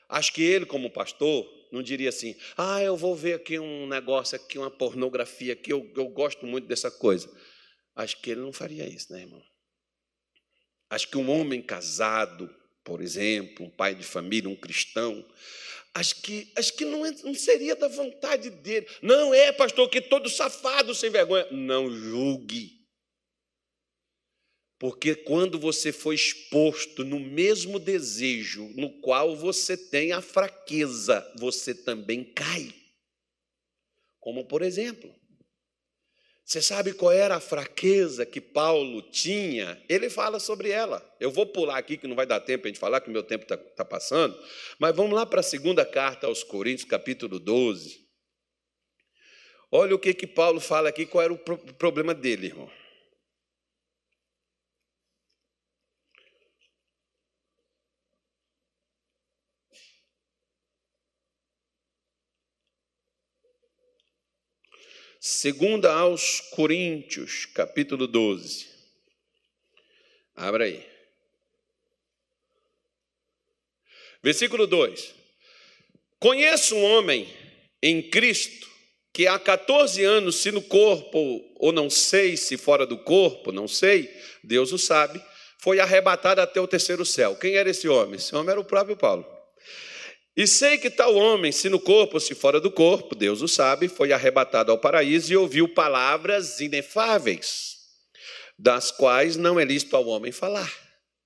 Acho 0.08 0.32
que 0.32 0.41
ele, 0.41 0.66
como 0.66 0.89
pastor, 0.89 1.45
não 1.72 1.84
diria 1.84 2.08
assim: 2.08 2.38
ah, 2.56 2.82
eu 2.82 2.95
vou 2.95 3.16
ver 3.16 3.34
aqui 3.34 3.60
um 3.60 3.86
negócio, 3.86 4.38
aqui, 4.38 4.58
uma 4.58 4.72
pornografia, 4.72 5.56
que 5.56 5.74
eu, 5.74 5.91
eu 5.95 6.08
gosto 6.08 6.45
muito 6.45 6.68
dessa 6.68 6.89
coisa. 6.89 7.30
Acho 7.96 8.20
que 8.22 8.32
ele 8.32 8.41
não 8.41 8.52
faria 8.52 8.88
isso, 8.88 9.12
né, 9.14 9.22
irmão? 9.22 9.44
Acho 10.89 11.08
que 11.08 11.18
um 11.18 11.30
homem 11.30 11.62
casado, 11.62 12.54
por 12.84 13.02
exemplo, 13.02 13.66
um 13.66 13.70
pai 13.70 13.96
de 13.96 14.04
família, 14.04 14.50
um 14.50 14.56
cristão, 14.56 15.26
acho 15.94 16.22
que, 16.22 16.52
acho 16.56 16.74
que 16.76 16.86
não, 16.86 17.06
é, 17.06 17.12
não 17.24 17.34
seria 17.34 17.76
da 17.76 17.88
vontade 17.88 18.50
dele. 18.50 18.88
Não 19.02 19.34
é, 19.34 19.52
pastor, 19.52 19.89
que 19.89 20.02
todo 20.02 20.30
safado 20.30 20.94
sem 20.94 21.10
vergonha. 21.10 21.48
Não 21.52 21.89
julgue. 21.89 22.84
Porque 24.80 25.16
quando 25.16 25.58
você 25.58 25.91
for 25.91 26.14
exposto 26.14 27.06
no 27.06 27.20
mesmo 27.20 27.80
desejo 27.80 28.70
no 28.76 28.89
qual 29.00 29.36
você 29.36 29.78
tem 29.78 30.12
a 30.12 30.22
fraqueza, 30.22 31.26
você 31.39 31.74
também 31.74 32.24
cai. 32.24 32.74
Como, 34.20 34.46
por 34.46 34.62
exemplo, 34.62 35.14
você 36.46 36.62
sabe 36.62 36.94
qual 36.94 37.12
era 37.12 37.36
a 37.36 37.39
fraqueza 37.39 38.26
que 38.26 38.41
Paulo 38.41 39.02
tinha? 39.02 39.82
Ele 39.88 40.10
fala 40.10 40.39
sobre 40.39 40.70
ela. 40.70 41.02
Eu 41.20 41.32
vou 41.32 41.46
pular 41.46 41.78
aqui, 41.78 41.96
que 41.96 42.06
não 42.06 42.18
vai 42.18 42.26
dar 42.26 42.41
tempo 42.41 42.66
a 42.66 42.68
gente 42.68 42.80
falar, 42.80 43.00
que 43.00 43.10
o 43.10 43.14
meu 43.14 43.24
tempo 43.24 43.44
está 43.44 43.56
tá 43.56 43.86
passando. 43.86 44.38
Mas 44.78 44.94
vamos 44.94 45.14
lá 45.14 45.26
para 45.26 45.39
a 45.39 45.44
segunda 45.44 45.86
carta 45.86 46.28
aos 46.28 46.44
Coríntios, 46.44 46.88
capítulo 46.88 47.39
12. 47.39 48.04
Olha 49.72 49.96
o 49.96 50.00
que, 50.00 50.14
que 50.14 50.28
Paulo 50.28 50.60
fala 50.60 50.89
aqui, 50.89 51.06
qual 51.06 51.24
era 51.24 51.34
o 51.34 51.38
problema 51.38 52.14
dele, 52.14 52.48
irmão. 52.48 52.70
Segunda 65.26 65.94
aos 65.94 66.42
Coríntios, 66.42 67.46
capítulo 67.46 68.08
12. 68.08 68.68
Abra 70.36 70.66
aí. 70.66 70.86
Versículo 74.22 74.68
2. 74.68 75.16
Conheço 76.20 76.76
um 76.76 76.84
homem 76.84 77.34
em 77.82 78.02
Cristo 78.02 78.70
que 79.14 79.26
há 79.26 79.40
14 79.40 80.04
anos, 80.04 80.36
se 80.36 80.52
no 80.52 80.62
corpo, 80.62 81.42
ou 81.56 81.72
não 81.72 81.90
sei 81.90 82.36
se 82.36 82.58
fora 82.58 82.86
do 82.86 82.98
corpo, 82.98 83.54
não 83.54 83.66
sei, 83.66 84.14
Deus 84.44 84.74
o 84.74 84.78
sabe, 84.78 85.24
foi 85.58 85.80
arrebatado 85.80 86.42
até 86.42 86.60
o 86.60 86.68
terceiro 86.68 87.06
céu. 87.06 87.38
Quem 87.38 87.56
era 87.56 87.70
esse 87.70 87.88
homem? 87.88 88.16
Esse 88.16 88.36
homem 88.36 88.52
era 88.52 88.60
o 88.60 88.66
próprio 88.66 88.98
Paulo. 88.98 89.26
E 90.36 90.48
sei 90.48 90.80
que 90.80 90.90
tal 90.90 91.16
homem, 91.16 91.52
se 91.52 91.70
no 91.70 91.80
corpo 91.80 92.16
ou 92.16 92.20
se 92.20 92.34
fora 92.34 92.60
do 92.60 92.72
corpo, 92.72 93.14
Deus 93.14 93.42
o 93.42 93.48
sabe, 93.48 93.88
foi 93.88 94.12
arrebatado 94.12 94.72
ao 94.72 94.80
paraíso 94.80 95.32
e 95.32 95.38
ouviu 95.38 95.68
palavras 95.68 96.60
inefáveis, 96.60 97.78
das 98.58 98.90
quais 98.90 99.38
não 99.38 99.60
é 99.60 99.66
lícito 99.66 99.96
ao 99.96 100.08
homem 100.08 100.32
falar. 100.32 100.72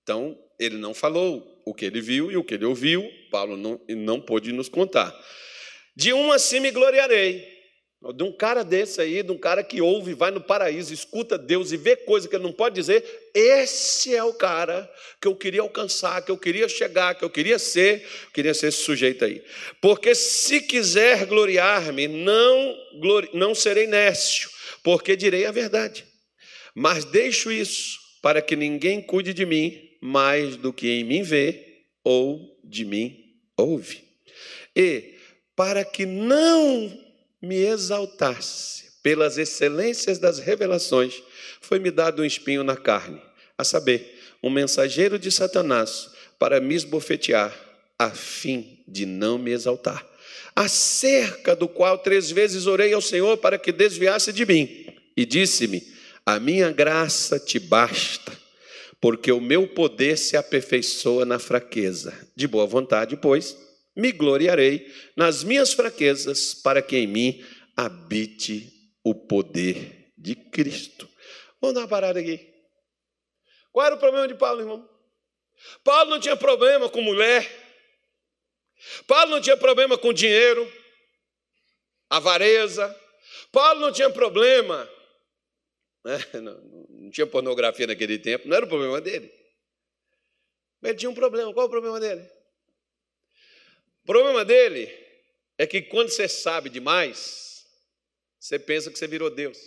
Então, 0.04 0.38
ele 0.60 0.78
não 0.78 0.94
falou 0.94 1.62
o 1.66 1.74
que 1.74 1.86
ele 1.86 2.02
viu 2.02 2.30
e 2.30 2.36
o 2.36 2.44
que 2.44 2.56
ele 2.56 2.66
ouviu, 2.66 3.10
Paulo 3.32 3.56
não, 3.56 3.80
não 3.90 4.20
pôde 4.20 4.52
nos 4.52 4.68
contar. 4.68 5.18
De 5.96 6.12
um 6.12 6.32
assim 6.32 6.60
me 6.60 6.72
gloriarei, 6.72 7.57
de 8.16 8.24
um 8.24 8.32
cara 8.32 8.64
desse 8.64 9.02
aí, 9.02 9.24
de 9.24 9.32
um 9.32 9.38
cara 9.38 9.64
que 9.64 9.82
ouve, 9.82 10.14
vai 10.14 10.30
no 10.30 10.40
paraíso, 10.40 10.94
escuta 10.94 11.38
Deus 11.38 11.72
e 11.72 11.78
vê 11.78 11.96
coisa 11.96 12.28
que 12.28 12.36
ele 12.36 12.44
não 12.44 12.54
pode 12.54 12.76
dizer, 12.76 13.04
esse 13.34 14.16
é 14.16 14.24
o 14.24 14.34
cara 14.34 14.90
que 15.20 15.28
eu 15.28 15.36
queria 15.36 15.62
alcançar, 15.62 16.22
que 16.22 16.30
eu 16.30 16.38
queria 16.38 16.70
chegar, 16.70 17.16
que 17.16 17.26
eu 17.26 17.30
queria 17.30 17.58
ser, 17.58 18.04
eu 18.26 18.32
queria 18.32 18.54
ser 18.54 18.68
esse 18.68 18.84
sujeito 18.84 19.26
aí. 19.26 19.44
Porque 19.82 20.14
se 20.14 20.62
quiser 20.62 21.26
gloriar-me, 21.26 22.08
não, 22.08 22.78
não 23.34 23.56
serei 23.56 23.88
nécio, 23.88 24.50
porque 24.84 25.16
direi 25.16 25.46
a 25.46 25.52
verdade. 25.52 26.06
Mas 26.76 27.04
deixo 27.04 27.52
isso 27.52 27.98
para 28.22 28.44
que 28.44 28.56
ninguém 28.56 29.02
cuide 29.02 29.34
de 29.34 29.46
mim 29.46 29.90
mais 30.00 30.56
do 30.56 30.72
que 30.72 30.88
em 30.88 31.04
mim 31.04 31.24
vê 31.24 31.82
ou 32.04 32.60
de 32.64 32.86
mim 32.86 33.18
ouve. 33.58 34.04
E 34.76 35.16
para 35.56 35.84
que 35.84 36.06
não 36.06 37.07
me 37.42 37.56
exaltasse 37.56 38.88
pelas 39.04 39.38
excelências 39.38 40.20
das 40.20 40.40
revelações, 40.40 41.22
foi-me 41.62 41.92
dado 41.92 42.22
um 42.22 42.26
espinho 42.26 42.64
na 42.64 42.76
carne, 42.76 43.22
a 43.58 43.64
saber, 43.64 44.20
um 44.44 44.50
mensageiro 44.50 45.18
de 45.18 45.32
Satanás 45.32 46.10
para 46.38 46.60
me 46.60 46.76
esbofetear, 46.76 47.54
a 47.98 48.10
fim 48.10 48.80
de 48.88 49.06
não 49.06 49.38
me 49.38 49.52
exaltar. 49.52 50.06
Acerca 50.56 51.56
do 51.56 51.68
qual 51.68 51.98
três 51.98 52.32
vezes 52.32 52.68
orei 52.68 52.94
ao 52.94 53.02
Senhor 53.02 53.38
para 53.38 53.58
que 53.58 53.72
desviasse 53.72 54.34
de 54.34 54.46
mim, 54.46 54.88
e 55.16 55.26
disse-me: 55.26 55.84
A 56.26 56.40
minha 56.40 56.72
graça 56.72 57.40
te 57.40 57.60
basta, 57.60 58.32
porque 59.00 59.32
o 59.32 59.42
meu 59.42 59.68
poder 59.68 60.18
se 60.18 60.36
aperfeiçoa 60.36 61.26
na 61.26 61.40
fraqueza. 61.40 62.14
De 62.36 62.48
boa 62.48 62.66
vontade, 62.66 63.16
pois, 63.18 63.56
me 63.98 64.12
gloriarei 64.12 64.94
nas 65.16 65.44
minhas 65.44 65.74
fraquezas, 65.74 66.54
para 66.54 66.82
que 66.84 66.96
em 66.96 67.08
mim 67.08 67.44
habite 67.76 68.72
o 69.04 69.16
poder 69.16 70.14
de 70.16 70.36
Cristo. 70.36 71.10
Vamos 71.60 71.74
dar 71.74 71.82
uma 71.82 71.88
parada 71.88 72.20
aqui. 72.20 72.54
Qual 73.72 73.86
era 73.86 73.96
o 73.96 74.00
problema 74.00 74.28
de 74.28 74.36
Paulo, 74.36 74.62
irmão? 74.62 74.90
Paulo 75.84 76.12
não 76.12 76.20
tinha 76.20 76.38
problema 76.38 76.88
com 76.90 77.02
mulher. 77.02 77.50
Paulo 79.08 79.32
não 79.32 79.42
tinha 79.42 79.58
problema 79.58 79.98
com 79.98 80.14
dinheiro, 80.14 80.72
avareza. 82.08 82.96
Paulo 83.52 83.82
não 83.82 83.92
tinha 83.92 84.10
problema. 84.12 84.88
Né? 86.06 86.18
Não, 86.42 86.54
não 86.90 87.10
tinha 87.12 87.28
pornografia 87.28 87.88
naquele 87.88 88.18
tempo, 88.20 88.48
não 88.48 88.56
era 88.56 88.66
o 88.66 88.70
problema 88.70 89.02
dele. 89.02 89.30
Mas 90.80 90.92
ele 90.92 91.00
tinha 91.00 91.10
um 91.10 91.14
problema. 91.14 91.54
Qual 91.54 91.66
o 91.66 91.70
problema 91.70 92.00
dele? 92.00 92.37
O 94.08 94.14
problema 94.14 94.46
dele 94.46 94.88
é 95.58 95.68
que 95.68 95.82
quando 95.82 96.08
você 96.08 96.30
sabe 96.30 96.70
demais, 96.70 97.68
você 98.40 98.58
pensa 98.58 98.90
que 98.90 98.98
você 98.98 99.06
virou 99.06 99.30
Deus. 99.30 99.60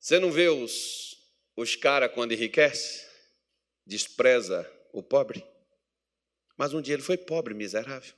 Você 0.00 0.18
não 0.18 0.32
vê 0.32 0.48
os, 0.48 1.16
os 1.54 1.76
caras 1.76 2.12
quando 2.12 2.32
enriquece? 2.32 3.08
Despreza 3.86 4.68
o 4.92 5.04
pobre? 5.04 5.46
Mas 6.56 6.74
um 6.74 6.82
dia 6.82 6.94
ele 6.94 7.02
foi 7.04 7.16
pobre, 7.16 7.54
miserável. 7.54 8.12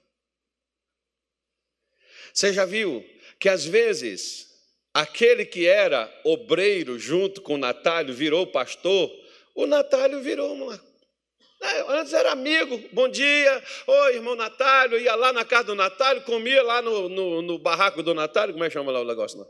Você 2.33 2.51
já 2.51 2.64
viu 2.64 3.05
que 3.39 3.51
às 3.51 3.67
vezes 3.67 4.59
aquele 4.95 5.45
que 5.45 5.67
era 5.67 6.11
obreiro 6.25 6.99
junto 6.99 7.43
com 7.43 7.57
o 7.57 7.59
Natálio 7.59 8.14
virou 8.14 8.47
pastor, 8.47 9.12
o 9.55 9.67
Natálio 9.67 10.23
virou 10.23 10.55
uma. 10.55 10.86
É, 11.63 11.81
antes 11.93 12.13
era 12.13 12.33
amigo, 12.33 12.79
bom 12.93 13.09
dia, 13.09 13.65
oi 13.87 14.17
irmão 14.17 14.37
Natálio, 14.37 14.99
ia 14.99 15.15
lá 15.15 15.33
na 15.33 15.45
casa 15.45 15.65
do 15.65 15.75
Natálio, 15.75 16.23
comia 16.23 16.63
lá 16.63 16.83
no, 16.83 17.09
no, 17.09 17.43
no 17.43 17.59
barraco 17.59 18.03
do 18.03 18.15
Natálio, 18.15 18.53
como 18.53 18.65
é 18.65 18.69
que 18.69 18.75
chama 18.75 18.93
lá 18.93 19.01
o 19.01 19.07
negócio? 19.07 19.41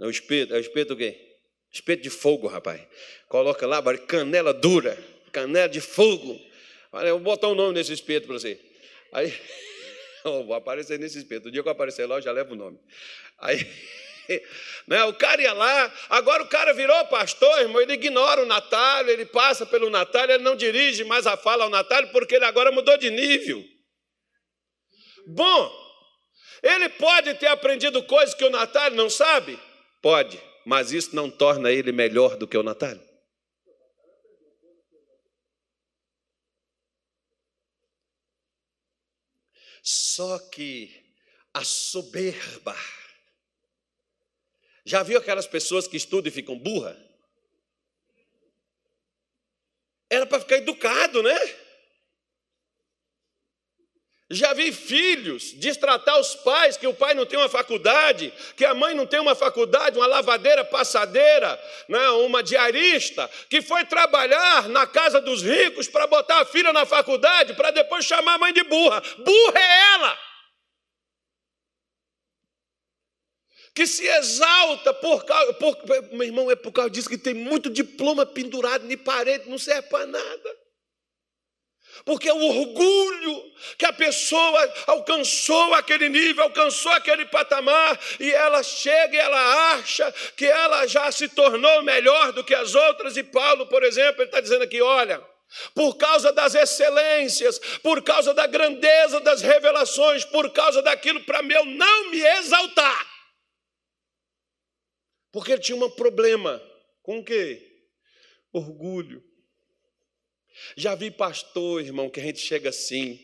É 0.00 0.06
o 0.06 0.10
espeto, 0.10 0.54
é 0.54 0.58
o 0.58 0.60
espeto 0.60 0.94
o 0.94 0.96
quê? 0.96 1.30
Espeto 1.72 2.02
de 2.02 2.10
fogo, 2.10 2.48
rapaz. 2.48 2.80
Coloca 3.28 3.64
lá, 3.66 3.80
canela 3.98 4.52
dura, 4.52 4.98
canela 5.30 5.68
de 5.68 5.80
fogo. 5.80 6.40
Eu 6.92 7.18
vou 7.18 7.20
botar 7.20 7.48
um 7.48 7.54
nome 7.54 7.74
nesse 7.74 7.92
espeto 7.92 8.26
para 8.26 8.38
você. 8.38 8.58
Aí, 9.12 9.32
oh, 10.24 10.44
vou 10.44 10.54
aparecer 10.54 10.98
nesse 10.98 11.18
espeto. 11.18 11.48
O 11.48 11.50
dia 11.50 11.62
que 11.62 11.68
eu 11.68 11.72
aparecer 11.72 12.06
lá, 12.06 12.16
eu 12.16 12.22
já 12.22 12.32
levo 12.32 12.54
o 12.54 12.56
nome. 12.56 12.80
Aí, 13.38 13.58
né, 14.86 15.04
o 15.04 15.14
cara 15.14 15.42
ia 15.42 15.52
lá, 15.52 15.92
agora 16.08 16.42
o 16.42 16.48
cara 16.48 16.72
virou 16.72 17.04
pastor, 17.06 17.60
irmão, 17.60 17.80
ele 17.80 17.94
ignora 17.94 18.42
o 18.42 18.46
Natália, 18.46 19.12
ele 19.12 19.26
passa 19.26 19.66
pelo 19.66 19.90
Natália, 19.90 20.34
ele 20.34 20.44
não 20.44 20.56
dirige 20.56 21.04
mais 21.04 21.26
a 21.26 21.36
fala 21.36 21.64
ao 21.64 21.70
Natália, 21.70 22.10
porque 22.10 22.36
ele 22.36 22.44
agora 22.44 22.70
mudou 22.70 22.96
de 22.96 23.10
nível. 23.10 23.64
Bom, 25.26 25.70
ele 26.62 26.88
pode 26.90 27.34
ter 27.34 27.46
aprendido 27.46 28.02
coisas 28.02 28.34
que 28.34 28.44
o 28.44 28.50
Natália 28.50 28.96
não 28.96 29.08
sabe? 29.08 29.58
Pode, 30.02 30.40
mas 30.66 30.92
isso 30.92 31.14
não 31.14 31.30
torna 31.30 31.70
ele 31.70 31.92
melhor 31.92 32.36
do 32.36 32.46
que 32.46 32.56
o 32.56 32.62
Natália. 32.62 33.10
Só 39.82 40.38
que 40.50 41.00
a 41.54 41.64
soberba. 41.64 42.76
Já 44.90 45.04
viu 45.04 45.18
aquelas 45.18 45.46
pessoas 45.46 45.86
que 45.86 45.96
estudam 45.96 46.28
e 46.28 46.34
ficam 46.34 46.58
burra? 46.58 46.96
Era 50.10 50.26
para 50.26 50.40
ficar 50.40 50.56
educado, 50.56 51.22
né? 51.22 51.38
Já 54.28 54.52
vi 54.52 54.72
filhos 54.72 55.52
destratar 55.52 56.18
os 56.18 56.34
pais, 56.34 56.76
que 56.76 56.88
o 56.88 56.94
pai 56.94 57.14
não 57.14 57.24
tem 57.24 57.38
uma 57.38 57.48
faculdade, 57.48 58.34
que 58.56 58.64
a 58.64 58.74
mãe 58.74 58.92
não 58.92 59.06
tem 59.06 59.20
uma 59.20 59.36
faculdade, 59.36 59.96
uma 59.96 60.08
lavadeira 60.08 60.64
passadeira, 60.64 61.60
né, 61.88 62.08
uma 62.10 62.42
diarista, 62.42 63.30
que 63.48 63.62
foi 63.62 63.84
trabalhar 63.84 64.68
na 64.68 64.88
casa 64.88 65.20
dos 65.20 65.40
ricos 65.40 65.86
para 65.86 66.08
botar 66.08 66.40
a 66.40 66.44
filha 66.44 66.72
na 66.72 66.84
faculdade, 66.84 67.54
para 67.54 67.70
depois 67.70 68.04
chamar 68.04 68.34
a 68.34 68.38
mãe 68.38 68.52
de 68.52 68.64
burra. 68.64 69.00
Burra 69.18 69.60
é 69.60 69.94
ela! 69.94 70.29
Que 73.80 73.86
se 73.86 74.06
exalta 74.06 74.92
por 74.92 75.24
causa. 75.24 75.54
Por, 75.54 75.74
meu 76.12 76.24
irmão, 76.24 76.50
é 76.50 76.54
por 76.54 76.70
causa 76.70 76.90
disso 76.90 77.08
que 77.08 77.16
tem 77.16 77.32
muito 77.32 77.70
diploma 77.70 78.26
pendurado 78.26 78.84
em 78.84 78.94
parede, 78.94 79.48
não 79.48 79.56
serve 79.56 79.88
para 79.88 80.04
nada. 80.04 80.56
Porque 82.04 82.28
é 82.28 82.34
o 82.34 82.42
orgulho 82.42 83.42
que 83.78 83.86
a 83.86 83.92
pessoa 83.94 84.74
alcançou 84.86 85.72
aquele 85.72 86.10
nível, 86.10 86.44
alcançou 86.44 86.92
aquele 86.92 87.24
patamar, 87.24 87.98
e 88.20 88.30
ela 88.30 88.62
chega 88.62 89.16
e 89.16 89.18
ela 89.18 89.72
acha 89.72 90.12
que 90.36 90.44
ela 90.44 90.86
já 90.86 91.10
se 91.10 91.26
tornou 91.30 91.82
melhor 91.82 92.32
do 92.32 92.44
que 92.44 92.54
as 92.54 92.74
outras. 92.74 93.16
E 93.16 93.22
Paulo, 93.22 93.66
por 93.66 93.82
exemplo, 93.82 94.20
ele 94.20 94.28
está 94.28 94.42
dizendo 94.42 94.64
aqui: 94.64 94.82
olha, 94.82 95.22
por 95.74 95.96
causa 95.96 96.30
das 96.34 96.54
excelências, 96.54 97.58
por 97.82 98.02
causa 98.02 98.34
da 98.34 98.46
grandeza 98.46 99.20
das 99.20 99.40
revelações, 99.40 100.22
por 100.26 100.50
causa 100.50 100.82
daquilo 100.82 101.22
para 101.22 101.42
meu 101.42 101.64
não 101.64 102.10
me 102.10 102.20
exaltar. 102.20 103.19
Porque 105.32 105.52
ele 105.52 105.60
tinha 105.60 105.76
um 105.76 105.90
problema 105.90 106.60
com 107.02 107.18
o 107.18 107.24
quê? 107.24 107.66
Orgulho. 108.52 109.22
Já 110.76 110.94
vi 110.94 111.10
pastor, 111.10 111.80
irmão, 111.80 112.10
que 112.10 112.20
a 112.20 112.22
gente 112.22 112.40
chega 112.40 112.68
assim 112.68 113.18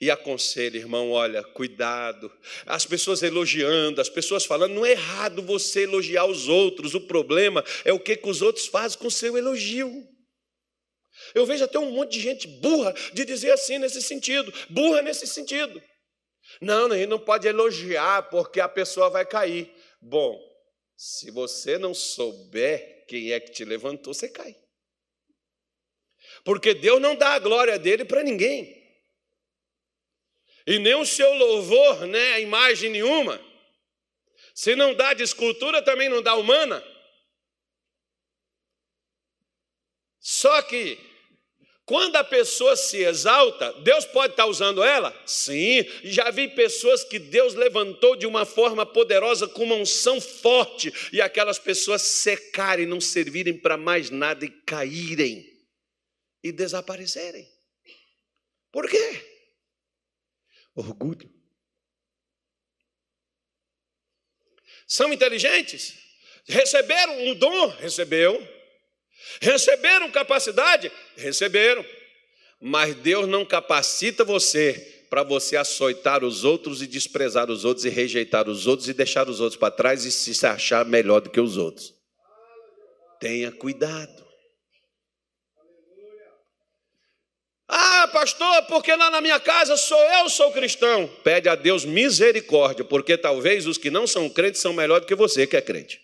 e 0.00 0.10
aconselha, 0.10 0.76
irmão, 0.76 1.10
olha, 1.10 1.42
cuidado. 1.42 2.30
As 2.66 2.84
pessoas 2.84 3.22
elogiando, 3.22 4.00
as 4.00 4.08
pessoas 4.08 4.44
falando, 4.44 4.74
não 4.74 4.84
é 4.84 4.92
errado 4.92 5.42
você 5.42 5.84
elogiar 5.84 6.26
os 6.26 6.48
outros, 6.48 6.94
o 6.94 7.00
problema 7.00 7.64
é 7.84 7.92
o 7.92 8.00
que, 8.00 8.16
que 8.16 8.28
os 8.28 8.42
outros 8.42 8.66
fazem 8.66 8.98
com 8.98 9.06
o 9.06 9.10
seu 9.10 9.38
elogio. 9.38 10.06
Eu 11.34 11.46
vejo 11.46 11.64
até 11.64 11.78
um 11.78 11.92
monte 11.92 12.12
de 12.12 12.20
gente 12.20 12.48
burra 12.48 12.92
de 13.12 13.24
dizer 13.24 13.52
assim 13.52 13.78
nesse 13.78 14.02
sentido, 14.02 14.52
burra 14.68 15.02
nesse 15.02 15.26
sentido. 15.26 15.80
Não, 16.60 16.90
a 16.90 16.96
gente 16.96 17.08
não 17.08 17.18
pode 17.18 17.46
elogiar 17.46 18.28
porque 18.28 18.60
a 18.60 18.68
pessoa 18.68 19.08
vai 19.08 19.24
cair. 19.24 19.72
Bom, 20.00 20.38
se 20.96 21.30
você 21.30 21.78
não 21.78 21.94
souber 21.94 23.06
quem 23.06 23.32
é 23.32 23.40
que 23.40 23.50
te 23.50 23.64
levantou, 23.64 24.14
você 24.14 24.28
cai. 24.28 24.56
Porque 26.44 26.74
Deus 26.74 27.00
não 27.00 27.14
dá 27.14 27.34
a 27.34 27.38
glória 27.38 27.78
dele 27.78 28.04
para 28.04 28.22
ninguém. 28.22 28.80
E 30.66 30.78
nem 30.78 30.94
o 30.94 31.04
seu 31.04 31.32
louvor, 31.34 32.06
né, 32.06 32.34
a 32.34 32.40
imagem 32.40 32.90
nenhuma. 32.90 33.40
Se 34.54 34.76
não 34.76 34.94
dá 34.94 35.12
de 35.14 35.22
escultura, 35.22 35.82
também 35.82 36.08
não 36.08 36.22
dá 36.22 36.34
humana. 36.34 36.82
Só 40.20 40.62
que, 40.62 40.98
quando 41.84 42.14
a 42.16 42.24
pessoa 42.24 42.76
se 42.76 42.98
exalta, 42.98 43.72
Deus 43.80 44.04
pode 44.04 44.34
estar 44.34 44.46
usando 44.46 44.82
ela? 44.84 45.12
Sim, 45.26 45.84
já 46.04 46.30
vi 46.30 46.48
pessoas 46.48 47.02
que 47.02 47.18
Deus 47.18 47.54
levantou 47.54 48.14
de 48.14 48.24
uma 48.26 48.46
forma 48.46 48.86
poderosa, 48.86 49.48
com 49.48 49.64
uma 49.64 49.74
unção 49.74 50.20
forte, 50.20 50.92
e 51.12 51.20
aquelas 51.20 51.58
pessoas 51.58 52.02
secarem, 52.02 52.86
não 52.86 53.00
servirem 53.00 53.58
para 53.58 53.76
mais 53.76 54.10
nada 54.10 54.44
e 54.44 54.50
caírem 54.50 55.44
e 56.42 56.52
desaparecerem. 56.52 57.48
Por 58.70 58.88
quê? 58.88 59.26
Orgulho. 60.74 61.30
São 64.86 65.12
inteligentes? 65.12 65.94
Receberam 66.46 67.26
um 67.26 67.34
dom? 67.34 67.66
Recebeu. 67.78 68.61
Receberam 69.40 70.10
capacidade? 70.10 70.90
Receberam. 71.16 71.84
Mas 72.60 72.94
Deus 72.94 73.26
não 73.26 73.44
capacita 73.44 74.24
você 74.24 75.04
para 75.10 75.22
você 75.22 75.56
açoitar 75.56 76.24
os 76.24 76.44
outros 76.44 76.80
e 76.80 76.86
desprezar 76.86 77.50
os 77.50 77.64
outros 77.64 77.84
e 77.84 77.88
rejeitar 77.88 78.48
os 78.48 78.66
outros 78.66 78.88
e 78.88 78.94
deixar 78.94 79.28
os 79.28 79.40
outros 79.40 79.58
para 79.58 79.70
trás 79.70 80.04
e 80.04 80.10
se 80.10 80.46
achar 80.46 80.84
melhor 80.84 81.20
do 81.20 81.30
que 81.30 81.40
os 81.40 81.56
outros. 81.56 81.94
Tenha 83.20 83.52
cuidado. 83.52 84.22
Ah, 87.74 88.08
pastor, 88.12 88.64
porque 88.66 88.94
lá 88.94 89.10
na 89.10 89.22
minha 89.22 89.40
casa 89.40 89.78
sou 89.78 89.98
eu 89.98 90.28
sou 90.28 90.52
cristão. 90.52 91.08
Pede 91.24 91.48
a 91.48 91.54
Deus 91.54 91.86
misericórdia, 91.86 92.84
porque 92.84 93.16
talvez 93.16 93.66
os 93.66 93.78
que 93.78 93.90
não 93.90 94.06
são 94.06 94.28
crentes 94.28 94.60
são 94.60 94.74
melhor 94.74 95.00
do 95.00 95.06
que 95.06 95.14
você 95.14 95.46
que 95.46 95.56
é 95.56 95.62
crente. 95.62 96.01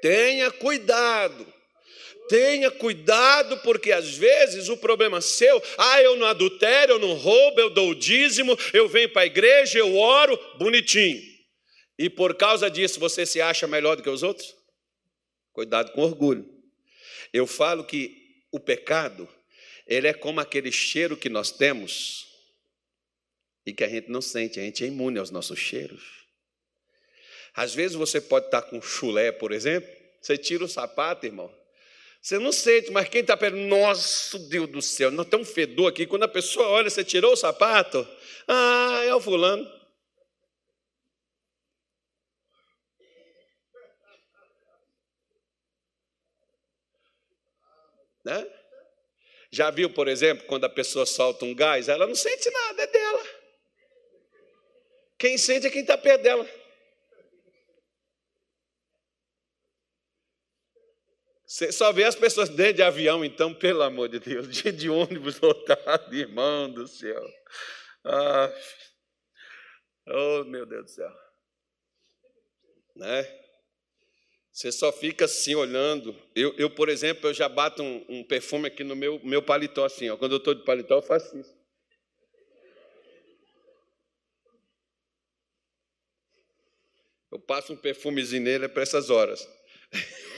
Tenha 0.00 0.50
cuidado. 0.50 1.46
Tenha 2.28 2.70
cuidado, 2.70 3.58
porque 3.58 3.90
às 3.90 4.16
vezes 4.16 4.68
o 4.68 4.76
problema 4.76 5.20
seu, 5.20 5.60
ah, 5.76 6.00
eu 6.00 6.16
não 6.16 6.28
adultério, 6.28 6.92
eu 6.94 6.98
não 6.98 7.14
roubo, 7.14 7.60
eu 7.60 7.70
dou 7.70 7.90
o 7.90 7.94
dízimo, 7.94 8.56
eu 8.72 8.88
venho 8.88 9.12
para 9.12 9.22
a 9.22 9.26
igreja, 9.26 9.80
eu 9.80 9.96
oro, 9.96 10.38
bonitinho. 10.56 11.20
E 11.98 12.08
por 12.08 12.36
causa 12.36 12.70
disso 12.70 13.00
você 13.00 13.26
se 13.26 13.40
acha 13.40 13.66
melhor 13.66 13.96
do 13.96 14.02
que 14.02 14.08
os 14.08 14.22
outros? 14.22 14.54
Cuidado 15.52 15.90
com 15.92 16.02
orgulho. 16.02 16.48
Eu 17.32 17.46
falo 17.48 17.84
que 17.84 18.44
o 18.52 18.60
pecado 18.60 19.28
ele 19.90 20.06
é 20.06 20.14
como 20.14 20.38
aquele 20.38 20.70
cheiro 20.70 21.16
que 21.16 21.28
nós 21.28 21.50
temos 21.50 22.28
e 23.66 23.72
que 23.72 23.82
a 23.82 23.88
gente 23.88 24.08
não 24.08 24.22
sente, 24.22 24.60
a 24.60 24.62
gente 24.62 24.84
é 24.84 24.86
imune 24.86 25.18
aos 25.18 25.32
nossos 25.32 25.58
cheiros. 25.58 26.19
Às 27.54 27.74
vezes 27.74 27.96
você 27.96 28.20
pode 28.20 28.46
estar 28.46 28.62
com 28.62 28.80
chulé, 28.80 29.32
por 29.32 29.52
exemplo, 29.52 29.90
você 30.20 30.36
tira 30.36 30.64
o 30.64 30.68
sapato, 30.68 31.26
irmão. 31.26 31.52
Você 32.20 32.38
não 32.38 32.52
sente, 32.52 32.90
mas 32.90 33.08
quem 33.08 33.22
está 33.22 33.36
perto, 33.36 33.56
nosso 33.56 34.38
Deus 34.50 34.68
do 34.68 34.82
céu, 34.82 35.10
não 35.10 35.24
tem 35.24 35.40
um 35.40 35.44
fedor 35.44 35.90
aqui. 35.90 36.06
Quando 36.06 36.24
a 36.24 36.28
pessoa 36.28 36.68
olha, 36.68 36.90
você 36.90 37.02
tirou 37.02 37.32
o 37.32 37.36
sapato, 37.36 38.06
ah, 38.46 39.02
é 39.04 39.14
o 39.14 39.20
fulano. 39.20 39.80
Né? 48.22 48.46
Já 49.50 49.70
viu, 49.70 49.88
por 49.90 50.06
exemplo, 50.06 50.46
quando 50.46 50.64
a 50.64 50.68
pessoa 50.68 51.06
solta 51.06 51.46
um 51.46 51.54
gás, 51.54 51.88
ela 51.88 52.06
não 52.06 52.14
sente 52.14 52.50
nada, 52.50 52.82
é 52.82 52.86
dela. 52.86 53.26
Quem 55.18 55.38
sente 55.38 55.66
é 55.66 55.70
quem 55.70 55.80
está 55.80 55.96
perto 55.96 56.22
dela. 56.22 56.59
Você 61.50 61.72
só 61.72 61.92
vê 61.92 62.04
as 62.04 62.14
pessoas 62.14 62.48
dentro 62.48 62.74
de 62.74 62.82
avião, 62.82 63.24
então, 63.24 63.52
pelo 63.52 63.82
amor 63.82 64.08
de 64.08 64.20
Deus, 64.20 64.46
de, 64.54 64.70
de 64.70 64.88
ônibus 64.88 65.40
lotado, 65.40 66.14
irmão 66.14 66.70
do 66.70 66.86
céu. 66.86 67.20
Ah, 68.04 68.54
oh, 70.06 70.44
meu 70.44 70.64
Deus 70.64 70.84
do 70.84 70.90
céu. 70.92 71.10
Né? 72.94 73.40
Você 74.52 74.70
só 74.70 74.92
fica 74.92 75.24
assim 75.24 75.56
olhando. 75.56 76.16
Eu, 76.36 76.54
eu 76.56 76.70
por 76.70 76.88
exemplo, 76.88 77.28
eu 77.28 77.34
já 77.34 77.48
bato 77.48 77.82
um, 77.82 78.06
um, 78.08 78.22
perfume 78.22 78.68
aqui 78.68 78.84
no 78.84 78.94
meu, 78.94 79.20
meu 79.24 79.42
paletó, 79.42 79.86
assim. 79.86 80.08
Ó. 80.08 80.16
Quando 80.16 80.32
eu 80.32 80.38
estou 80.38 80.54
de 80.54 80.64
paletó, 80.64 80.98
eu 80.98 81.02
faço 81.02 81.36
isso. 81.36 81.58
Eu 87.32 87.40
passo 87.40 87.72
um 87.72 87.76
perfumezinho 87.76 88.44
nele 88.44 88.68
para 88.68 88.84
essas 88.84 89.10
horas. 89.10 89.48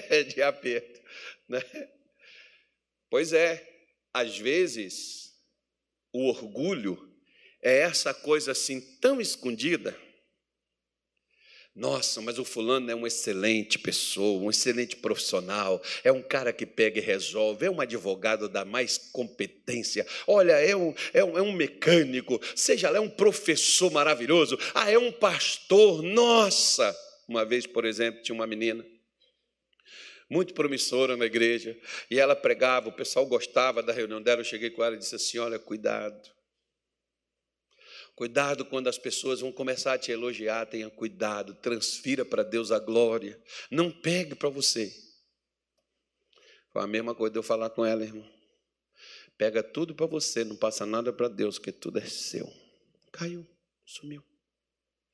de 0.34 0.42
aperto. 0.42 1.00
Né? 1.48 1.62
Pois 3.10 3.32
é, 3.32 3.66
às 4.12 4.38
vezes, 4.38 5.32
o 6.12 6.28
orgulho 6.28 7.10
é 7.62 7.78
essa 7.80 8.12
coisa 8.12 8.52
assim 8.52 8.80
tão 9.00 9.20
escondida 9.20 9.96
nossa, 11.74 12.20
mas 12.20 12.38
o 12.38 12.44
fulano 12.44 12.90
é 12.90 12.94
uma 12.94 13.08
excelente 13.08 13.78
pessoa, 13.78 14.42
um 14.42 14.50
excelente 14.50 14.94
profissional, 14.96 15.80
é 16.04 16.12
um 16.12 16.20
cara 16.20 16.52
que 16.52 16.66
pega 16.66 16.98
e 16.98 17.02
resolve, 17.02 17.64
é 17.64 17.70
um 17.70 17.80
advogado 17.80 18.46
da 18.46 18.62
mais 18.62 18.98
competência, 18.98 20.06
olha, 20.26 20.52
é 20.52 20.76
um, 20.76 20.94
é 21.14 21.24
um, 21.24 21.38
é 21.38 21.40
um 21.40 21.52
mecânico, 21.52 22.38
seja 22.54 22.90
lá, 22.90 22.98
é 22.98 23.00
um 23.00 23.08
professor 23.08 23.90
maravilhoso, 23.90 24.58
ah, 24.74 24.90
é 24.90 24.98
um 24.98 25.10
pastor, 25.10 26.02
nossa! 26.02 26.94
Uma 27.26 27.42
vez, 27.46 27.66
por 27.66 27.86
exemplo, 27.86 28.22
tinha 28.22 28.34
uma 28.34 28.46
menina, 28.46 28.84
muito 30.32 30.54
promissora 30.54 31.16
na 31.16 31.26
igreja, 31.26 31.78
e 32.10 32.18
ela 32.18 32.34
pregava, 32.34 32.88
o 32.88 32.92
pessoal 32.92 33.26
gostava 33.26 33.82
da 33.82 33.92
reunião 33.92 34.22
dela, 34.22 34.40
eu 34.40 34.44
cheguei 34.44 34.70
com 34.70 34.82
ela 34.82 34.96
e 34.96 34.98
disse 34.98 35.14
assim, 35.14 35.38
olha, 35.38 35.58
cuidado, 35.58 36.30
Cuidado 38.14 38.66
quando 38.66 38.88
as 38.88 38.98
pessoas 38.98 39.40
vão 39.40 39.50
começar 39.50 39.94
a 39.94 39.98
te 39.98 40.12
elogiar, 40.12 40.66
tenha 40.66 40.90
cuidado, 40.90 41.54
transfira 41.54 42.24
para 42.24 42.42
Deus 42.42 42.70
a 42.70 42.78
glória. 42.78 43.40
Não 43.70 43.90
pegue 43.90 44.34
para 44.34 44.50
você. 44.50 44.94
Foi 46.70 46.82
a 46.82 46.86
mesma 46.86 47.14
coisa 47.14 47.32
de 47.32 47.38
eu 47.38 47.42
falar 47.42 47.70
com 47.70 47.84
ela, 47.84 48.04
irmão. 48.04 48.30
Pega 49.38 49.62
tudo 49.62 49.94
para 49.94 50.06
você, 50.06 50.44
não 50.44 50.56
passa 50.56 50.84
nada 50.84 51.12
para 51.12 51.26
Deus, 51.26 51.58
porque 51.58 51.72
tudo 51.72 51.98
é 51.98 52.04
seu. 52.04 52.46
Caiu, 53.10 53.46
sumiu, 53.84 54.22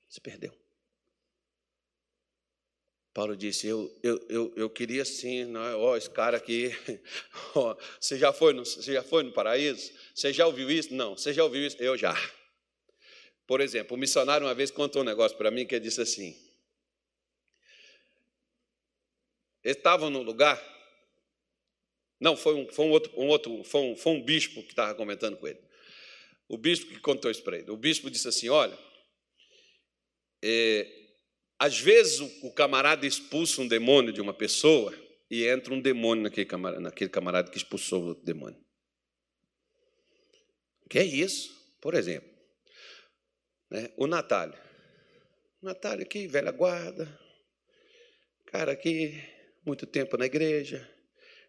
se 0.08 0.20
perdeu. 0.20 0.67
Paulo 3.12 3.36
disse: 3.36 3.66
Eu, 3.66 3.98
eu, 4.02 4.26
eu, 4.28 4.52
eu 4.56 4.70
queria 4.70 5.04
sim, 5.04 5.44
não 5.44 5.64
é? 5.64 5.74
Ó, 5.74 5.96
esse 5.96 6.10
cara 6.10 6.36
aqui, 6.36 6.70
ó, 7.54 7.76
você, 8.00 8.18
já 8.18 8.32
foi 8.32 8.52
no, 8.52 8.64
você 8.64 8.92
já 8.92 9.02
foi 9.02 9.22
no 9.22 9.32
paraíso? 9.32 9.92
Você 10.14 10.32
já 10.32 10.46
ouviu 10.46 10.70
isso? 10.70 10.94
Não, 10.94 11.16
você 11.16 11.32
já 11.32 11.44
ouviu 11.44 11.66
isso? 11.66 11.76
Eu 11.80 11.96
já. 11.96 12.14
Por 13.46 13.60
exemplo, 13.60 13.96
o 13.96 13.98
missionário 13.98 14.46
uma 14.46 14.54
vez 14.54 14.70
contou 14.70 15.02
um 15.02 15.04
negócio 15.04 15.36
para 15.36 15.50
mim 15.50 15.66
que 15.66 15.74
ele 15.74 15.84
disse 15.84 16.00
assim: 16.00 16.36
eles 19.64 19.76
estavam 19.76 20.10
num 20.10 20.22
lugar, 20.22 20.62
não, 22.20 22.36
foi 22.36 22.54
um, 22.54 22.68
foi 22.68 22.84
um 22.86 22.90
outro, 22.90 23.12
um 23.16 23.28
outro 23.28 23.64
foi, 23.64 23.80
um, 23.80 23.96
foi 23.96 24.12
um 24.12 24.22
bispo 24.22 24.62
que 24.62 24.70
estava 24.70 24.94
comentando 24.94 25.36
com 25.36 25.46
ele. 25.46 25.60
O 26.48 26.56
bispo 26.56 26.86
que 26.92 27.00
contou 27.00 27.30
isso 27.30 27.42
para 27.42 27.58
ele. 27.58 27.70
O 27.70 27.76
bispo 27.76 28.10
disse 28.10 28.26
assim: 28.26 28.48
olha, 28.48 28.76
é, 30.42 30.97
às 31.58 31.78
vezes 31.78 32.20
o, 32.20 32.46
o, 32.46 32.52
camarada 32.52 33.06
expulsa 33.06 33.60
um 33.60 33.66
demônio 33.66 34.12
de 34.12 34.20
uma 34.20 34.32
pessoa 34.32 34.94
e 35.30 35.44
entra 35.44 35.74
um 35.74 35.80
demônio 35.80 36.22
naquele 36.22 36.46
camarada, 36.46 36.80
naquele 36.80 37.10
camarada 37.10 37.50
que 37.50 37.56
expulsou 37.56 38.10
o 38.10 38.14
demônio. 38.14 38.58
Que 40.88 41.00
é 41.00 41.04
isso? 41.04 41.56
Por 41.80 41.94
exemplo, 41.94 42.30
né? 43.70 43.90
O 43.96 44.06
Natália. 44.06 44.58
Natália 45.60 46.04
aqui, 46.04 46.26
velha 46.26 46.52
guarda. 46.52 47.18
Cara 48.46 48.72
aqui, 48.72 49.20
muito 49.66 49.86
tempo 49.86 50.16
na 50.16 50.26
igreja. 50.26 50.88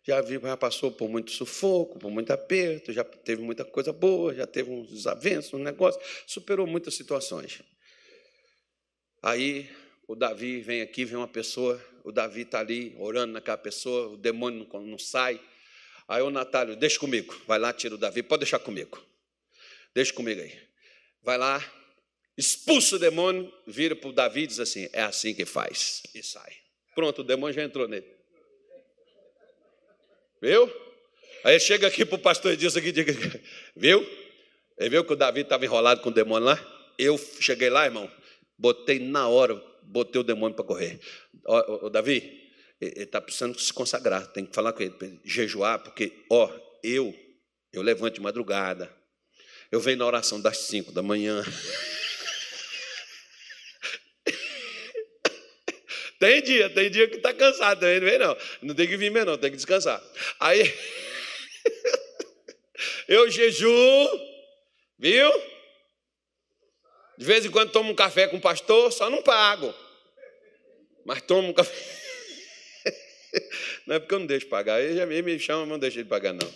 Já, 0.03 0.21
viu, 0.21 0.41
já 0.41 0.57
passou 0.57 0.91
por 0.91 1.07
muito 1.07 1.31
sufoco, 1.31 1.99
por 1.99 2.09
muito 2.09 2.31
aperto, 2.31 2.91
já 2.91 3.03
teve 3.03 3.41
muita 3.41 3.63
coisa 3.63 3.93
boa, 3.93 4.33
já 4.33 4.47
teve 4.47 4.71
uns 4.71 4.89
desavenços, 4.89 5.53
um 5.53 5.59
negócio, 5.59 6.01
superou 6.25 6.65
muitas 6.65 6.95
situações. 6.95 7.61
Aí 9.21 9.69
o 10.09 10.15
Davi 10.15 10.59
vem 10.59 10.81
aqui, 10.81 11.05
vem 11.05 11.17
uma 11.17 11.27
pessoa, 11.27 11.79
o 12.03 12.11
Davi 12.11 12.41
está 12.41 12.61
ali 12.61 12.95
orando 12.97 13.33
naquela 13.33 13.59
pessoa, 13.59 14.07
o 14.07 14.17
demônio 14.17 14.67
não, 14.73 14.81
não 14.81 14.97
sai. 14.97 15.39
Aí 16.07 16.19
o 16.23 16.31
Natália, 16.31 16.75
deixa 16.75 16.97
comigo, 16.97 17.39
vai 17.45 17.59
lá, 17.59 17.71
tira 17.71 17.93
o 17.93 17.97
Davi, 17.97 18.23
pode 18.23 18.39
deixar 18.39 18.57
comigo. 18.57 18.99
Deixa 19.93 20.11
comigo 20.11 20.41
aí. 20.41 20.59
Vai 21.21 21.37
lá, 21.37 21.63
expulsa 22.35 22.95
o 22.95 22.99
demônio, 22.99 23.53
vira 23.67 23.95
para 23.95 24.09
o 24.09 24.11
Davi 24.11 24.41
e 24.41 24.47
diz 24.47 24.59
assim: 24.59 24.89
é 24.91 25.03
assim 25.03 25.35
que 25.35 25.45
faz, 25.45 26.01
e 26.15 26.23
sai. 26.23 26.55
Pronto, 26.95 27.21
o 27.21 27.23
demônio 27.23 27.53
já 27.53 27.63
entrou 27.63 27.87
nele. 27.87 28.11
Viu? 30.41 30.73
Aí 31.43 31.59
chega 31.59 31.85
aqui 31.85 32.03
para 32.03 32.15
o 32.15 32.19
pastor 32.19 32.51
e 32.53 32.57
diz 32.57 32.75
aqui, 32.75 32.91
diga, 32.91 33.13
viu? 33.77 34.01
Ele 34.75 34.89
viu 34.89 35.05
que 35.05 35.13
o 35.13 35.15
Davi 35.15 35.41
estava 35.41 35.65
enrolado 35.65 36.01
com 36.01 36.09
o 36.09 36.13
demônio 36.13 36.47
lá? 36.47 36.93
Eu 36.97 37.15
cheguei 37.39 37.69
lá, 37.69 37.85
irmão, 37.85 38.11
botei 38.57 38.97
na 38.97 39.27
hora, 39.27 39.68
botei 39.89 40.21
o 40.21 40.23
demônio 40.23 40.55
para 40.55 40.65
correr. 40.65 40.99
O 41.45 41.89
Davi, 41.89 42.51
ele 42.79 43.03
está 43.03 43.19
precisando 43.19 43.59
se 43.59 43.73
consagrar, 43.73 44.27
tem 44.27 44.45
que 44.45 44.53
falar 44.53 44.71
com 44.71 44.83
ele, 44.83 45.19
jejuar, 45.25 45.79
porque, 45.79 46.13
ó, 46.29 46.49
eu, 46.83 47.13
eu 47.73 47.81
levanto 47.81 48.15
de 48.15 48.21
madrugada, 48.21 48.93
eu 49.71 49.79
venho 49.79 49.97
na 49.97 50.05
oração 50.05 50.39
das 50.39 50.57
cinco 50.59 50.91
da 50.91 51.01
manhã. 51.01 51.43
Tem 56.19 56.41
dia, 56.41 56.69
tem 56.69 56.91
dia 56.91 57.07
que 57.07 57.15
está 57.15 57.33
cansado 57.33 57.79
não 57.81 58.01
vem 58.01 58.19
não. 58.19 58.37
Não 58.61 58.75
tem 58.75 58.85
que 58.85 58.97
vir 58.97 59.09
mesmo, 59.09 59.31
não, 59.31 59.37
tem 59.37 59.49
que 59.49 59.55
descansar. 59.55 60.03
Aí, 60.37 60.69
eu 63.07 63.31
jejuo, 63.31 64.19
viu? 64.97 65.31
De 67.19 67.25
vez 67.25 67.45
em 67.45 67.51
quando 67.51 67.71
tomo 67.71 67.91
um 67.91 67.95
café 67.95 68.27
com 68.27 68.37
o 68.37 68.41
pastor, 68.41 68.93
só 68.93 69.09
não 69.09 69.21
pago. 69.21 69.73
Mas 71.05 71.21
tomo 71.21 71.49
um 71.49 71.53
café. 71.53 71.73
Não 73.85 73.95
é 73.95 73.99
porque 73.99 74.13
eu 74.13 74.19
não 74.19 74.25
deixo 74.25 74.47
pagar. 74.47 74.81
Ele 74.81 74.95
já 74.95 75.05
me 75.05 75.39
chama, 75.39 75.61
mas 75.61 75.69
não 75.69 75.79
deixa 75.79 75.99
ele 75.99 76.07
pagar, 76.07 76.31
não. 76.31 76.53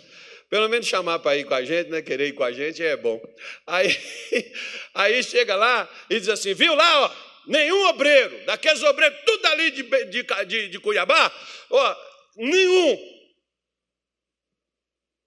Pelo 0.50 0.70
menos 0.70 0.88
chamar 0.88 1.20
para 1.20 1.36
ir 1.36 1.46
com 1.46 1.54
a 1.54 1.64
gente, 1.64 1.90
né? 1.90 2.02
Querer 2.02 2.28
ir 2.28 2.34
com 2.34 2.44
a 2.44 2.52
gente 2.52 2.84
é 2.84 2.96
bom. 2.96 3.20
Aí, 3.66 3.96
aí 4.94 5.24
chega 5.24 5.56
lá 5.56 5.90
e 6.10 6.20
diz 6.20 6.30
assim: 6.30 6.54
viu 6.54 6.76
lá, 6.76 7.06
ó 7.06 7.12
nenhum 7.46 7.86
obreiro, 7.88 8.46
daqueles 8.46 8.82
obreiros, 8.84 9.20
tudo 9.26 9.46
ali 9.48 9.72
de, 9.72 9.84
de, 9.84 10.26
de, 10.46 10.70
de 10.70 10.80
Cuiabá, 10.80 11.32
ó, 11.70 11.96
nenhum. 12.38 13.14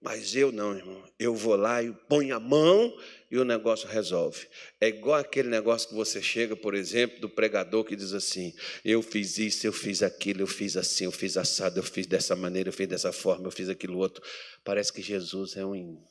Mas 0.01 0.35
eu 0.35 0.51
não, 0.51 0.75
irmão. 0.75 1.03
Eu 1.19 1.33
vou 1.33 1.55
lá 1.55 1.81
e 1.81 1.91
ponho 1.91 2.35
a 2.35 2.39
mão 2.39 2.95
e 3.29 3.37
o 3.37 3.43
negócio 3.43 3.87
resolve. 3.87 4.47
É 4.79 4.87
igual 4.87 5.19
aquele 5.19 5.49
negócio 5.49 5.89
que 5.89 5.95
você 5.95 6.21
chega, 6.21 6.55
por 6.55 6.73
exemplo, 6.73 7.19
do 7.19 7.29
pregador 7.29 7.83
que 7.83 7.95
diz 7.95 8.13
assim: 8.13 8.53
eu 8.83 9.01
fiz 9.01 9.37
isso, 9.37 9.67
eu 9.67 9.73
fiz 9.73 10.01
aquilo, 10.01 10.41
eu 10.41 10.47
fiz 10.47 10.77
assim, 10.77 11.05
eu 11.05 11.11
fiz 11.11 11.37
assado, 11.37 11.79
eu 11.79 11.83
fiz 11.83 12.07
dessa 12.07 12.35
maneira, 12.35 12.69
eu 12.69 12.73
fiz 12.73 12.87
dessa 12.87 13.11
forma, 13.11 13.47
eu 13.47 13.51
fiz 13.51 13.69
aquilo 13.69 13.97
outro. 13.97 14.23
Parece 14.63 14.91
que 14.93 15.01
Jesus 15.01 15.57
é 15.57 15.65
um. 15.65 16.01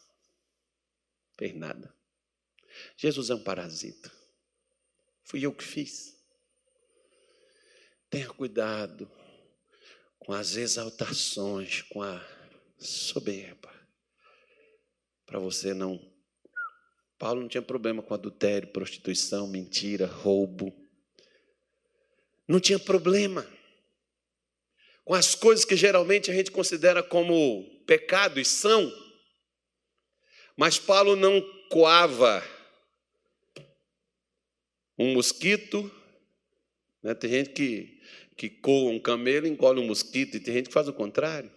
fez 1.39 1.55
nada. 1.55 1.95
Jesus 2.97 3.31
é 3.31 3.35
um 3.35 3.43
parasita. 3.43 4.13
Fui 5.25 5.45
eu 5.45 5.53
que 5.53 5.65
fiz. 5.65 6.15
Tenha 8.11 8.29
cuidado 8.29 9.11
com 10.19 10.33
as 10.33 10.57
exaltações, 10.57 11.83
com 11.83 12.03
a 12.03 12.23
soberba, 12.79 13.73
para 15.25 15.39
você 15.39 15.73
não 15.73 16.16
Paulo 17.19 17.41
não 17.41 17.49
tinha 17.49 17.63
problema 17.63 18.03
com 18.03 18.13
adultério, 18.13 18.69
prostituição, 18.69 19.47
mentira, 19.47 20.07
roubo. 20.07 20.73
Não 22.47 22.61
tinha 22.61 22.79
problema 22.79 23.47
com 25.05 25.15
as 25.15 25.35
coisas 25.35 25.65
que 25.65 25.77
geralmente 25.77 26.31
a 26.31 26.35
gente 26.35 26.51
considera 26.51 27.03
como 27.03 27.65
pecado 27.87 28.39
e 28.39 28.45
são. 28.45 28.93
Mas 30.57 30.79
Paulo 30.79 31.17
não 31.17 31.41
coava 31.71 32.43
um 34.99 35.15
mosquito. 35.15 35.91
Né? 37.03 37.15
Tem 37.15 37.31
gente 37.31 37.51
que, 37.51 38.03
que 38.37 38.51
coa 38.51 38.91
um 38.91 39.01
camelo, 39.01 39.47
engole 39.47 39.81
um 39.81 39.87
mosquito, 39.87 40.37
e 40.37 40.41
tem 40.41 40.55
gente 40.55 40.69
que 40.69 40.75
faz 40.75 40.89
o 40.89 40.93
contrário. 40.93 41.51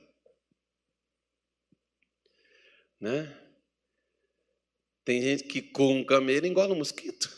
Né? 2.99 3.48
Tem 5.10 5.24
gente 5.24 5.45
que 5.45 5.60
coa 5.60 5.91
um 5.91 6.03
camelo 6.03 6.45
e 6.45 6.49
engole 6.49 6.72
um 6.72 6.76
mosquito. 6.76 7.36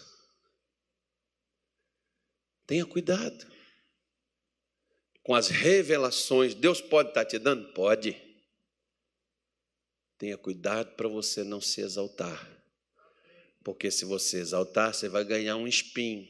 Tenha 2.68 2.86
cuidado 2.86 3.50
com 5.24 5.34
as 5.34 5.48
revelações. 5.48 6.54
Deus 6.54 6.82
pode 6.82 7.12
estar 7.12 7.24
te 7.24 7.40
dando? 7.40 7.72
Pode. 7.72 8.22
Tenha 10.18 10.38
cuidado 10.38 10.98
para 10.98 11.08
você 11.08 11.46
não 11.46 11.62
se 11.62 11.80
exaltar. 11.80 12.46
Porque 13.64 13.90
se 13.90 14.04
você 14.04 14.40
exaltar, 14.40 14.94
você 14.94 15.08
vai 15.08 15.24
ganhar 15.24 15.56
um 15.56 15.66
espinho. 15.66 16.28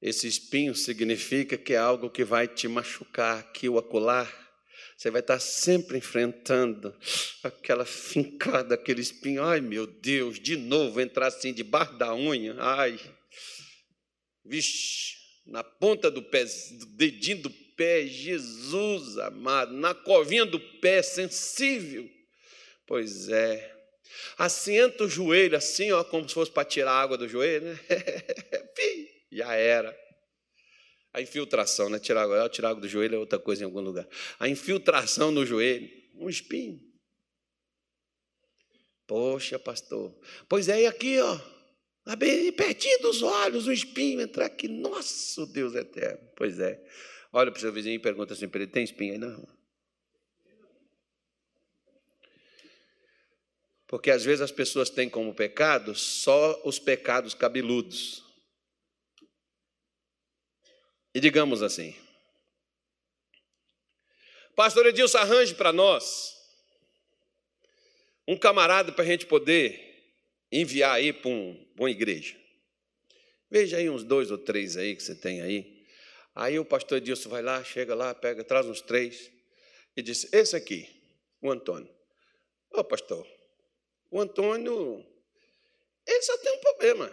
Esse 0.00 0.26
espinho 0.26 0.74
significa 0.74 1.58
que 1.58 1.74
é 1.74 1.76
algo 1.76 2.08
que 2.08 2.24
vai 2.24 2.48
te 2.48 2.66
machucar 2.66 3.38
aqui 3.38 3.68
ou 3.68 3.78
acolá. 3.78 4.43
Você 4.96 5.10
vai 5.10 5.20
estar 5.20 5.40
sempre 5.40 5.98
enfrentando 5.98 6.96
aquela 7.42 7.84
fincada, 7.84 8.74
aquele 8.74 9.00
espinho. 9.00 9.42
Ai, 9.42 9.60
meu 9.60 9.86
Deus, 9.86 10.38
de 10.38 10.56
novo 10.56 11.00
entrar 11.00 11.26
assim 11.26 11.52
debaixo 11.52 11.94
da 11.98 12.14
unha. 12.14 12.56
Ai, 12.58 12.98
vixe, 14.44 15.16
na 15.46 15.64
ponta 15.64 16.10
do 16.10 16.22
pé, 16.22 16.44
do 16.44 16.86
dedinho 16.86 17.42
do 17.42 17.50
pé, 17.50 18.06
Jesus 18.06 19.18
amado, 19.18 19.72
na 19.74 19.94
covinha 19.94 20.46
do 20.46 20.60
pé, 20.80 21.02
sensível. 21.02 22.08
Pois 22.86 23.28
é, 23.28 23.74
Assenta 24.36 25.04
o 25.04 25.08
joelho 25.08 25.56
assim, 25.56 25.92
ó, 25.92 26.02
como 26.02 26.28
se 26.28 26.34
fosse 26.34 26.50
para 26.50 26.64
tirar 26.64 26.92
a 26.92 27.00
água 27.00 27.16
do 27.16 27.28
joelho, 27.28 27.66
né? 27.66 27.78
Já 29.30 29.54
era. 29.54 30.03
A 31.14 31.22
infiltração, 31.22 31.88
né? 31.88 32.00
Tirar 32.00 32.22
água, 32.22 32.48
tirar 32.48 32.70
água 32.70 32.80
do 32.80 32.88
joelho 32.88 33.14
é 33.14 33.18
outra 33.18 33.38
coisa 33.38 33.62
em 33.62 33.64
algum 33.64 33.80
lugar. 33.80 34.06
A 34.38 34.48
infiltração 34.48 35.30
no 35.30 35.46
joelho, 35.46 35.88
um 36.16 36.28
espinho. 36.28 36.80
Poxa, 39.06 39.56
pastor. 39.56 40.12
Pois 40.48 40.68
é, 40.68 40.82
e 40.82 40.86
aqui, 40.86 41.20
ó, 41.20 41.38
pertinho 42.56 43.00
dos 43.00 43.22
olhos, 43.22 43.68
um 43.68 43.72
espinho 43.72 44.20
entrar 44.20 44.46
aqui. 44.46 44.66
Nosso 44.66 45.46
Deus 45.46 45.76
eterno. 45.76 46.28
Pois 46.36 46.58
é. 46.58 46.84
Olha 47.32 47.52
para 47.52 47.58
o 47.58 47.60
seu 47.60 47.72
vizinho 47.72 47.94
e 47.94 48.00
pergunta 48.00 48.34
assim 48.34 48.48
para 48.48 48.62
ele: 48.62 48.72
tem 48.72 48.82
espinho 48.82 49.12
aí? 49.12 49.18
Não. 49.18 49.46
Porque 53.86 54.10
às 54.10 54.24
vezes 54.24 54.40
as 54.40 54.50
pessoas 54.50 54.90
têm 54.90 55.08
como 55.08 55.32
pecado 55.32 55.94
só 55.94 56.60
os 56.64 56.80
pecados 56.80 57.34
cabeludos. 57.34 58.23
E 61.14 61.20
digamos 61.20 61.62
assim, 61.62 61.94
Pastor 64.54 64.86
Edilson, 64.86 65.18
arranje 65.18 65.54
para 65.54 65.72
nós 65.72 66.34
um 68.26 68.36
camarada 68.36 68.92
para 68.92 69.02
a 69.04 69.06
gente 69.06 69.26
poder 69.26 70.14
enviar 70.50 70.94
aí 70.94 71.12
para 71.12 71.28
um, 71.28 71.66
uma 71.76 71.90
igreja. 71.90 72.36
Veja 73.50 73.76
aí 73.76 73.90
uns 73.90 74.04
dois 74.04 74.30
ou 74.30 74.38
três 74.38 74.76
aí 74.76 74.94
que 74.94 75.02
você 75.02 75.14
tem 75.14 75.40
aí. 75.42 75.84
Aí 76.34 76.58
o 76.58 76.64
pastor 76.64 76.98
Edilson 76.98 77.28
vai 77.28 77.42
lá, 77.42 77.62
chega 77.62 77.94
lá, 77.94 78.14
pega, 78.14 78.42
traz 78.42 78.66
uns 78.66 78.80
três 78.80 79.30
e 79.96 80.02
diz: 80.02 80.32
Esse 80.32 80.56
aqui, 80.56 80.88
o 81.40 81.50
Antônio. 81.50 81.92
Ô 82.72 82.80
oh, 82.80 82.84
pastor, 82.84 83.26
o 84.10 84.20
Antônio, 84.20 85.04
ele 86.06 86.22
só 86.22 86.36
tem 86.38 86.52
um 86.52 86.60
problema. 86.60 87.12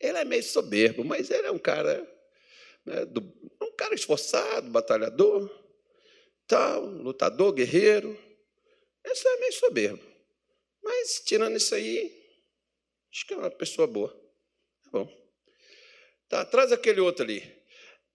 Ele 0.00 0.18
é 0.18 0.24
meio 0.24 0.42
soberbo, 0.42 1.04
mas 1.04 1.30
ele 1.30 1.46
é 1.46 1.50
um 1.52 1.58
cara, 1.58 2.04
né, 2.84 3.04
do, 3.06 3.20
um 3.60 3.74
cara 3.76 3.94
esforçado, 3.94 4.70
batalhador, 4.70 5.50
tal, 6.46 6.84
lutador, 6.84 7.52
guerreiro. 7.52 8.18
Só 9.14 9.28
é 9.28 9.40
meio 9.40 9.52
soberbo. 9.52 10.02
Mas, 10.82 11.22
tirando 11.24 11.56
isso 11.56 11.74
aí, 11.74 12.10
acho 13.12 13.26
que 13.26 13.34
é 13.34 13.36
uma 13.36 13.50
pessoa 13.50 13.86
boa. 13.86 14.08
Tá 14.84 14.90
bom. 14.90 15.22
Tá, 16.28 16.44
traz 16.44 16.72
aquele 16.72 17.00
outro 17.00 17.24
ali. 17.24 17.62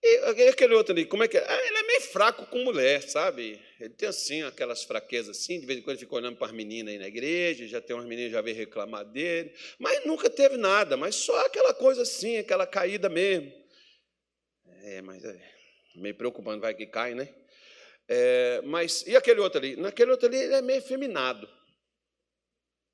E 0.03 0.47
aquele 0.49 0.73
outro 0.75 0.93
ali, 0.93 1.05
como 1.05 1.23
é 1.23 1.27
que 1.27 1.37
é? 1.37 1.45
Ah, 1.45 1.67
ele 1.67 1.77
é 1.77 1.83
meio 1.83 2.01
fraco 2.01 2.45
com 2.47 2.63
mulher, 2.63 3.01
sabe? 3.01 3.59
Ele 3.79 3.89
tem 3.89 4.07
assim, 4.07 4.43
aquelas 4.43 4.83
fraquezas 4.83 5.37
assim, 5.37 5.59
de 5.59 5.65
vez 5.65 5.79
em 5.79 5.81
quando 5.81 5.97
ele 5.97 6.05
fica 6.05 6.15
olhando 6.15 6.37
para 6.37 6.47
as 6.47 6.53
meninas 6.53 6.93
aí 6.93 6.99
na 6.99 7.07
igreja, 7.07 7.67
já 7.67 7.81
tem 7.81 7.95
umas 7.95 8.05
meninas 8.05 8.31
já 8.31 8.41
veio 8.41 8.55
reclamar 8.55 9.05
dele, 9.05 9.53
mas 9.79 10.05
nunca 10.05 10.29
teve 10.29 10.55
nada, 10.55 10.95
mas 10.95 11.15
só 11.15 11.45
aquela 11.45 11.73
coisa 11.73 12.03
assim, 12.03 12.37
aquela 12.37 12.67
caída 12.67 13.09
mesmo. 13.09 13.51
É, 14.83 15.01
mas 15.01 15.23
é 15.23 15.39
meio 15.95 16.15
preocupante, 16.15 16.61
vai 16.61 16.73
que 16.73 16.85
cai, 16.85 17.13
né? 17.13 17.33
É, 18.07 18.61
mas, 18.63 19.05
e 19.05 19.15
aquele 19.15 19.39
outro 19.39 19.59
ali? 19.59 19.75
Naquele 19.75 20.11
outro 20.11 20.27
ali 20.27 20.37
ele 20.37 20.53
é 20.53 20.61
meio 20.61 20.81
feminado. 20.81 21.47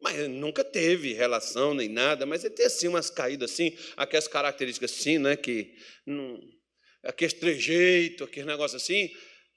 Mas 0.02 0.28
nunca 0.28 0.64
teve 0.64 1.14
relação 1.14 1.74
nem 1.74 1.88
nada, 1.88 2.26
mas 2.26 2.44
ele 2.44 2.54
tem 2.54 2.66
assim 2.66 2.88
umas 2.88 3.10
caídas 3.10 3.52
assim, 3.52 3.78
aquelas 3.96 4.28
características 4.28 4.92
assim, 4.92 5.18
né? 5.18 5.36
Que 5.36 5.76
não 6.06 6.40
aquele 7.04 7.34
trejeito, 7.34 8.24
aquele 8.24 8.48
negócio 8.48 8.78
assim. 8.78 9.10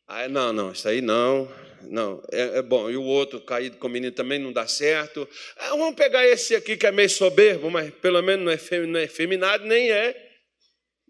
Aí, 0.09 0.29
não, 0.29 0.53
não, 0.53 0.71
isso 0.71 0.89
aí 0.89 1.01
não, 1.01 1.51
não, 1.83 2.23
é, 2.31 2.59
é, 2.59 2.63
bom. 2.63 2.89
E 2.91 2.97
o 2.97 3.03
outro 3.03 3.41
caído 3.41 3.77
com 3.79 3.87
o 3.89 3.91
menino 3.91 4.13
também 4.13 4.39
não 4.39 4.53
dá 4.53 4.67
certo. 4.69 5.29
Ah, 5.57 5.71
vamos 5.71 5.97
pegar 5.97 6.25
esse 6.27 6.55
aqui 6.55 6.77
que 6.77 6.87
é 6.87 6.93
meio 6.93 7.11
soberbo, 7.11 7.71
mas 7.71 7.93
pelo 7.95 8.23
menos 8.23 8.45
não 8.45 8.53
é, 8.53 8.57
fem, 8.57 8.87
não 8.87 9.01
é 9.01 9.09
feminado, 9.09 9.65
nem 9.65 9.91
é, 9.91 10.31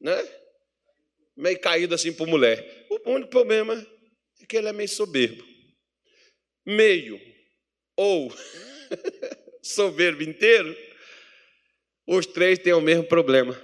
né? 0.00 0.28
Meio 1.36 1.60
caído 1.60 1.94
assim 1.94 2.12
por 2.12 2.26
mulher. 2.26 2.86
O 2.88 3.10
único 3.10 3.30
problema 3.30 3.74
é 4.40 4.46
que 4.46 4.56
ele 4.56 4.68
é 4.68 4.72
meio 4.72 4.88
soberbo. 4.88 5.44
Meio 6.64 7.20
ou 7.96 8.32
soberbo 9.62 10.22
inteiro, 10.22 10.76
os 12.06 12.26
três 12.26 12.58
têm 12.58 12.72
o 12.72 12.80
mesmo 12.80 13.04
problema 13.04 13.60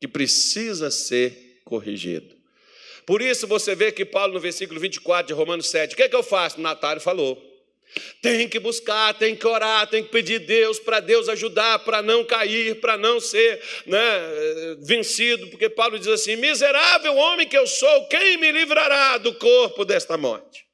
que 0.00 0.08
precisa 0.08 0.90
ser 0.90 1.60
corrigido. 1.64 2.36
Por 3.06 3.20
isso 3.22 3.46
você 3.46 3.74
vê 3.74 3.92
que 3.92 4.04
Paulo, 4.04 4.34
no 4.34 4.40
versículo 4.40 4.80
24 4.80 5.28
de 5.28 5.32
Romanos 5.32 5.70
7, 5.70 5.94
o 5.94 5.96
que 5.96 6.02
é 6.02 6.08
que 6.08 6.16
eu 6.16 6.22
faço? 6.22 6.60
Natário 6.60 7.00
falou. 7.00 7.51
Tem 8.20 8.48
que 8.48 8.58
buscar, 8.58 9.14
tem 9.14 9.34
que 9.36 9.46
orar, 9.46 9.86
tem 9.88 10.02
que 10.02 10.10
pedir 10.10 10.40
Deus 10.40 10.78
para 10.78 11.00
Deus 11.00 11.28
ajudar, 11.28 11.80
para 11.80 12.00
não 12.00 12.24
cair, 12.24 12.80
para 12.80 12.96
não 12.96 13.20
ser 13.20 13.60
né, 13.86 14.76
vencido, 14.80 15.48
porque 15.48 15.68
Paulo 15.68 15.98
diz 15.98 16.08
assim: 16.08 16.36
miserável 16.36 17.16
homem 17.16 17.48
que 17.48 17.56
eu 17.56 17.66
sou, 17.66 18.08
quem 18.08 18.38
me 18.38 18.50
livrará 18.52 19.18
do 19.18 19.34
corpo 19.34 19.84
desta 19.84 20.16
morte? 20.16 20.64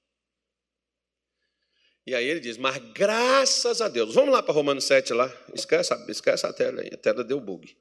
E 2.07 2.14
aí 2.14 2.27
ele 2.27 2.41
diz: 2.41 2.57
mas 2.57 2.79
graças 2.95 3.83
a 3.83 3.89
Deus. 3.89 4.14
Vamos 4.14 4.33
lá 4.33 4.43
para 4.43 4.55
Romanos 4.55 4.85
7 4.85 5.12
lá, 5.12 5.31
esquece, 5.55 5.95
esquece 6.09 6.47
a 6.47 6.53
tela 6.53 6.81
aí, 6.81 6.91
a 6.93 6.97
tela 6.97 7.23
deu 7.23 7.41
bug. 7.41 7.77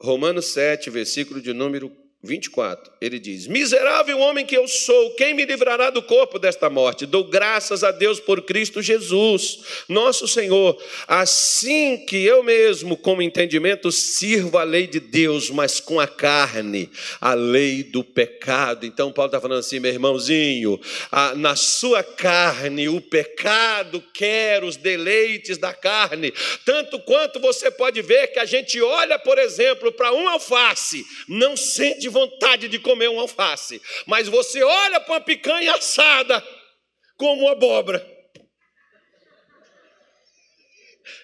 Romanos 0.00 0.46
7, 0.46 0.90
versículo 0.90 1.40
de 1.40 1.52
número 1.52 2.01
24, 2.24 2.92
ele 3.00 3.18
diz: 3.18 3.48
Miserável 3.48 4.16
homem 4.20 4.46
que 4.46 4.56
eu 4.56 4.68
sou, 4.68 5.10
quem 5.16 5.34
me 5.34 5.44
livrará 5.44 5.90
do 5.90 6.00
corpo 6.00 6.38
desta 6.38 6.70
morte? 6.70 7.04
Dou 7.04 7.24
graças 7.24 7.82
a 7.82 7.90
Deus 7.90 8.20
por 8.20 8.42
Cristo 8.42 8.80
Jesus, 8.80 9.58
nosso 9.88 10.28
Senhor. 10.28 10.80
Assim 11.08 11.96
que 12.06 12.24
eu 12.24 12.44
mesmo, 12.44 12.96
com 12.96 13.20
entendimento, 13.20 13.90
sirvo 13.90 14.56
a 14.56 14.62
lei 14.62 14.86
de 14.86 15.00
Deus, 15.00 15.50
mas 15.50 15.80
com 15.80 15.98
a 15.98 16.06
carne, 16.06 16.88
a 17.20 17.34
lei 17.34 17.82
do 17.82 18.04
pecado. 18.04 18.86
Então, 18.86 19.10
Paulo 19.10 19.28
está 19.28 19.40
falando 19.40 19.58
assim, 19.58 19.80
meu 19.80 19.92
irmãozinho, 19.92 20.80
na 21.38 21.56
sua 21.56 22.04
carne, 22.04 22.88
o 22.88 23.00
pecado 23.00 24.00
quer 24.14 24.62
os 24.62 24.76
deleites 24.76 25.58
da 25.58 25.74
carne, 25.74 26.32
tanto 26.64 27.00
quanto 27.00 27.40
você 27.40 27.68
pode 27.68 28.00
ver 28.00 28.28
que 28.28 28.38
a 28.38 28.44
gente 28.44 28.80
olha, 28.80 29.18
por 29.18 29.38
exemplo, 29.38 29.90
para 29.90 30.12
um 30.12 30.28
alface, 30.28 31.04
não 31.26 31.56
sente 31.56 32.11
vontade 32.12 32.68
de 32.68 32.78
comer 32.78 33.08
um 33.08 33.18
alface, 33.18 33.82
mas 34.06 34.28
você 34.28 34.62
olha 34.62 35.00
para 35.00 35.14
uma 35.14 35.20
picanha 35.20 35.74
assada 35.74 36.40
como 37.16 37.48
abóbora. 37.48 38.06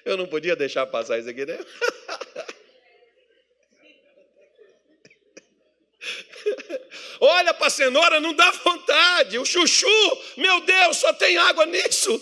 Eu 0.05 0.17
não 0.17 0.27
podia 0.27 0.57
deixar 0.57 0.87
passar 0.87 1.19
isso 1.19 1.29
aqui, 1.29 1.47
né? 1.47 1.59
Olha 7.21 7.53
para 7.53 7.67
a 7.67 7.71
cenoura, 7.71 8.21
não 8.21 8.33
dá 8.33 8.51
vontade. 8.51 9.39
O 9.39 9.45
chuchu, 9.45 9.87
meu 10.37 10.61
Deus, 10.61 10.99
só 10.99 11.13
tem 11.13 11.37
água 11.37 11.67
nisso. 11.67 12.21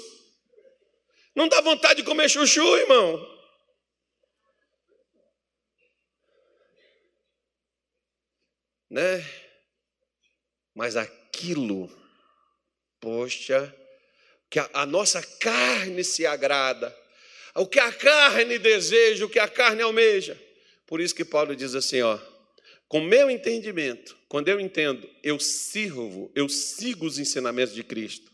Não 1.35 1.49
dá 1.49 1.61
vontade 1.61 1.97
de 1.97 2.03
comer 2.03 2.31
chuchu, 2.31 2.77
irmão. 2.79 3.36
Né? 8.97 9.23
Mas 10.75 10.97
aquilo, 10.97 11.95
poxa, 12.99 13.77
que 14.49 14.59
a, 14.59 14.71
a 14.73 14.87
nossa 14.87 15.23
carne 15.23 16.03
se 16.03 16.25
agrada, 16.25 16.97
o 17.55 17.67
que 17.67 17.79
a 17.79 17.93
carne 17.93 18.59
deseja, 18.59 19.27
o 19.27 19.29
que 19.29 19.39
a 19.39 19.49
carne 19.49 19.83
almeja. 19.83 20.41
Por 20.87 20.99
isso 20.99 21.15
que 21.15 21.27
Paulo 21.27 21.55
diz 21.55 21.75
assim, 21.75 22.01
ó, 22.01 22.19
com 22.89 23.03
meu 23.03 23.29
entendimento, 23.29 24.17
quando 24.31 24.49
eu 24.49 24.59
entendo, 24.59 25.07
eu 25.23 25.39
sirvo, 25.39 26.33
eu 26.35 26.49
sigo 26.49 27.05
os 27.05 27.19
ensinamentos 27.19 27.75
de 27.75 27.85
Cristo, 27.85 28.33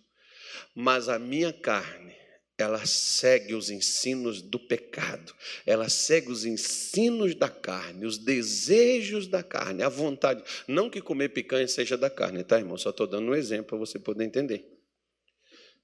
mas 0.77 1.09
a 1.09 1.19
minha 1.19 1.53
carne, 1.53 2.15
ela 2.59 2.85
segue 2.85 3.55
os 3.55 3.71
ensinos 3.71 4.43
do 4.43 4.59
pecado, 4.59 5.35
ela 5.67 5.89
segue 5.89 6.31
os 6.31 6.45
ensinos 6.45 7.35
da 7.35 7.49
carne, 7.49 8.07
os 8.07 8.19
desejos 8.19 9.27
da 9.27 9.43
carne, 9.43 9.83
a 9.83 9.89
vontade. 9.89 10.43
Não 10.69 10.91
que 10.91 11.01
comer 11.01 11.31
picanha 11.31 11.67
seja 11.67 11.97
da 11.97 12.11
carne, 12.11 12.45
tá, 12.45 12.59
irmão? 12.59 12.77
Só 12.77 12.91
estou 12.91 13.07
dando 13.07 13.31
um 13.31 13.35
exemplo 13.35 13.67
para 13.67 13.79
você 13.79 13.99
poder 13.99 14.25
entender. 14.25 14.65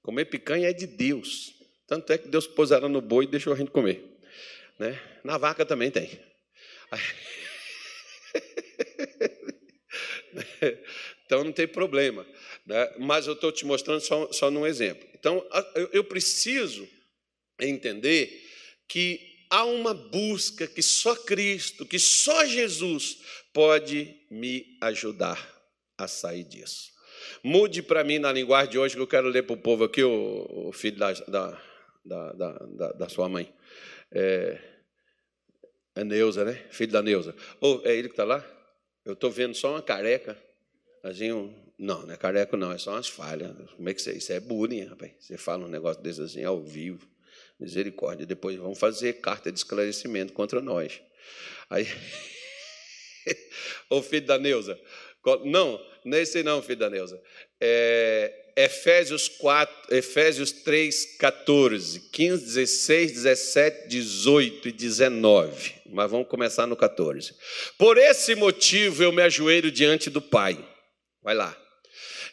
Comer 0.01 0.25
picanha 0.25 0.69
é 0.69 0.73
de 0.73 0.87
Deus. 0.87 1.53
Tanto 1.87 2.13
é 2.13 2.17
que 2.17 2.27
Deus 2.27 2.47
pôs 2.47 2.71
ela 2.71 2.87
no 2.87 3.01
boi 3.01 3.25
e 3.25 3.27
deixou 3.27 3.51
a 3.51 3.55
gente 3.55 3.71
comer. 3.71 4.19
Né? 4.77 4.99
Na 5.23 5.37
vaca 5.37 5.65
também 5.65 5.91
tem. 5.91 6.19
Então 11.29 11.43
não 11.43 11.51
tem 11.51 11.67
problema. 11.67 12.25
Né? 12.69 12.93
Mas 12.99 13.25
eu 13.25 13.33
estou 13.33 13.51
te 13.51 13.65
mostrando 13.65 13.99
só, 13.99 14.31
só 14.31 14.51
num 14.51 14.65
exemplo. 14.65 15.09
Então 15.15 15.43
eu 15.91 16.03
preciso 16.03 16.87
entender 17.59 18.47
que 18.87 19.19
há 19.49 19.65
uma 19.65 19.91
busca 19.91 20.67
que 20.67 20.83
só 20.83 21.15
Cristo, 21.15 21.83
que 21.83 21.97
só 21.97 22.45
Jesus 22.45 23.17
pode 23.51 24.15
me 24.29 24.77
ajudar 24.81 25.51
a 25.97 26.07
sair 26.07 26.43
disso. 26.43 26.91
Mude 27.43 27.81
para 27.81 28.03
mim 28.03 28.19
na 28.19 28.31
linguagem 28.31 28.71
de 28.71 28.77
hoje 28.77 28.95
que 28.95 29.01
eu 29.01 29.07
quero 29.07 29.29
ler 29.29 29.43
para 29.43 29.55
o 29.55 29.57
povo 29.57 29.85
aqui, 29.85 30.03
o, 30.03 30.71
filho 30.71 30.97
da, 30.97 31.11
da, 31.11 31.61
da, 32.05 32.31
da, 32.33 32.91
da 32.91 33.09
sua 33.09 33.27
mãe. 33.27 33.51
É, 34.11 34.61
é 35.95 36.03
Neuza, 36.03 36.45
né? 36.45 36.67
Filho 36.69 36.91
da 36.91 37.01
Neuza. 37.01 37.35
Oh, 37.59 37.81
é 37.83 37.95
ele 37.95 38.09
que 38.09 38.13
está 38.13 38.23
lá? 38.23 38.45
Eu 39.03 39.13
estou 39.13 39.31
vendo 39.31 39.55
só 39.55 39.71
uma 39.71 39.81
careca. 39.81 40.37
Assim, 41.03 41.31
um... 41.31 41.68
Não, 41.79 42.05
não 42.05 42.13
é 42.13 42.17
careca, 42.17 42.57
não, 42.57 42.73
é 42.73 42.77
só 42.77 42.91
umas 42.91 43.07
falhas. 43.07 43.55
Como 43.77 43.87
é 43.87 43.93
que 43.93 44.01
você. 44.01 44.11
Isso 44.11 44.33
é 44.33 44.39
bullying, 44.41 44.83
rapaz. 44.83 45.13
Você 45.17 45.37
fala 45.37 45.63
um 45.65 45.69
negócio 45.69 46.03
desse 46.03 46.21
assim 46.21 46.43
ao 46.43 46.61
vivo. 46.61 47.07
Misericórdia. 47.57 48.25
Depois 48.25 48.57
vão 48.57 48.75
fazer 48.75 49.13
carta 49.21 49.49
de 49.49 49.59
esclarecimento 49.59 50.33
contra 50.33 50.61
nós. 50.61 51.01
Aí. 51.69 51.87
Ô 53.89 54.01
filho 54.01 54.25
da 54.25 54.37
Neuza. 54.37 54.77
Não, 55.45 55.81
não 56.03 56.17
é 56.17 56.21
esse 56.21 56.43
não, 56.43 56.61
filho 56.61 56.79
da 56.79 56.89
Neuza. 56.89 57.21
É, 57.61 58.51
Efésios 58.57 59.29
4, 59.29 59.95
Efésios 59.95 60.51
3, 60.51 61.17
14, 61.17 62.09
15, 62.11 62.45
16, 62.45 63.11
17, 63.13 63.87
18 63.87 64.67
e 64.67 64.71
19. 64.73 65.75
Mas 65.85 66.11
vamos 66.11 66.27
começar 66.27 66.67
no 66.67 66.75
14. 66.75 67.33
Por 67.77 67.97
esse 67.97 68.35
motivo 68.35 69.01
eu 69.01 69.13
me 69.13 69.21
ajoelho 69.21 69.71
diante 69.71 70.09
do 70.09 70.21
Pai. 70.21 70.57
Vai 71.23 71.35
lá. 71.35 71.68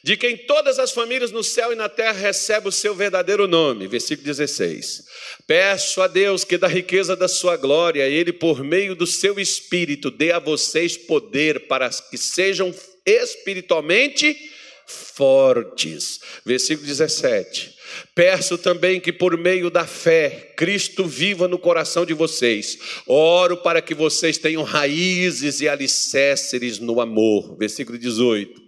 De 0.03 0.17
quem 0.17 0.37
todas 0.37 0.79
as 0.79 0.93
famílias 0.93 1.33
no 1.33 1.43
céu 1.43 1.73
e 1.73 1.77
na 1.77 1.89
terra 1.89 2.13
recebem 2.13 2.69
o 2.69 2.73
seu 2.73 2.95
verdadeiro 2.95 3.47
nome. 3.47 3.89
Versículo 3.89 4.27
16. 4.27 5.05
Peço 5.47 6.01
a 6.03 6.07
Deus 6.07 6.45
que 6.45 6.59
da 6.59 6.69
riqueza 6.69 7.17
da 7.17 7.29
sua 7.29 7.57
glória, 7.57 8.09
ele 8.09 8.33
por 8.33 8.63
meio 8.63 8.95
do 8.95 9.07
seu 9.07 9.39
espírito 9.39 10.11
dê 10.11 10.33
a 10.33 10.39
vocês 10.39 10.97
poder 10.97 11.67
para 11.67 11.89
que 11.89 12.19
sejam 12.19 12.75
espiritualmente 13.05 14.37
fortes. 14.87 16.21
Versículo 16.45 16.87
17. 16.87 17.75
Peço 18.15 18.59
também 18.59 19.01
que 19.01 19.13
por 19.13 19.37
meio 19.37 19.71
da 19.71 19.87
fé, 19.87 20.53
Cristo 20.57 21.05
viva 21.05 21.49
no 21.49 21.59
coração 21.59 22.05
de 22.05 22.15
vocês. 22.15 22.79
Oro 23.07 23.57
para 23.59 23.83
que 23.83 23.95
vocês 23.95 24.39
tenham 24.39 24.63
raízes 24.63 25.61
e 25.61 25.69
alicerces 25.69 26.79
no 26.79 27.01
amor. 27.01 27.57
Versículo 27.57 27.99
18. 27.99 28.67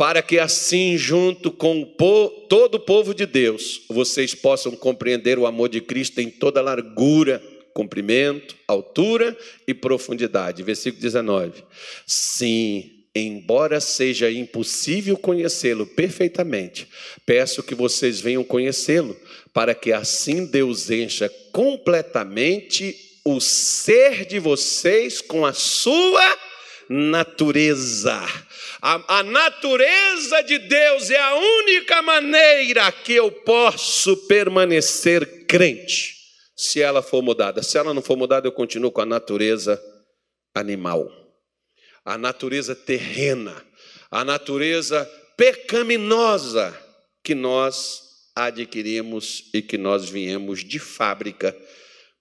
Para 0.00 0.22
que 0.22 0.38
assim, 0.38 0.96
junto 0.96 1.50
com 1.50 1.84
todo 2.48 2.76
o 2.76 2.80
povo 2.80 3.12
de 3.12 3.26
Deus, 3.26 3.82
vocês 3.86 4.34
possam 4.34 4.72
compreender 4.74 5.38
o 5.38 5.44
amor 5.44 5.68
de 5.68 5.82
Cristo 5.82 6.22
em 6.22 6.30
toda 6.30 6.62
largura, 6.62 7.38
comprimento, 7.74 8.56
altura 8.66 9.36
e 9.68 9.74
profundidade. 9.74 10.62
Versículo 10.62 11.02
19. 11.02 11.62
Sim, 12.06 13.04
embora 13.14 13.78
seja 13.78 14.30
impossível 14.30 15.18
conhecê-lo 15.18 15.84
perfeitamente, 15.84 16.88
peço 17.26 17.62
que 17.62 17.74
vocês 17.74 18.22
venham 18.22 18.42
conhecê-lo, 18.42 19.14
para 19.52 19.74
que 19.74 19.92
assim 19.92 20.46
Deus 20.46 20.90
encha 20.90 21.28
completamente 21.52 22.96
o 23.22 23.38
ser 23.38 24.24
de 24.24 24.38
vocês 24.38 25.20
com 25.20 25.44
a 25.44 25.52
sua 25.52 26.49
natureza. 26.90 28.20
A, 28.82 29.20
a, 29.20 29.22
natureza 29.22 30.42
de 30.42 30.58
Deus 30.58 31.10
é 31.10 31.20
a 31.20 31.34
única 31.34 32.02
maneira 32.02 32.90
que 32.90 33.14
eu 33.14 33.30
posso 33.30 34.16
permanecer 34.26 35.46
crente, 35.46 36.16
se 36.56 36.82
ela 36.82 37.00
for 37.00 37.22
mudada. 37.22 37.62
Se 37.62 37.78
ela 37.78 37.94
não 37.94 38.02
for 38.02 38.16
mudada, 38.16 38.46
eu 38.48 38.52
continuo 38.52 38.90
com 38.90 39.00
a 39.00 39.06
natureza 39.06 39.80
animal 40.54 41.20
a 42.04 42.16
natureza 42.16 42.74
terrena, 42.74 43.64
a 44.10 44.24
natureza 44.24 45.04
pecaminosa 45.36 46.76
que 47.22 47.34
nós 47.34 48.02
adquirimos 48.34 49.50
e 49.52 49.62
que 49.62 49.76
nós 49.76 50.08
viemos 50.08 50.64
de 50.64 50.78
fábrica 50.78 51.56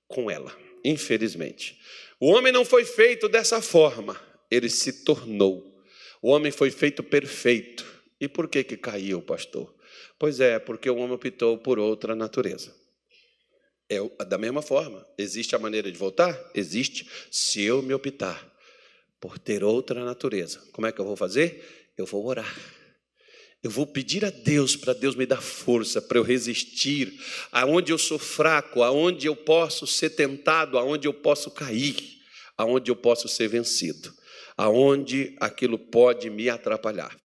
com 0.07 0.29
ela, 0.29 0.55
infelizmente. 0.83 1.77
O 2.19 2.27
homem 2.27 2.51
não 2.51 2.65
foi 2.65 2.83
feito 2.83 3.29
dessa 3.29 3.61
forma, 3.61 4.19
ele 4.49 4.69
se 4.69 5.03
tornou. 5.03 5.83
O 6.21 6.29
homem 6.29 6.51
foi 6.51 6.71
feito 6.71 7.03
perfeito. 7.03 7.85
E 8.19 8.27
por 8.27 8.47
que 8.47 8.63
que 8.63 8.75
caiu, 8.75 9.21
pastor? 9.21 9.73
Pois 10.17 10.39
é, 10.39 10.59
porque 10.59 10.89
o 10.89 10.97
homem 10.97 11.13
optou 11.13 11.57
por 11.57 11.79
outra 11.79 12.15
natureza. 12.15 12.75
É 13.89 13.97
da 14.25 14.37
mesma 14.37 14.61
forma, 14.61 15.05
existe 15.17 15.55
a 15.55 15.59
maneira 15.59 15.91
de 15.91 15.97
voltar? 15.97 16.37
Existe, 16.53 17.09
se 17.31 17.63
eu 17.63 17.81
me 17.81 17.93
optar 17.93 18.47
por 19.19 19.39
ter 19.39 19.63
outra 19.63 20.03
natureza. 20.05 20.61
Como 20.71 20.85
é 20.85 20.91
que 20.91 20.99
eu 20.99 21.05
vou 21.05 21.15
fazer? 21.15 21.91
Eu 21.97 22.05
vou 22.05 22.25
orar. 22.25 22.55
Eu 23.61 23.69
vou 23.69 23.85
pedir 23.85 24.23
a 24.23 24.29
Deus 24.29 24.75
para 24.77 24.93
Deus 24.93 25.15
me 25.15 25.25
dar 25.25 25.41
força 25.41 26.01
para 26.01 26.17
eu 26.17 26.23
resistir 26.23 27.19
aonde 27.51 27.91
eu 27.91 27.97
sou 27.97 28.17
fraco, 28.17 28.83
aonde 28.83 29.27
eu 29.27 29.35
posso 29.35 29.85
ser 29.85 30.11
tentado, 30.11 30.77
aonde 30.77 31.07
eu 31.07 31.13
posso 31.13 31.51
cair, 31.51 31.97
aonde 32.57 32.89
eu 32.89 32.95
posso 32.95 33.27
ser 33.27 33.49
vencido, 33.49 34.13
aonde 34.59 35.37
aquilo 35.39 35.79
pode 35.79 36.29
me 36.29 36.49
atrapalhar. 36.49 37.17